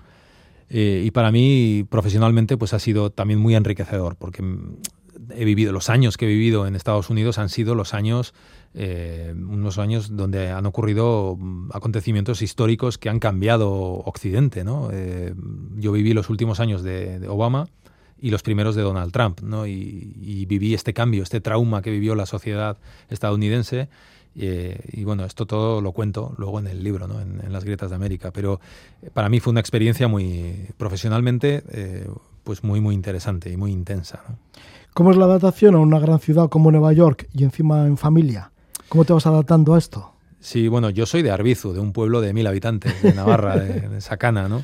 eh, 0.70 1.04
y 1.06 1.12
para 1.12 1.32
mí, 1.32 1.86
profesionalmente, 1.90 2.58
pues 2.58 2.74
ha 2.74 2.80
sido 2.80 3.10
también 3.10 3.40
muy 3.40 3.56
enriquecedor, 3.56 4.16
porque 4.16 4.44
he 5.32 5.46
vivido, 5.46 5.72
los 5.72 5.90
años 5.90 6.18
que 6.18 6.26
he 6.26 6.30
vivido 6.30 6.68
en 6.68 6.76
Estados 6.76 7.10
Unidos 7.10 7.38
han 7.38 7.50
sido 7.50 7.76
los 7.76 7.94
años, 7.94 8.34
eh, 8.74 9.34
unos 9.36 9.78
años 9.78 10.16
donde 10.16 10.52
han 10.52 10.66
ocurrido 10.66 11.38
acontecimientos 11.74 12.42
históricos 12.42 12.98
que 12.98 13.10
han 13.10 13.20
cambiado 13.20 13.72
Occidente, 13.72 14.64
¿no? 14.64 14.90
Eh, 14.92 15.34
yo 15.78 15.92
viví 15.92 16.14
los 16.14 16.30
últimos 16.30 16.60
años 16.60 16.84
de, 16.84 17.26
Obama 17.28 17.68
y 18.20 18.32
los 18.32 18.44
primeros 18.44 18.76
de 18.76 18.82
Donald 18.82 19.12
Trump, 19.12 19.42
¿no? 19.42 19.68
y, 19.68 20.46
viví 20.48 20.74
este 20.74 20.94
cambio, 20.94 21.24
este 21.24 21.42
trauma 21.42 21.82
que 21.82 21.92
vivió 21.92 22.16
la 22.16 22.26
sociedad 22.26 22.78
estadounidense 23.10 23.90
eh, 24.40 24.80
y 24.92 25.04
bueno, 25.04 25.26
esto 25.26 25.48
todo 25.48 25.82
lo 25.82 25.92
cuento 25.94 26.36
luego 26.38 26.60
en 26.60 26.68
el 26.68 26.84
libro, 26.84 27.08
¿no? 27.08 27.20
en, 27.20 27.52
las 27.52 27.64
grietas 27.64 27.90
de 27.90 27.96
América. 27.96 28.32
Pero 28.32 28.60
eh, 29.02 29.10
para 29.12 29.30
mí 29.30 29.40
fue 29.40 29.52
una 29.52 29.60
experiencia 29.60 30.08
muy 30.08 30.68
profesionalmente, 30.78 31.64
eh, 31.72 32.08
pues 32.44 32.64
muy, 32.64 32.80
muy 32.80 32.94
interesante 32.94 33.52
y 33.52 33.58
muy 33.58 33.72
intensa. 33.72 34.22
¿Cómo 34.94 35.12
es 35.12 35.18
la 35.18 35.26
adaptación 35.26 35.76
a 35.76 35.80
una 35.80 36.00
gran 36.00 36.20
ciudad 36.20 36.50
como 36.50 36.72
Nueva 36.72 36.94
York 36.94 37.28
y 37.34 37.44
encima 37.44 37.86
en 37.88 37.98
familia? 37.98 38.52
¿Cómo 38.90 39.06
te 39.06 39.14
vas 39.14 39.26
adaptando 39.26 39.74
a 39.74 39.78
esto? 39.78 40.14
Sí, 40.40 40.68
bueno, 40.68 40.92
yo 40.92 41.06
soy 41.06 41.24
de 41.24 41.32
Arbizu, 41.32 41.74
de 41.74 41.80
un 41.80 41.92
pueblo 41.92 42.22
de 42.22 42.32
mil 42.32 42.46
habitantes, 42.46 43.02
de 43.02 43.14
Navarra, 43.14 43.58
de, 43.58 44.02
Sacana, 44.02 44.48
¿no? 44.48 44.64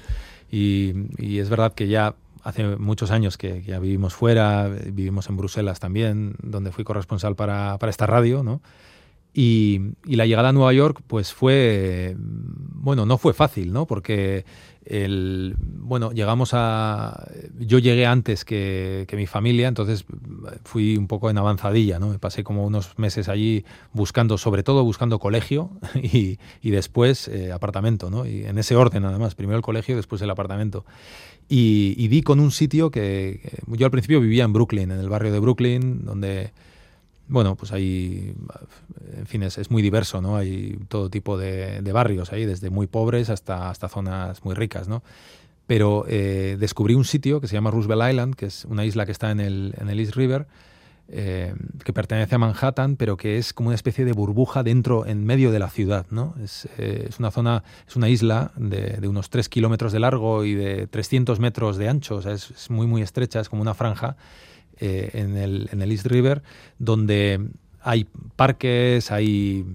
Y, 0.51 1.39
es 1.39 1.49
verdad 1.49 1.73
que 1.73 1.87
ya 1.87 2.15
hace 2.43 2.77
muchos 2.77 3.11
años 3.11 3.37
que, 3.37 3.63
ya 3.63 3.79
vivimos 3.79 4.13
fuera, 4.13 4.67
vivimos 4.67 5.29
en 5.29 5.37
Bruselas 5.37 5.79
también, 5.79 6.35
donde 6.41 6.71
fui 6.71 6.83
corresponsal 6.83 7.35
para, 7.35 7.77
para 7.79 7.89
esta 7.89 8.05
radio, 8.05 8.43
¿no? 8.43 8.61
Y, 9.33 9.95
la 10.05 10.27
llegada 10.27 10.49
a 10.49 10.53
Nueva 10.53 10.73
York, 10.73 11.01
pues 11.07 11.33
fue, 11.33 12.15
bueno, 12.17 13.05
no 13.05 13.17
fue 13.17 13.33
fácil, 13.33 13.73
¿no? 13.73 13.87
Porque 13.87 14.45
el, 14.85 15.55
bueno, 15.57 16.11
llegamos 16.11 16.51
a, 16.53 17.31
yo 17.57 17.79
llegué 17.79 18.05
antes 18.05 18.45
que, 18.45 19.07
mi 19.13 19.25
familia, 19.25 19.67
entonces 19.67 20.05
fui 20.65 20.97
un 20.97 21.07
poco 21.07 21.31
en 21.31 21.37
avanzadilla, 21.39 21.97
¿no? 21.97 22.09
Me 22.09 22.19
pasé 22.19 22.43
como 22.43 22.63
unos 22.63 22.99
meses 22.99 23.27
allí 23.27 23.65
buscando, 23.91 24.37
sobre 24.37 24.61
todo 24.61 24.83
buscando 24.83 25.17
colegio 25.17 25.71
y, 25.95 26.37
después 26.61 27.27
eh, 27.27 27.51
apartamento, 27.51 28.11
¿no? 28.11 28.27
Y 28.27 28.45
en 28.45 28.59
ese 28.59 28.75
orden 28.75 29.03
además, 29.05 29.33
primero 29.33 29.57
el 29.57 29.63
colegio, 29.63 29.95
después 29.95 30.21
el 30.21 30.29
apartamento. 30.29 30.85
Y, 31.49 31.95
y 31.97 32.07
di 32.07 32.21
con 32.23 32.39
un 32.39 32.51
sitio 32.51 32.89
que, 32.89 33.59
yo 33.67 33.85
al 33.85 33.91
principio 33.91 34.19
vivía 34.19 34.43
en 34.43 34.53
Brooklyn, 34.53 34.91
en 34.91 34.99
el 34.99 35.09
barrio 35.09 35.31
de 35.31 35.39
Brooklyn, 35.39 36.05
donde 36.05 36.51
bueno, 37.27 37.55
pues 37.55 37.71
hay, 37.71 38.33
en 39.17 39.25
fin, 39.25 39.43
es, 39.43 39.71
muy 39.71 39.81
diverso, 39.81 40.21
¿no? 40.21 40.35
Hay 40.37 40.77
todo 40.87 41.09
tipo 41.09 41.37
de, 41.37 41.81
barrios 41.91 42.33
ahí, 42.33 42.45
desde 42.45 42.69
muy 42.69 42.87
pobres 42.87 43.29
hasta, 43.29 43.69
hasta 43.69 43.87
zonas 43.87 44.43
muy 44.43 44.55
ricas, 44.55 44.87
¿no? 44.87 45.03
Pero 45.65 46.05
eh, 46.07 46.57
descubrí 46.59 46.93
un 46.93 47.05
sitio 47.05 47.39
que 47.39 47.47
se 47.47 47.53
llama 47.53 47.71
Roosevelt 47.71 48.09
Island, 48.09 48.35
que 48.35 48.47
es 48.47 48.65
una 48.65 48.85
isla 48.85 49.05
que 49.05 49.13
está 49.13 49.31
en 49.31 49.39
el, 49.39 49.73
en 49.79 49.89
el 49.89 49.99
East 49.99 50.15
River, 50.15 50.47
eh, 51.09 51.53
que 51.83 51.91
pertenece 51.91 52.35
a 52.35 52.37
Manhattan, 52.37 52.95
pero 52.95 53.17
que 53.17 53.37
es 53.37 53.53
como 53.53 53.67
una 53.67 53.75
especie 53.75 54.05
de 54.05 54.13
burbuja 54.13 54.63
dentro, 54.63 55.05
en 55.05 55.25
medio 55.25 55.51
de 55.51 55.59
la 55.59 55.69
ciudad, 55.69 56.05
¿no? 56.09 56.33
Es, 56.41 56.67
eh, 56.77 57.09
una 57.19 57.29
zona, 57.29 57.63
es 57.87 57.95
una 57.95 58.09
isla 58.09 58.51
de, 58.55 59.05
unos 59.07 59.29
3 59.29 59.49
kilómetros 59.49 59.91
de 59.91 59.99
largo 59.99 60.45
y 60.45 60.55
de 60.55 60.87
300 60.87 61.39
metros 61.39 61.77
de 61.77 61.89
ancho, 61.89 62.15
o 62.15 62.21
sea, 62.21 62.31
es, 62.31 62.69
muy, 62.69 62.87
muy 62.87 63.01
estrecha, 63.01 63.41
es 63.41 63.49
como 63.49 63.61
una 63.61 63.73
franja, 63.73 64.15
eh, 64.79 65.11
en, 65.13 65.35
el, 65.37 65.69
en, 65.71 65.81
el, 65.81 65.91
East 65.91 66.05
River, 66.07 66.41
donde 66.79 67.49
hay 67.81 68.07
parques, 68.35 69.11
hay 69.11 69.65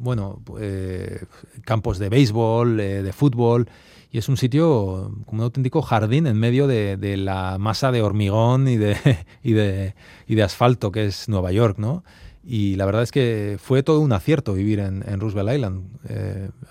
bueno, 0.00 0.42
eh, 0.60 1.24
campos 1.64 1.98
de 1.98 2.08
béisbol, 2.08 2.76
de 2.76 3.12
fútbol, 3.12 3.68
y 4.14 4.18
es 4.18 4.28
un 4.28 4.36
sitio 4.36 5.12
como 5.26 5.40
un 5.40 5.44
auténtico 5.44 5.82
jardín 5.82 6.28
en 6.28 6.38
medio 6.38 6.68
de, 6.68 7.16
la 7.16 7.58
masa 7.58 7.90
de 7.90 8.00
hormigón 8.00 8.68
y 8.68 8.76
de, 8.76 8.96
y 9.42 9.54
de, 9.54 9.96
y 10.28 10.36
de 10.36 10.42
asfalto 10.44 10.92
que 10.92 11.06
es 11.06 11.28
Nueva 11.28 11.50
York, 11.50 11.78
¿no? 11.78 12.04
Y 12.44 12.76
la 12.76 12.86
verdad 12.86 13.02
es 13.02 13.10
que 13.10 13.58
fue 13.60 13.82
todo 13.82 13.98
un 13.98 14.12
acierto 14.12 14.54
vivir 14.54 14.78
en, 14.78 15.02
Roosevelt 15.18 15.54
Island. 15.54 15.84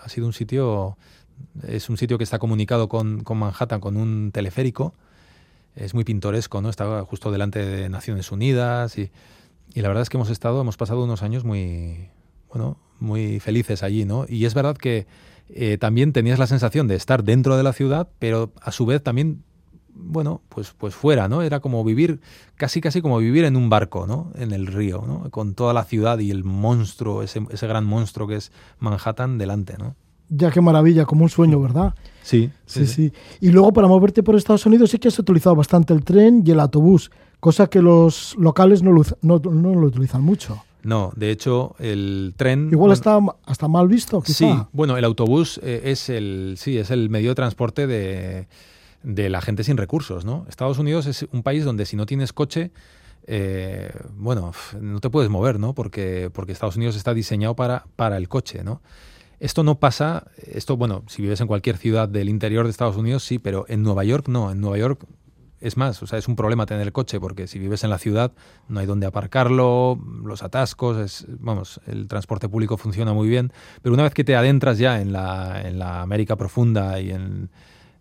ha 0.01 0.07
sido 0.07 0.25
un 0.25 0.31
sitio, 0.31 0.97
es 1.67 1.89
un 1.89 1.97
sitio 1.97 2.17
que 2.17 2.23
está 2.23 2.39
comunicado 2.39 2.87
con, 2.87 3.25
con 3.25 3.39
Manhattan 3.39 3.81
con 3.81 3.97
un 3.97 4.31
teleférico 4.31 4.93
es 5.75 5.93
muy 5.93 6.05
pintoresco, 6.05 6.61
¿no? 6.61 6.69
Estaba 6.69 7.03
justo 7.03 7.29
delante 7.29 7.65
de 7.65 7.89
Naciones 7.89 8.31
Unidas 8.31 8.97
y, 8.97 9.11
la 9.75 9.89
verdad 9.89 10.03
es 10.03 10.09
que 10.09 10.15
hemos 10.15 10.29
estado, 10.29 10.61
hemos 10.61 10.77
pasado 10.77 11.03
unos 11.03 11.23
años 11.23 11.43
muy, 11.43 12.09
bueno, 12.47 12.77
muy 12.99 13.39
felices 13.39 13.81
allí, 13.83 14.05
¿no? 14.05 14.25
Y 14.29 14.45
es 14.45 14.53
verdad 14.53 14.77
que 14.77 15.07
eh, 15.49 15.77
también 15.77 16.13
tenías 16.13 16.39
la 16.39 16.47
sensación 16.47 16.87
de 16.87 16.95
estar 16.95 17.23
dentro 17.23 17.57
de 17.57 17.63
la 17.63 17.73
ciudad, 17.73 18.09
pero 18.19 18.51
a 18.61 18.71
su 18.71 18.85
vez 18.85 19.01
también, 19.03 19.43
bueno, 19.93 20.41
pues, 20.49 20.73
pues 20.77 20.95
fuera, 20.95 21.27
¿no? 21.27 21.41
Era 21.41 21.59
como 21.59 21.83
vivir, 21.83 22.19
casi 22.55 22.81
casi 22.81 23.01
como 23.01 23.17
vivir 23.17 23.45
en 23.45 23.55
un 23.55 23.69
barco, 23.69 24.07
¿no? 24.07 24.31
En 24.35 24.51
el 24.51 24.67
río, 24.67 25.03
¿no? 25.05 25.29
Con 25.29 25.53
toda 25.53 25.73
la 25.73 25.83
ciudad 25.83 26.19
y 26.19 26.31
el 26.31 26.43
monstruo, 26.43 27.23
ese, 27.23 27.45
ese 27.49 27.67
gran 27.67 27.85
monstruo 27.85 28.27
que 28.27 28.35
es 28.35 28.51
Manhattan 28.79 29.37
delante, 29.37 29.77
¿no? 29.77 29.95
Ya 30.29 30.49
qué 30.49 30.61
maravilla, 30.61 31.05
como 31.05 31.23
un 31.23 31.29
sueño, 31.29 31.59
¿verdad? 31.59 31.93
Sí, 32.23 32.49
sí, 32.65 32.87
sí. 32.87 33.11
Y 33.39 33.49
luego 33.51 33.73
para 33.73 33.87
moverte 33.87 34.23
por 34.23 34.35
Estados 34.35 34.65
Unidos 34.65 34.89
sí 34.89 34.97
que 34.97 35.09
has 35.09 35.19
utilizado 35.19 35.55
bastante 35.55 35.93
el 35.93 36.03
tren 36.03 36.41
y 36.45 36.51
el 36.51 36.59
autobús, 36.59 37.11
cosa 37.39 37.67
que 37.67 37.81
los 37.81 38.35
locales 38.39 38.81
no 38.81 38.93
lo, 38.93 39.03
no, 39.21 39.39
lo 39.39 39.87
utilizan 39.87 40.23
mucho. 40.23 40.63
No, 40.83 41.13
de 41.15 41.31
hecho, 41.31 41.75
el 41.79 42.33
tren. 42.35 42.69
Igual 42.71 42.91
está 42.91 43.19
hasta 43.45 43.67
mal 43.67 43.87
visto, 43.87 44.21
quizá. 44.21 44.37
Sí, 44.37 44.53
bueno, 44.73 44.97
el 44.97 45.05
autobús 45.05 45.59
eh, 45.63 45.81
es 45.85 46.09
el, 46.09 46.55
sí, 46.57 46.77
es 46.77 46.91
el 46.91 47.09
medio 47.09 47.29
de 47.29 47.35
transporte 47.35 47.87
de, 47.87 48.47
de, 49.01 49.29
la 49.29 49.41
gente 49.41 49.63
sin 49.63 49.77
recursos, 49.77 50.25
¿no? 50.25 50.45
Estados 50.49 50.79
Unidos 50.79 51.05
es 51.07 51.25
un 51.31 51.41
país 51.41 51.63
donde 51.63 51.85
si 51.85 51.95
no 51.95 52.05
tienes 52.05 52.33
coche, 52.33 52.71
eh, 53.27 53.91
bueno, 54.17 54.51
no 54.79 54.99
te 54.99 55.09
puedes 55.09 55.29
mover, 55.29 55.57
¿no? 55.57 55.73
Porque, 55.73 56.29
porque 56.33 56.51
Estados 56.51 56.75
Unidos 56.75 56.97
está 56.97 57.13
diseñado 57.13 57.55
para, 57.55 57.85
para 57.95 58.17
el 58.17 58.27
coche, 58.27 58.63
¿no? 58.63 58.81
Esto 59.39 59.63
no 59.63 59.79
pasa, 59.79 60.27
esto, 60.37 60.77
bueno, 60.77 61.03
si 61.07 61.21
vives 61.21 61.41
en 61.41 61.47
cualquier 61.47 61.77
ciudad 61.77 62.07
del 62.07 62.29
interior 62.29 62.65
de 62.65 62.71
Estados 62.71 62.97
Unidos, 62.97 63.23
sí, 63.23 63.39
pero 63.39 63.65
en 63.67 63.83
Nueva 63.83 64.03
York 64.03 64.27
no. 64.27 64.51
En 64.51 64.61
Nueva 64.61 64.77
York 64.77 65.05
es 65.63 65.77
más, 65.77 66.03
o 66.03 66.07
sea, 66.07 66.19
es 66.19 66.27
un 66.27 66.35
problema 66.35 66.65
tener 66.65 66.83
el 66.83 66.91
coche 66.91 67.19
porque 67.19 67.47
si 67.47 67.57
vives 67.57 67.83
en 67.83 67.89
la 67.89 67.97
ciudad 67.97 68.31
no 68.67 68.79
hay 68.79 68.85
dónde 68.85 69.05
aparcarlo, 69.05 69.97
los 70.23 70.43
atascos, 70.43 70.97
es, 70.97 71.25
vamos, 71.39 71.79
el 71.87 72.07
transporte 72.07 72.49
público 72.49 72.77
funciona 72.77 73.13
muy 73.13 73.27
bien, 73.27 73.51
pero 73.81 73.93
una 73.93 74.03
vez 74.03 74.13
que 74.13 74.23
te 74.23 74.35
adentras 74.35 74.77
ya 74.77 75.01
en 75.01 75.13
la, 75.13 75.61
en 75.63 75.79
la 75.79 76.01
América 76.01 76.35
profunda 76.35 76.99
y 76.99 77.11
en, 77.11 77.49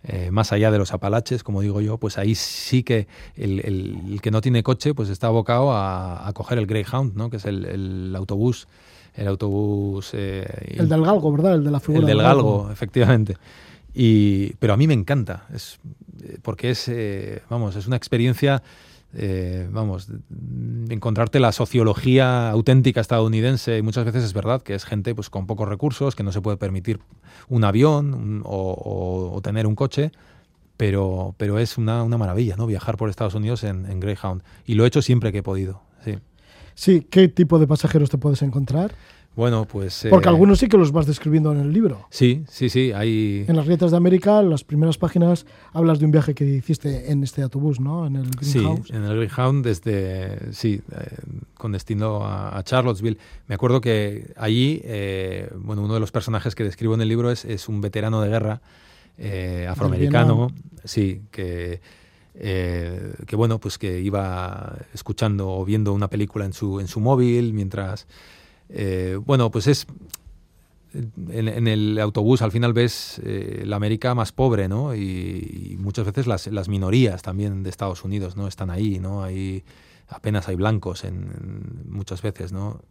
eh, 0.04 0.30
más 0.30 0.52
allá 0.52 0.70
de 0.70 0.78
los 0.78 0.92
Apalaches, 0.92 1.42
como 1.42 1.60
digo 1.60 1.80
yo, 1.80 1.98
pues 1.98 2.18
ahí 2.18 2.34
sí 2.34 2.82
que 2.82 3.06
el, 3.36 4.18
que 4.22 4.30
no 4.30 4.40
tiene 4.40 4.62
coche 4.62 4.92
pues 4.94 5.08
está 5.08 5.28
abocado 5.28 5.72
a, 5.72 6.30
coger 6.34 6.58
el 6.58 6.66
Greyhound, 6.66 7.14
¿no? 7.14 7.30
que 7.30 7.36
es 7.36 7.44
el 7.44 8.12
autobús 8.16 8.66
el 9.14 9.28
autobús... 9.28 10.10
Eh, 10.14 10.74
el 10.78 10.88
del 10.88 11.04
Galgo, 11.04 11.32
¿verdad? 11.32 11.54
El 11.54 11.64
de 11.64 11.70
la 11.70 11.80
figura 11.80 12.00
El 12.00 12.06
del 12.06 12.22
Galgo, 12.22 12.70
efectivamente. 12.70 13.36
Y, 13.94 14.54
pero 14.54 14.72
a 14.72 14.76
mí 14.76 14.86
me 14.86 14.94
encanta, 14.94 15.46
es, 15.52 15.78
porque 16.42 16.70
es, 16.70 16.88
eh, 16.88 17.42
vamos, 17.50 17.76
es 17.76 17.86
una 17.86 17.96
experiencia, 17.96 18.62
eh, 19.14 19.68
vamos, 19.70 20.08
encontrarte 20.88 21.38
la 21.38 21.52
sociología 21.52 22.50
auténtica 22.50 23.00
estadounidense 23.00 23.76
y 23.76 23.82
muchas 23.82 24.06
veces 24.06 24.24
es 24.24 24.32
verdad 24.32 24.62
que 24.62 24.74
es 24.74 24.84
gente 24.84 25.14
pues 25.14 25.28
con 25.28 25.46
pocos 25.46 25.68
recursos, 25.68 26.14
que 26.16 26.22
no 26.22 26.32
se 26.32 26.40
puede 26.40 26.56
permitir 26.56 27.00
un 27.48 27.64
avión 27.64 28.42
o, 28.44 29.38
tener 29.42 29.66
un 29.66 29.74
coche, 29.74 30.12
pero, 30.78 31.34
pero 31.36 31.58
es 31.58 31.76
una, 31.76 32.02
una, 32.02 32.16
maravilla, 32.16 32.56
¿no? 32.56 32.66
Viajar 32.66 32.96
por 32.96 33.10
Estados 33.10 33.34
Unidos 33.34 33.62
en, 33.64 33.84
en 33.86 34.00
Greyhound. 34.00 34.42
Y 34.64 34.74
lo 34.74 34.84
he 34.84 34.88
hecho 34.88 35.02
siempre 35.02 35.30
que 35.32 35.38
he 35.38 35.42
podido, 35.42 35.82
sí. 36.04 36.16
Sí, 36.74 37.06
¿qué 37.10 37.28
tipo 37.28 37.58
de 37.58 37.66
pasajeros 37.66 38.08
te 38.08 38.18
puedes 38.18 38.40
encontrar? 38.40 38.94
Bueno, 39.34 39.64
pues... 39.64 40.06
Porque 40.10 40.28
eh, 40.28 40.30
algunos 40.30 40.58
sí 40.58 40.68
que 40.68 40.76
los 40.76 40.92
vas 40.92 41.06
describiendo 41.06 41.52
en 41.52 41.60
el 41.60 41.72
libro. 41.72 42.06
Sí, 42.10 42.44
sí, 42.48 42.68
sí, 42.68 42.92
hay... 42.92 43.46
En 43.48 43.56
las 43.56 43.64
grietas 43.64 43.90
de 43.90 43.96
América, 43.96 44.42
las 44.42 44.62
primeras 44.62 44.98
páginas, 44.98 45.46
hablas 45.72 45.98
de 46.00 46.04
un 46.04 46.10
viaje 46.10 46.34
que 46.34 46.44
hiciste 46.44 47.10
en 47.10 47.22
este 47.22 47.40
autobús, 47.42 47.80
¿no? 47.80 48.06
En 48.06 48.16
el 48.16 48.26
Sí, 48.42 48.58
Greenhouse. 48.58 48.90
en 48.90 49.04
el 49.04 49.16
Greyhound 49.16 49.64
desde, 49.64 50.52
sí, 50.52 50.82
eh, 50.92 51.16
con 51.54 51.72
destino 51.72 52.26
a, 52.26 52.58
a 52.58 52.62
Charlottesville. 52.62 53.16
Me 53.48 53.54
acuerdo 53.54 53.80
que 53.80 54.34
allí, 54.36 54.82
eh, 54.84 55.50
bueno, 55.56 55.82
uno 55.82 55.94
de 55.94 56.00
los 56.00 56.12
personajes 56.12 56.54
que 56.54 56.64
describo 56.64 56.94
en 56.94 57.00
el 57.00 57.08
libro 57.08 57.30
es, 57.30 57.46
es 57.46 57.70
un 57.70 57.80
veterano 57.80 58.20
de 58.20 58.28
guerra 58.28 58.60
eh, 59.16 59.66
afroamericano, 59.68 60.48
sí, 60.84 61.22
que, 61.30 61.80
eh, 62.34 63.14
que 63.26 63.36
bueno, 63.36 63.58
pues 63.60 63.78
que 63.78 64.00
iba 64.00 64.76
escuchando 64.92 65.50
o 65.50 65.64
viendo 65.64 65.92
una 65.94 66.08
película 66.08 66.44
en 66.44 66.52
su, 66.52 66.80
en 66.80 66.88
su 66.88 67.00
móvil 67.00 67.52
mientras, 67.54 68.06
eh, 68.68 69.18
bueno, 69.24 69.50
pues 69.50 69.66
es 69.66 69.86
en, 70.94 71.48
en 71.48 71.68
el 71.68 71.98
autobús 71.98 72.42
al 72.42 72.52
final 72.52 72.72
ves 72.72 73.20
eh, 73.24 73.62
la 73.66 73.76
América 73.76 74.14
más 74.14 74.32
pobre, 74.32 74.68
¿no? 74.68 74.94
Y, 74.94 75.70
y 75.72 75.76
muchas 75.78 76.04
veces 76.06 76.26
las, 76.26 76.46
las 76.48 76.68
minorías 76.68 77.22
también 77.22 77.62
de 77.62 77.70
Estados 77.70 78.04
Unidos, 78.04 78.36
¿no? 78.36 78.46
Están 78.46 78.70
ahí, 78.70 78.98
¿no? 78.98 79.22
Hay, 79.22 79.64
apenas 80.08 80.48
hay 80.48 80.56
blancos 80.56 81.04
en, 81.04 81.14
en 81.14 81.90
muchas 81.90 82.20
veces, 82.20 82.52
¿no? 82.52 82.82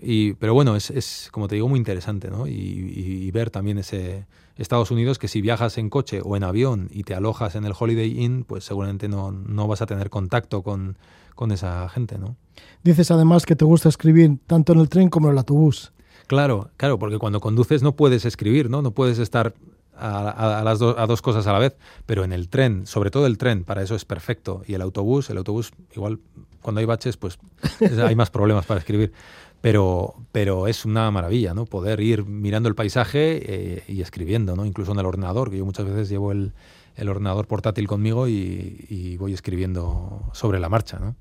Y, 0.00 0.32
pero 0.34 0.54
bueno, 0.54 0.74
es, 0.74 0.90
es, 0.90 1.28
como 1.30 1.46
te 1.46 1.54
digo, 1.54 1.68
muy 1.68 1.78
interesante, 1.78 2.28
¿no? 2.30 2.46
Y, 2.48 2.52
y- 2.52 3.24
y 3.26 3.30
ver 3.30 3.50
también 3.50 3.78
ese 3.78 4.26
Estados 4.56 4.90
Unidos 4.90 5.18
que 5.18 5.28
si 5.28 5.40
viajas 5.40 5.78
en 5.78 5.90
coche 5.90 6.20
o 6.24 6.36
en 6.36 6.44
avión 6.44 6.88
y 6.92 7.02
te 7.04 7.14
alojas 7.14 7.54
en 7.56 7.64
el 7.64 7.74
Holiday 7.78 8.20
Inn, 8.22 8.44
pues 8.44 8.64
seguramente 8.64 9.08
no, 9.08 9.30
no 9.32 9.66
vas 9.68 9.82
a 9.82 9.86
tener 9.86 10.10
contacto 10.10 10.62
con, 10.62 10.96
con 11.34 11.52
esa 11.52 11.88
gente, 11.88 12.18
¿no? 12.18 12.36
Dices 12.82 13.10
además 13.10 13.46
que 13.46 13.56
te 13.56 13.64
gusta 13.64 13.88
escribir 13.88 14.38
tanto 14.46 14.72
en 14.72 14.80
el 14.80 14.88
tren 14.88 15.08
como 15.08 15.28
en 15.28 15.32
el 15.32 15.38
autobús. 15.38 15.92
Claro, 16.26 16.70
claro, 16.76 16.98
porque 16.98 17.18
cuando 17.18 17.40
conduces 17.40 17.82
no 17.82 17.96
puedes 17.96 18.24
escribir, 18.24 18.70
¿no? 18.70 18.80
No 18.82 18.92
puedes 18.92 19.18
estar 19.18 19.54
a, 19.96 20.08
a- 20.30 20.60
a 20.60 20.64
las 20.64 20.78
do- 20.78 20.98
a 20.98 21.06
dos 21.06 21.20
cosas 21.22 21.46
a 21.46 21.52
la 21.52 21.58
vez, 21.58 21.76
pero 22.06 22.24
en 22.24 22.32
el 22.32 22.48
tren, 22.48 22.86
sobre 22.86 23.10
todo 23.10 23.26
el 23.26 23.38
tren, 23.38 23.64
para 23.64 23.82
eso 23.82 23.94
es 23.94 24.04
perfecto. 24.04 24.62
Y 24.66 24.74
el 24.74 24.82
autobús, 24.82 25.28
el 25.30 25.38
autobús, 25.38 25.72
igual 25.94 26.20
cuando 26.62 26.80
hay 26.80 26.86
baches, 26.86 27.16
pues 27.16 27.38
es- 27.80 27.98
hay 27.98 28.14
más 28.14 28.30
problemas 28.30 28.64
para 28.66 28.80
escribir. 28.80 29.12
Pero, 29.60 30.14
pero 30.30 30.66
es 30.68 30.84
una 30.84 31.10
maravilla, 31.10 31.54
¿no? 31.54 31.64
Poder 31.64 32.00
ir 32.00 32.24
mirando 32.26 32.68
el 32.68 32.74
paisaje 32.74 33.40
eh, 33.78 33.82
y 33.88 34.02
escribiendo, 34.02 34.56
¿no? 34.56 34.66
Incluso 34.66 34.92
en 34.92 34.98
el 34.98 35.06
ordenador, 35.06 35.50
que 35.50 35.56
yo 35.58 35.64
muchas 35.64 35.86
veces 35.86 36.08
llevo 36.10 36.32
el, 36.32 36.52
el 36.96 37.08
ordenador 37.08 37.46
portátil 37.46 37.86
conmigo 37.88 38.28
y, 38.28 38.86
y 38.88 39.16
voy 39.16 39.32
escribiendo 39.32 40.22
sobre 40.32 40.58
la 40.60 40.68
marcha, 40.68 40.98
¿no? 40.98 41.16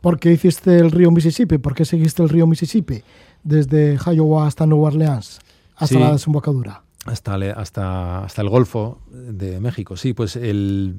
¿Por 0.00 0.18
qué 0.18 0.32
hiciste 0.32 0.78
el 0.78 0.90
río 0.90 1.10
Mississippi? 1.10 1.58
¿Por 1.58 1.74
qué 1.74 1.84
seguiste 1.84 2.22
el 2.22 2.28
río 2.30 2.46
Mississippi? 2.46 3.02
Desde 3.42 3.98
Iowa 4.14 4.46
hasta 4.46 4.66
Nueva 4.66 4.88
Orleans, 4.88 5.40
hasta 5.74 5.86
Sí. 5.86 5.98
la 5.98 6.12
desembocadura. 6.12 6.82
Hasta, 7.06 7.34
hasta, 7.34 8.24
hasta 8.24 8.42
el 8.42 8.48
Golfo 8.48 8.98
de 9.10 9.60
México, 9.60 9.96
sí, 9.96 10.12
pues 10.12 10.36
el, 10.36 10.96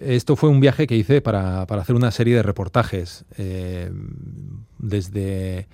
esto 0.00 0.36
fue 0.36 0.48
un 0.50 0.60
viaje 0.60 0.86
que 0.86 0.96
hice 0.96 1.20
para, 1.20 1.66
para 1.66 1.82
hacer 1.82 1.96
una 1.96 2.10
serie 2.10 2.36
de 2.36 2.42
reportajes 2.42 3.24
eh, 3.36 3.90
desde 4.78 5.66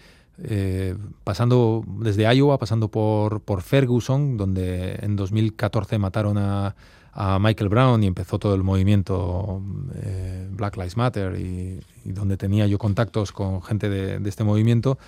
eh, 0.44 0.96
pasando 1.24 1.84
desde 1.86 2.34
Iowa, 2.34 2.58
pasando 2.58 2.88
por, 2.88 3.42
por 3.42 3.62
Ferguson, 3.62 4.36
donde 4.36 4.98
en 5.02 5.16
2014 5.16 5.98
mataron 5.98 6.38
a, 6.38 6.74
a 7.12 7.38
Michael 7.38 7.68
Brown 7.68 8.02
y 8.02 8.06
empezó 8.06 8.38
todo 8.38 8.54
el 8.54 8.62
movimiento 8.62 9.62
eh, 9.96 10.48
Black 10.50 10.76
Lives 10.76 10.96
Matter 10.96 11.38
y, 11.38 11.80
donde 12.04 12.36
tenía 12.36 12.66
yo 12.66 12.78
contactos 12.78 13.32
con 13.32 13.62
gente 13.62 13.88
de, 13.88 14.28
este 14.28 14.44
movimiento. 14.44 14.98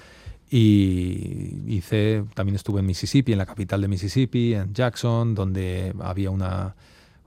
Y 0.51 1.63
hice, 1.67 2.25
también 2.35 2.57
estuve 2.57 2.81
en 2.81 2.87
Mississippi, 2.87 3.33
en 3.33 3.39
la 3.39 3.47
capital 3.47 3.81
de 3.81 3.89
Mississippi, 3.89 4.55
en 4.55 4.75
Jackson, 4.75 5.35
donde 5.35 5.95
había 6.01 6.31
una 6.31 6.77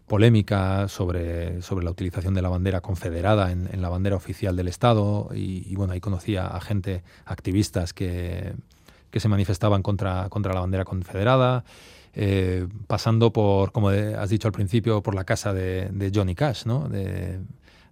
polémica 0.08 0.88
sobre, 0.88 1.62
sobre 1.62 1.84
la 1.84 1.92
utilización 1.92 2.34
de 2.34 2.42
la 2.42 2.50
bandera 2.50 2.80
confederada 2.80 3.52
en, 3.52 3.82
la 3.82 3.90
bandera 3.90 4.16
oficial 4.16 4.56
del 4.56 4.68
Estado. 4.68 5.30
Y, 5.34 5.66
y, 5.68 5.76
bueno, 5.76 5.94
ahí 5.94 6.00
conocía 6.00 6.48
a 6.48 6.62
gente, 6.62 7.04
activistas 7.26 7.94
que, 7.94 8.54
que 9.12 9.20
se 9.20 9.28
manifestaban 9.30 9.82
contra, 9.82 10.30
contra 10.30 10.54
la 10.54 10.62
bandera 10.62 10.86
confederada, 10.86 11.64
eh, 12.20 12.66
pasando 12.88 13.32
por, 13.32 13.72
como 13.72 13.90
has 13.90 14.30
dicho 14.32 14.48
al 14.48 14.52
principio, 14.52 15.04
por 15.04 15.14
la 15.14 15.24
casa 15.24 15.54
de, 15.54 15.90
de 15.92 16.12
Johnny 16.14 16.34
Cash, 16.34 16.66
¿no? 16.66 16.90
De, 16.90 17.40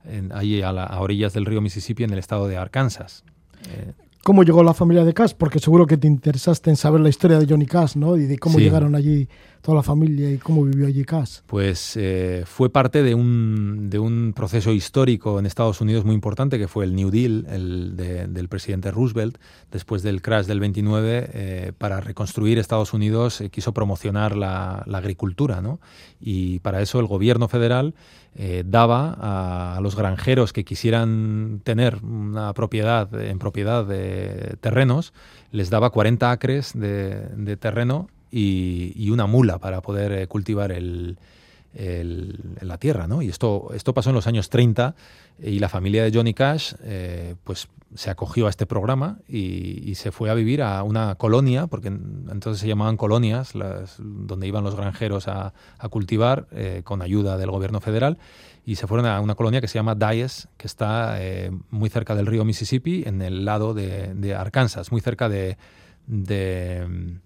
en- 0.09 0.31
ahí 0.33 0.63
a, 0.63 0.71
la- 0.71 0.85
a 0.85 0.99
orillas 0.99 1.33
del 1.33 1.45
río 1.45 1.61
Mississippi 1.61 2.03
en 2.03 2.11
el 2.11 2.17
estado 2.19 2.47
de 2.47 2.57
Arkansas. 2.57 3.23
Eh, 3.69 3.91
¿Cómo 4.23 4.41
llegó 4.43 4.63
la 4.63 4.73
familia 4.73 5.05
de 5.05 5.13
Cash? 5.13 5.33
Porque 5.37 5.59
seguro 5.59 5.85
que 5.85 5.97
te 5.97 6.07
interesaste 6.07 6.71
en 6.71 6.75
saber 6.75 7.01
la 7.01 7.09
historia 7.09 7.37
de 7.37 7.45
Johnny 7.47 7.67
Cash, 7.67 7.95
¿no? 7.97 8.17
Y 8.17 8.23
de 8.25 8.39
cómo 8.39 8.57
Sí. 8.57 8.63
llegaron 8.63 8.95
allí 8.95 9.29
toda 9.65 9.77
la 9.77 9.83
familia 9.83 10.29
y 10.31 10.37
cómo 10.37 10.63
vivió 10.63 10.85
allí 10.85 11.03
Cash. 11.03 11.39
Pues 11.47 11.97
eh, 11.97 12.43
fue 12.45 12.69
parte 12.69 13.01
de 13.01 13.15
un, 13.15 13.89
de 13.89 13.97
un 13.97 14.33
proceso 14.35 14.71
histórico 14.71 15.39
en 15.39 15.47
Estados 15.47 15.81
Unidos 15.81 16.05
muy 16.05 16.13
importante 16.13 16.59
que 16.59 16.67
fue 16.67 16.85
el 16.85 16.95
New 16.95 17.09
Deal 17.09 17.47
el 17.49 17.95
de- 17.97 18.27
del 18.27 18.47
presidente 18.47 18.91
Roosevelt. 18.91 19.37
Después 19.71 20.03
del 20.03 20.21
crash 20.21 20.45
del 20.45 20.59
29, 20.59 21.29
eh, 21.33 21.71
para 21.79 21.99
reconstruir 21.99 22.59
Estados 22.59 22.93
Unidos 22.93 23.41
eh, 23.41 23.49
quiso 23.49 23.73
promocionar 23.73 24.35
la, 24.37 24.83
la 24.85 24.99
agricultura. 24.99 25.61
¿no? 25.61 25.79
Y 26.19 26.59
para 26.59 26.81
eso 26.81 26.99
el 26.99 27.07
gobierno 27.07 27.47
federal 27.47 27.95
daba 28.65 29.15
a, 29.17 29.77
a 29.77 29.81
los 29.81 29.95
granjeros 29.95 30.51
que 30.51 30.65
quisieran 30.65 31.61
tener 31.63 31.99
una 32.03 32.51
propiedad 32.53 33.07
en 33.21 33.39
propiedad 33.39 33.85
de 33.85 34.57
terrenos, 34.59 35.13
les 35.51 35.69
daba 35.69 35.89
40 35.89 36.29
acres 36.31 36.73
de, 36.73 37.29
de 37.37 37.55
terreno 37.55 38.09
y, 38.37 38.91
y 38.95 39.11
una 39.11 39.27
mula 39.27 39.59
para 39.59 39.81
poder 39.81 40.11
eh, 40.11 40.27
cultivar 40.27 40.73
el, 40.73 41.17
el- 41.73 42.37
la 42.61 42.77
tierra, 42.77 43.07
¿no? 43.07 43.21
Y 43.21 43.29
esto, 43.29 43.69
esto 43.73 43.93
pasó 43.93 44.09
en 44.09 44.15
los 44.15 44.27
años 44.27 44.49
30 44.49 44.93
y 45.41 45.59
la 45.59 45.69
familia 45.69 46.03
de 46.03 46.11
Johnny 46.13 46.33
Cash 46.33 46.73
eh, 46.83 47.35
pues 47.45 47.67
se 47.95 48.09
acogió 48.09 48.47
a 48.47 48.49
este 48.49 48.65
programa 48.65 49.19
y, 49.27 49.89
y 49.89 49.95
se 49.95 50.11
fue 50.11 50.29
a 50.29 50.33
vivir 50.33 50.61
a 50.61 50.83
una 50.83 51.15
colonia, 51.15 51.67
porque 51.67 51.87
en- 51.87 52.27
entonces 52.29 52.59
se 52.59 52.67
llamaban 52.67 52.97
colonias, 52.97 53.55
las- 53.55 53.95
donde 53.99 54.47
iban 54.47 54.65
los 54.65 54.75
granjeros 54.75 55.29
a, 55.29 55.53
a 55.77 55.89
cultivar 55.89 56.47
eh, 56.51 56.81
con 56.83 57.01
ayuda 57.01 57.37
del 57.37 57.51
gobierno 57.51 57.79
federal 57.79 58.17
y 58.65 58.75
se 58.75 58.85
fueron 58.87 59.05
a 59.05 59.21
una 59.21 59.35
colonia 59.35 59.61
que 59.61 59.67
se 59.69 59.75
llama 59.75 59.95
Dyess, 59.95 60.49
que 60.57 60.67
está 60.67 61.21
eh, 61.23 61.51
muy 61.69 61.89
cerca 61.89 62.15
del 62.15 62.25
río 62.25 62.43
Mississippi, 62.43 63.03
en 63.05 63.21
el 63.21 63.45
lado 63.45 63.73
de, 63.73 64.13
de 64.13 64.35
Arkansas, 64.35 64.91
muy 64.91 64.99
cerca 65.01 65.29
de, 65.29 65.57
de, 66.07 67.17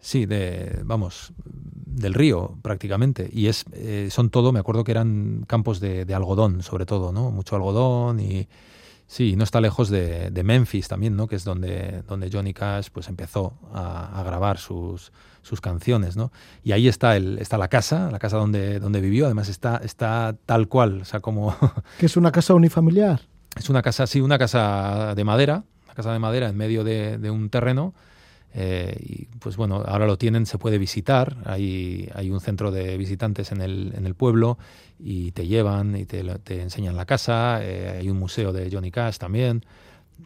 sí, 0.00 0.26
de, 0.26 0.80
vamos, 0.84 1.32
del 1.36 2.14
río 2.14 2.58
prácticamente. 2.62 3.28
Y 3.32 3.46
es, 3.46 3.64
eh, 3.72 4.08
son 4.10 4.30
todo, 4.30 4.52
me 4.52 4.60
acuerdo 4.60 4.84
que 4.84 4.92
eran 4.92 5.44
campos 5.46 5.80
de, 5.80 6.04
de 6.04 6.14
algodón, 6.14 6.62
sobre 6.62 6.86
todo, 6.86 7.12
¿no? 7.12 7.30
Mucho 7.30 7.56
algodón 7.56 8.20
y 8.20 8.48
sí, 9.06 9.36
no 9.36 9.44
está 9.44 9.60
lejos 9.60 9.90
de, 9.90 10.30
de 10.30 10.42
Memphis 10.44 10.88
también, 10.88 11.16
¿no? 11.16 11.26
Que 11.26 11.36
es 11.36 11.44
donde, 11.44 12.02
donde 12.02 12.30
Johnny 12.32 12.54
Cash 12.54 12.88
pues 12.92 13.08
empezó 13.08 13.54
a, 13.72 14.20
a 14.20 14.22
grabar 14.22 14.58
sus, 14.58 15.12
sus 15.42 15.60
canciones, 15.60 16.16
¿no? 16.16 16.32
Y 16.62 16.72
ahí 16.72 16.88
está 16.88 17.16
el, 17.16 17.38
está 17.38 17.58
la 17.58 17.68
casa, 17.68 18.10
la 18.10 18.18
casa 18.18 18.36
donde, 18.36 18.78
donde 18.78 19.00
vivió, 19.00 19.26
además 19.26 19.48
está, 19.48 19.78
está 19.78 20.36
tal 20.46 20.68
cual, 20.68 21.02
o 21.02 21.04
sea, 21.04 21.20
como 21.20 21.56
Que 21.98 22.06
es 22.06 22.16
una 22.16 22.32
casa 22.32 22.54
unifamiliar. 22.54 23.20
es 23.56 23.68
una 23.68 23.82
casa, 23.82 24.06
sí, 24.06 24.20
una 24.20 24.38
casa 24.38 25.14
de 25.14 25.24
madera, 25.24 25.64
una 25.84 25.94
casa 25.94 26.12
de 26.12 26.18
madera 26.18 26.48
en 26.48 26.56
medio 26.56 26.84
de, 26.84 27.18
de 27.18 27.30
un 27.30 27.50
terreno. 27.50 27.94
Eh, 28.54 28.96
y 29.00 29.24
pues 29.38 29.56
bueno, 29.56 29.82
ahora 29.86 30.06
lo 30.06 30.18
tienen, 30.18 30.46
se 30.46 30.58
puede 30.58 30.78
visitar. 30.78 31.36
Hay, 31.44 32.08
hay 32.14 32.30
un 32.30 32.40
centro 32.40 32.70
de 32.70 32.96
visitantes 32.96 33.52
en 33.52 33.60
el, 33.60 33.92
en 33.96 34.06
el 34.06 34.14
pueblo 34.14 34.58
y 34.98 35.32
te 35.32 35.46
llevan 35.46 35.96
y 35.96 36.04
te, 36.04 36.22
te 36.40 36.62
enseñan 36.62 36.96
la 36.96 37.06
casa. 37.06 37.60
eh, 37.62 37.98
hay 38.00 38.08
un 38.10 38.18
museo 38.18 38.52
de 38.52 38.68
Johnny 38.70 38.90
Cash 38.90 39.18
también. 39.18 39.64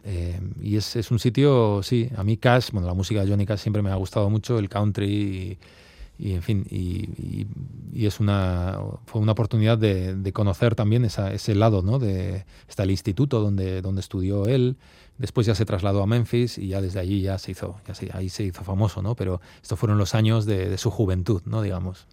eh, 0.03 0.39
y 0.61 0.77
es, 0.77 0.95
es 0.95 1.11
un 1.11 1.19
sitio, 1.19 1.81
sí, 1.83 2.09
a 2.15 2.23
mí 2.23 2.37
Cash, 2.37 2.71
bueno, 2.71 2.87
la 2.87 2.93
música 2.93 3.23
de 3.23 3.29
Johnny 3.29 3.45
Cash 3.45 3.59
siempre 3.59 3.81
me 3.81 3.91
ha 3.91 3.95
gustado 3.95 4.29
mucho, 4.29 4.59
el 4.59 4.69
country 4.69 5.57
y, 6.17 6.33
en 6.33 6.41
fin, 6.43 6.65
y, 6.69 6.77
y- 7.17 7.47
y 7.93 8.05
es 8.05 8.19
una, 8.19 8.77
fue 9.05 9.21
una 9.21 9.33
oportunidad 9.33 9.77
de, 9.77 10.15
de 10.15 10.33
conocer 10.33 10.75
también 10.75 11.05
esa- 11.05 11.33
ese 11.33 11.55
lado, 11.55 11.81
¿no? 11.81 11.99
De, 11.99 12.45
está 12.69 12.83
el 12.83 12.91
instituto 12.91 13.39
donde, 13.41 13.81
donde 13.81 14.01
estudió 14.01 14.45
él, 14.45 14.77
después 15.17 15.47
ya 15.47 15.55
se 15.55 15.65
trasladó 15.65 16.01
a 16.03 16.07
Memphis 16.07 16.57
y 16.57 16.67
ya 16.69 16.81
desde 16.81 16.99
allí 16.99 17.21
ya 17.21 17.37
se 17.37 17.51
hizo, 17.51 17.75
ya 17.87 17.95
se- 17.95 18.09
ahí 18.13 18.29
se 18.29 18.43
hizo 18.43 18.63
famoso, 18.63 19.01
¿no? 19.01 19.15
Pero 19.15 19.41
estos 19.61 19.77
fueron 19.79 19.97
los 19.97 20.15
años 20.15 20.45
de, 20.45 20.69
de 20.69 20.77
su 20.77 20.91
juventud, 20.91 21.41
¿no? 21.45 21.61
Digamos. 21.61 22.07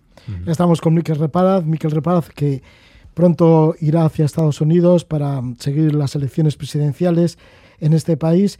Estamos 0.47 0.81
con 0.81 0.95
Miquel 0.95 1.17
Reparaz, 1.17 1.65
Miquel 1.65 1.91
Reparaz 1.91 2.29
que 2.29 2.63
pronto 3.15 3.75
irá 3.81 4.05
hacia 4.05 4.25
Estados 4.25 4.61
Unidos 4.61 5.05
para 5.05 5.43
seguir 5.59 5.95
las 5.95 6.15
elecciones 6.15 6.57
presidenciales 6.57 7.39
en 7.81 7.93
este 7.93 8.17
país. 8.17 8.59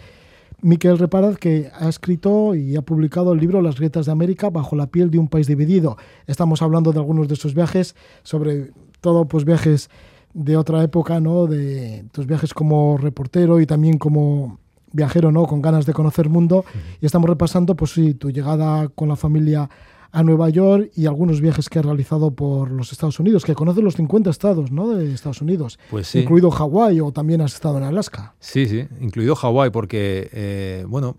Miquel 0.61 0.99
Reparaz 0.99 1.39
que 1.39 1.71
ha 1.75 1.89
escrito 1.89 2.55
y 2.55 2.77
ha 2.77 2.83
publicado 2.83 3.33
el 3.33 3.41
libro 3.41 3.63
Las 3.63 3.77
grietas 3.77 4.07
de 4.07 4.13
América 4.13 4.51
bajo 4.51 4.77
la 4.77 4.87
piel 4.89 5.11
de 5.11 5.19
un 5.19 5.29
país 5.29 5.47
dividido. 5.47 5.97
Estamos 6.27 6.63
hablando 6.63 6.93
de 6.93 6.99
algunos 6.99 7.29
de 7.29 7.37
sus 7.37 7.55
viajes, 7.55 7.97
sobre 8.23 8.71
todo 9.01 9.25
pues 9.27 9.45
viajes 9.45 9.89
de 10.35 10.57
otra 10.57 10.83
época, 10.83 11.21
¿no? 11.21 11.47
De 11.47 12.05
tus 12.13 12.27
viajes 12.27 12.55
como 12.55 12.97
reportero 12.97 13.61
y 13.61 13.67
también 13.67 13.99
como 13.99 14.59
viajero, 14.93 15.33
¿no? 15.33 15.47
Con 15.47 15.63
ganas 15.63 15.87
de 15.87 15.93
conocer 15.93 16.29
mundo. 16.29 16.65
Y 17.01 17.07
estamos 17.07 17.29
repasando, 17.29 17.75
pues 17.75 17.93
sí, 17.93 18.15
tu 18.15 18.31
llegada 18.31 18.89
con 18.89 19.09
la 19.09 19.17
familia 19.17 19.69
a 20.13 20.23
Nueva 20.23 20.51
York 20.51 20.91
y 20.95 21.07
algunos 21.07 21.41
viajes 21.41 21.69
que 21.71 21.79
has 21.79 21.85
realizado 21.85 22.31
por 22.33 22.71
los 22.71 22.93
Estados 22.93 23.19
Unidos, 23.19 23.45
que 23.45 23.55
conoces 23.55 23.83
los 23.83 23.97
50 23.97 24.29
estados 24.31 24.71
¿no? 24.71 24.91
de 24.91 25.13
Estados 25.13 25.41
Unidos, 25.41 25.79
Pues 25.91 26.07
sí. 26.09 26.21
incluido 26.21 26.51
Hawái 26.51 27.01
o 27.01 27.13
también 27.13 27.41
has 27.41 27.55
estado 27.55 27.79
en 27.79 27.85
Alaska. 27.85 28.35
Sí, 28.39 28.67
sí, 28.67 28.85
incluido 29.01 29.35
Hawái, 29.35 29.71
porque, 29.71 30.29
eh, 30.33 30.85
bueno, 30.87 31.17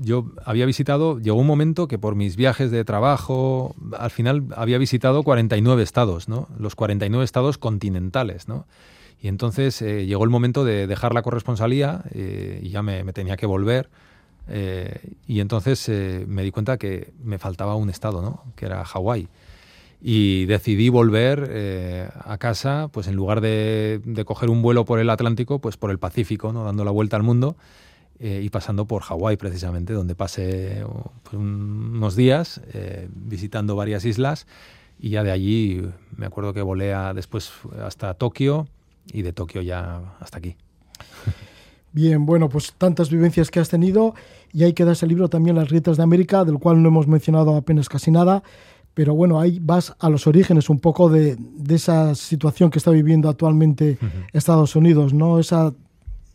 yo 0.00 0.32
había 0.46 0.64
visitado, 0.64 1.18
llegó 1.20 1.38
un 1.38 1.46
momento 1.46 1.86
que 1.86 1.98
por 1.98 2.14
mis 2.14 2.36
viajes 2.36 2.70
de 2.70 2.82
trabajo, 2.84 3.74
al 3.98 4.10
final 4.10 4.46
había 4.56 4.78
visitado 4.78 5.22
49 5.22 5.82
estados, 5.82 6.26
¿no? 6.28 6.48
Los 6.58 6.74
49 6.74 7.22
estados 7.24 7.58
continentales, 7.58 8.48
¿no? 8.48 8.66
Y 9.20 9.28
entonces 9.28 9.82
eh, 9.82 10.06
llegó 10.06 10.24
el 10.24 10.30
momento 10.30 10.64
de 10.64 10.86
dejar 10.86 11.12
la 11.12 11.20
corresponsalía 11.20 12.02
eh, 12.12 12.60
y 12.62 12.70
ya 12.70 12.82
me, 12.82 13.04
me 13.04 13.12
tenía 13.12 13.36
que 13.36 13.44
volver. 13.44 13.90
Eh, 14.48 15.12
y 15.26 15.40
entonces 15.40 15.88
eh, 15.88 16.24
me 16.26 16.42
di 16.42 16.50
cuenta 16.50 16.76
que 16.76 17.12
me 17.22 17.38
faltaba 17.38 17.76
un 17.76 17.90
estado, 17.90 18.22
¿no? 18.22 18.44
Que 18.56 18.66
era 18.66 18.84
Hawái. 18.84 19.28
Y 20.02 20.46
decidí 20.46 20.88
volver 20.88 21.48
eh, 21.50 22.08
a 22.24 22.38
casa, 22.38 22.88
pues 22.92 23.06
en 23.06 23.16
lugar 23.16 23.40
de, 23.40 24.00
coger 24.24 24.48
un 24.48 24.62
vuelo 24.62 24.84
por 24.84 24.98
el 24.98 25.10
Atlántico, 25.10 25.60
pues 25.60 25.76
por 25.76 25.90
el 25.90 25.98
Pacífico, 25.98 26.52
¿no? 26.52 26.64
Dando 26.64 26.84
la 26.84 26.90
vuelta 26.90 27.16
al 27.16 27.22
mundo 27.22 27.56
y 28.22 28.50
pasando 28.50 28.84
por 28.84 29.00
Hawái 29.00 29.38
precisamente, 29.38 29.94
donde 29.94 30.14
pasé 30.14 30.84
pues, 31.22 31.34
un- 31.36 31.92
unos 31.96 32.16
días 32.16 32.60
visitando 33.14 33.76
varias 33.76 34.04
islas 34.04 34.46
y 34.98 35.08
ya 35.08 35.22
de 35.24 35.30
allí 35.30 35.82
me 36.16 36.26
acuerdo 36.26 36.52
que 36.52 36.60
volé 36.60 36.94
después 37.14 37.50
hasta 37.82 38.12
Tokio 38.12 38.68
y 39.10 39.22
de 39.22 39.32
Tokio 39.32 39.62
ya 39.62 40.16
hasta 40.20 40.36
aquí. 40.36 40.56
Bien, 41.92 42.24
bueno, 42.24 42.48
pues 42.48 42.72
tantas 42.78 43.10
vivencias 43.10 43.50
que 43.50 43.58
has 43.58 43.68
tenido 43.68 44.14
y 44.52 44.62
ahí 44.62 44.72
queda 44.72 44.92
ese 44.92 45.06
libro 45.06 45.28
también, 45.28 45.56
Las 45.56 45.68
Grietas 45.68 45.96
de 45.96 46.02
América, 46.02 46.44
del 46.44 46.58
cual 46.58 46.82
no 46.82 46.88
hemos 46.88 47.08
mencionado 47.08 47.56
apenas 47.56 47.88
casi 47.88 48.10
nada, 48.10 48.42
pero 48.94 49.14
bueno, 49.14 49.40
ahí 49.40 49.58
vas 49.60 49.94
a 49.98 50.08
los 50.08 50.26
orígenes 50.26 50.70
un 50.70 50.78
poco 50.78 51.08
de, 51.08 51.36
de 51.36 51.74
esa 51.74 52.14
situación 52.14 52.70
que 52.70 52.78
está 52.78 52.90
viviendo 52.90 53.28
actualmente 53.28 53.98
Estados 54.32 54.76
Unidos, 54.76 55.12
¿no? 55.14 55.38
Esa, 55.38 55.72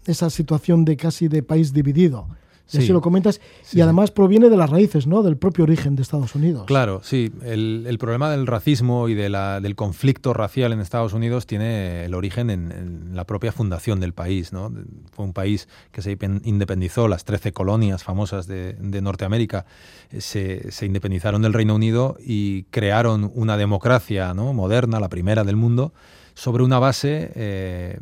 esa 0.06 0.30
situación 0.30 0.86
de 0.86 0.98
casi 0.98 1.28
de 1.28 1.44
país 1.44 1.74
dividido. 1.74 2.28
Y 2.74 2.78
así 2.78 2.88
Sí. 2.88 2.94
lo 2.94 3.02
comentas. 3.02 3.40
Sí, 3.62 3.78
y 3.78 3.82
además 3.82 4.10
proviene 4.12 4.50
de 4.50 4.58
las 4.58 4.70
raíces, 4.72 5.06
¿no? 5.06 5.22
Del 5.22 5.38
propio 5.38 5.64
origen 5.66 5.96
de 5.96 6.02
Estados 6.02 6.34
Unidos. 6.34 6.66
Claro, 6.66 7.02
sí. 7.04 7.32
El, 7.44 7.86
el 7.88 7.98
problema 8.00 8.32
del 8.32 8.48
racismo 8.48 9.08
y 9.08 9.14
de 9.14 9.30
la- 9.30 9.62
del 9.62 9.76
conflicto 9.76 10.34
racial 10.34 10.74
en 10.74 10.80
Estados 10.80 11.14
Unidos 11.14 11.46
tiene 11.46 12.06
el 12.06 12.14
origen 12.16 12.50
en, 12.50 12.72
en 12.72 13.16
la 13.16 13.26
propia 13.26 13.52
fundación 13.52 14.00
del 14.00 14.14
país. 14.14 14.52
¿no? 14.52 14.72
Fue 15.12 15.26
un 15.26 15.34
país 15.34 15.68
que 15.92 16.02
se 16.02 16.18
independizó, 16.44 17.08
las 17.08 17.24
13 17.24 17.52
colonias 17.54 18.04
famosas 18.04 18.48
de, 18.48 18.74
de 18.74 19.02
Norteamérica 19.02 19.66
eh, 20.12 20.22
se, 20.22 20.72
se 20.72 20.86
independizaron 20.86 21.42
del 21.44 21.54
Reino 21.54 21.76
Unido 21.76 22.18
y 22.20 22.64
crearon 22.72 23.32
una 23.36 23.58
democracia 23.58 24.34
¿no? 24.34 24.54
moderna, 24.54 25.00
la 25.00 25.10
primera 25.10 25.44
del 25.44 25.56
mundo, 25.56 25.94
sobre 26.36 26.64
una 26.64 26.80
base, 26.80 27.32
eh, 27.36 27.98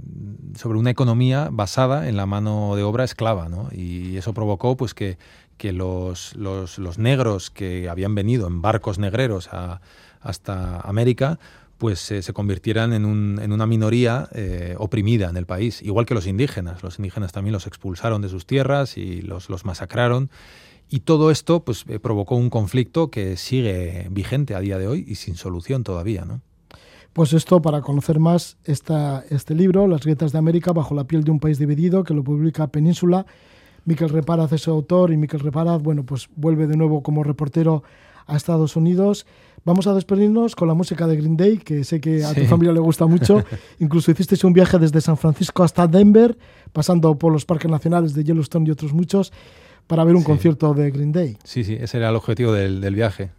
sobre 0.58 0.78
una 0.80 0.90
economía 0.90 1.50
basada 1.52 2.10
en 2.10 2.18
la 2.18 2.26
mano 2.26 2.76
de 2.76 2.84
obra 2.84 3.04
esclava, 3.04 3.48
¿no? 3.48 3.70
Y 3.72 4.18
eso 4.18 4.34
provocó 4.34 4.76
pues 4.76 4.94
que, 4.94 5.18
que 5.58 5.72
los, 5.72 6.36
los, 6.36 6.80
negros 6.98 7.52
que 7.52 7.88
habían 7.90 8.16
venido 8.16 8.48
en 8.48 8.62
barcos 8.62 8.98
negreros 9.00 9.50
a- 9.52 9.82
hasta 10.20 10.80
América 10.82 11.38
pues 11.78 12.10
eh, 12.12 12.22
se 12.22 12.34
convirtieran 12.34 12.94
en, 12.94 13.06
un- 13.06 13.40
en 13.42 13.52
una 13.52 13.68
minoría 13.68 14.30
eh, 14.34 14.76
oprimida 14.80 15.30
en 15.30 15.38
el 15.38 15.46
país, 15.46 15.82
igual 15.82 16.06
que 16.06 16.14
los 16.14 16.28
indígenas. 16.28 16.82
Los 16.82 16.98
indígenas 16.98 17.34
también 17.34 17.52
los 17.54 17.68
expulsaron 17.68 18.22
de 18.22 18.30
sus 18.30 18.46
tierras 18.46 18.98
y 18.98 19.22
los, 19.22 19.50
los 19.50 19.66
masacraron. 19.66 20.30
Y 20.90 21.02
todo 21.02 21.30
esto 21.30 21.64
pues, 21.66 21.86
provocó 22.02 22.36
un 22.36 22.50
conflicto 22.50 23.10
que 23.12 23.36
sigue 23.38 24.08
vigente 24.12 24.56
a 24.56 24.60
día 24.60 24.78
de 24.78 24.88
hoy 24.88 25.04
y 25.08 25.16
sin 25.16 25.36
solución 25.36 25.84
todavía. 25.84 26.24
¿no? 26.26 26.42
Pues 27.14 27.32
esto, 27.34 27.62
para 27.62 27.82
conocer 27.82 28.20
más 28.20 28.58
esta, 28.66 29.24
este 29.30 29.54
libro, 29.54 29.88
Las 29.88 30.02
grietas 30.02 30.32
de 30.32 30.40
América 30.40 30.72
bajo 30.74 30.96
la 30.96 31.04
piel 31.04 31.24
de 31.24 31.30
un 31.32 31.40
país 31.40 31.60
dividido, 31.60 32.04
que 32.04 32.14
lo 32.14 32.24
publica 32.24 32.68
Península. 32.68 33.26
Miquel 33.86 34.10
Reparaz 34.10 34.52
es 34.54 34.68
autor 34.68 35.12
y 35.12 35.18
Miquel 35.18 35.42
Reparaz, 35.42 35.82
bueno, 35.84 36.04
pues 36.04 36.28
vuelve 36.36 36.66
de 36.68 36.76
nuevo 36.76 37.04
como 37.04 37.24
reportero 37.24 37.84
a 38.26 38.36
Estados 38.36 38.76
Unidos. 38.76 39.28
Vamos 39.66 39.86
a 39.88 39.94
despedirnos 39.94 40.56
con 40.56 40.68
la 40.68 40.74
música 40.74 41.06
de 41.06 41.16
Green 41.18 41.38
Day, 41.38 41.58
que 41.58 41.84
sé 41.84 42.02
que 42.02 42.24
a 42.26 42.34
tu 42.34 42.46
familia 42.46 42.74
le 42.74 42.80
gusta 42.80 43.06
mucho. 43.06 43.44
Incluso 43.80 44.10
hicisteis 44.12 44.44
un 44.44 44.54
viaje 44.54 44.80
desde 44.80 45.00
San 45.00 45.18
Francisco 45.18 45.64
hasta 45.64 45.86
Denver, 45.88 46.36
pasando 46.72 47.16
por 47.18 47.32
los 47.32 47.46
parques 47.46 47.70
nacionales 47.70 48.14
de 48.16 48.24
Yellowstone 48.24 48.68
y 48.68 48.72
otros 48.72 48.92
muchos, 48.94 49.32
para 49.86 50.04
ver 50.04 50.16
un 50.16 50.22
Sí. 50.22 50.28
concierto 50.28 50.74
de 50.74 50.90
Green 50.90 51.12
Day. 51.12 51.38
Sí, 51.44 51.64
sí, 51.64 51.78
ese 51.80 51.98
era 51.98 52.10
el 52.10 52.16
objetivo 52.16 52.54
del, 52.54 52.82
del 52.82 52.96
viaje. 52.96 53.30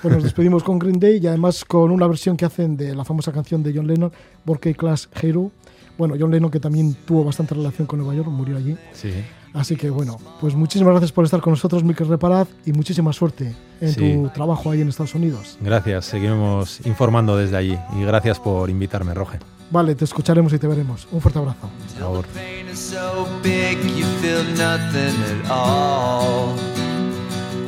Pues 0.00 0.14
nos 0.14 0.22
despedimos 0.22 0.62
con 0.62 0.78
Green 0.78 0.98
Day 1.00 1.18
y 1.22 1.26
además 1.26 1.64
con 1.64 1.90
una 1.90 2.06
versión 2.06 2.36
que 2.36 2.44
hacen 2.44 2.76
de 2.76 2.94
la 2.94 3.04
famosa 3.04 3.32
canción 3.32 3.62
de 3.62 3.72
John 3.74 3.86
Lennon, 3.86 4.12
Borkey 4.44 4.74
Class 4.74 5.08
Hero. 5.20 5.50
Bueno, 5.98 6.14
John 6.18 6.30
Lennon 6.30 6.50
que 6.50 6.60
también 6.60 6.94
tuvo 7.04 7.24
bastante 7.24 7.54
relación 7.54 7.86
con 7.86 7.98
Nueva 7.98 8.14
York, 8.14 8.28
murió 8.28 8.56
allí. 8.56 8.76
Sí. 8.92 9.10
Así 9.54 9.76
que 9.76 9.90
bueno, 9.90 10.16
pues 10.40 10.54
muchísimas 10.54 10.92
gracias 10.92 11.12
por 11.12 11.26
estar 11.26 11.40
con 11.42 11.50
nosotros, 11.52 11.84
Miquel 11.84 12.08
Reparaz, 12.08 12.48
y 12.64 12.72
muchísima 12.72 13.12
suerte 13.12 13.54
en 13.82 13.92
Sí. 13.92 14.00
tu 14.00 14.28
trabajo 14.30 14.70
ahí 14.70 14.80
en 14.80 14.88
Estados 14.88 15.14
Unidos. 15.14 15.58
Gracias, 15.60 16.06
seguimos 16.06 16.80
informando 16.86 17.36
desde 17.36 17.56
allí 17.58 17.78
y 17.98 18.02
gracias 18.04 18.40
por 18.40 18.70
invitarme, 18.70 19.12
Roge. 19.12 19.38
Vale, 19.70 19.94
te 19.94 20.04
escucharemos 20.04 20.52
y 20.54 20.58
te 20.58 20.66
veremos. 20.66 21.06
Un 21.12 21.20
fuerte 21.20 21.38
abrazo. 21.38 21.68
Por 21.98 22.00
favor. 22.00 22.24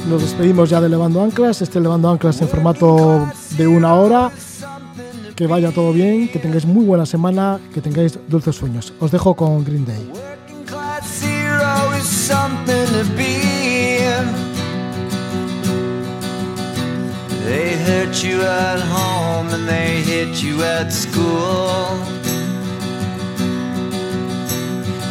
Nos 0.08 0.20
despedimos 0.20 0.68
ya 0.68 0.80
de 0.80 0.88
Levando 0.88 1.22
Anclas, 1.22 1.62
este 1.62 1.80
Levando 1.80 2.10
Anclas 2.10 2.40
en 2.42 2.48
formato 2.48 3.26
de 3.56 3.66
una 3.66 3.94
hora. 3.94 4.30
Que 5.34 5.46
vaya 5.46 5.72
todo 5.72 5.92
bien, 5.92 6.28
que 6.28 6.38
tengáis 6.38 6.64
muy 6.66 6.84
buena 6.84 7.06
semana, 7.06 7.58
que 7.72 7.80
tengáis 7.80 8.18
dulces 8.28 8.54
sueños. 8.54 8.92
Os 9.00 9.10
dejo 9.10 9.34
con 9.34 9.64
Green 9.64 9.84
Day. 9.84 10.10
They 17.44 17.76
hurt 17.76 18.24
you 18.24 18.40
at 18.40 18.80
home 18.80 19.52
and 19.52 19.68
they 19.68 20.00
hit 20.00 20.42
you 20.42 20.62
at 20.62 20.90
school. 20.90 21.98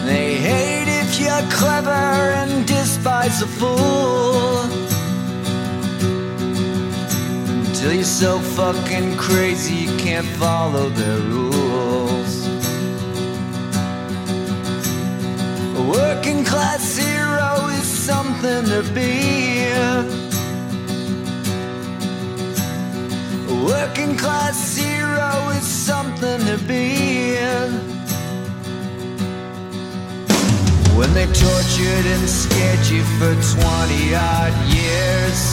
They 0.05 0.35
hate 0.35 0.87
if 0.87 1.19
you're 1.19 1.47
clever 1.51 1.91
and 1.91 2.65
despise 2.65 3.43
a 3.43 3.47
fool. 3.47 3.92
You're 7.93 8.03
so 8.03 8.39
fucking 8.39 9.17
crazy 9.17 9.75
you 9.75 9.97
can't 9.97 10.25
follow 10.25 10.89
their 10.89 11.19
rules. 11.19 12.47
A 15.77 15.81
working 15.87 16.43
class 16.43 16.97
hero 16.97 17.67
is 17.67 17.83
something 17.85 18.65
to 18.65 18.81
be. 18.95 19.61
A 23.47 23.63
working 23.63 24.17
class 24.17 24.75
hero 24.75 25.49
is 25.49 25.63
something 25.63 26.39
to 26.47 26.57
be. 26.67 27.35
When 30.97 31.13
they 31.13 31.27
tortured 31.27 32.05
and 32.15 32.27
scared 32.27 32.87
you 32.87 33.03
for 33.19 33.33
20 33.59 34.15
odd 34.15 34.73
years. 34.73 35.52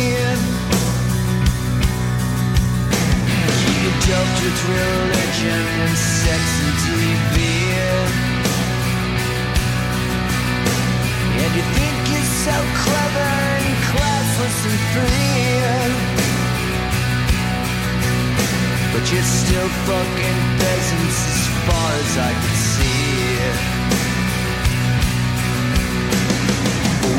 choked 4.11 4.39
with 4.43 4.59
religion 4.67 5.61
and 5.83 5.95
sex 5.95 6.43
and 6.63 6.75
TV. 6.83 7.35
And 11.41 11.51
you 11.57 11.65
think 11.77 11.95
you're 12.11 12.31
so 12.47 12.57
clever 12.83 13.31
and 13.55 13.75
classless 13.89 14.59
and 14.69 14.79
free. 14.91 15.51
But 18.91 19.03
you're 19.11 19.31
still 19.39 19.69
fucking 19.87 20.39
peasants 20.59 21.19
as 21.33 21.41
far 21.65 21.89
as 22.03 22.11
I 22.29 22.31
can 22.41 22.55
see. 22.73 23.31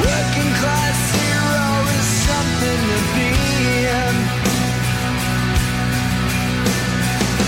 Working 0.05 0.51
class 0.61 1.01
hero 1.21 1.65
is 1.97 2.09
something 2.29 2.81
to 2.93 2.99
be. 3.17 4.32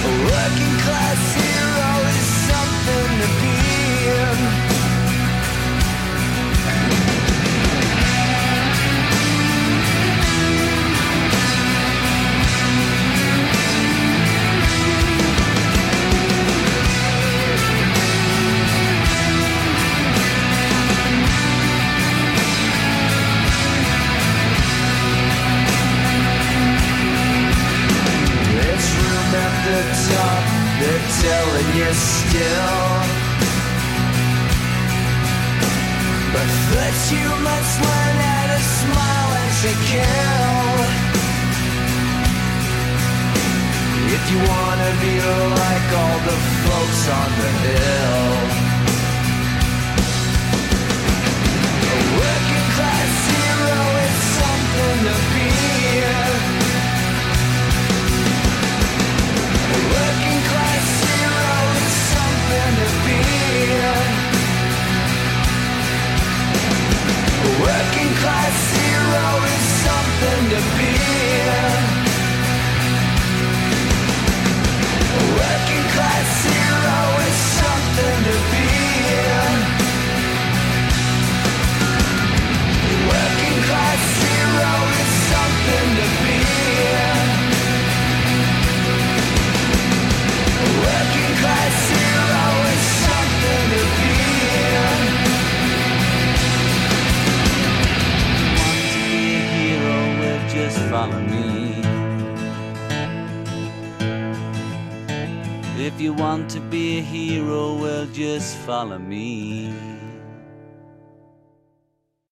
A 0.05 0.13
working 0.31 0.77
class 0.85 1.21
hero 1.35 1.93
is 2.13 2.29
something 2.49 3.11
to 3.21 3.29
be 3.41 4.59
in. 4.59 4.64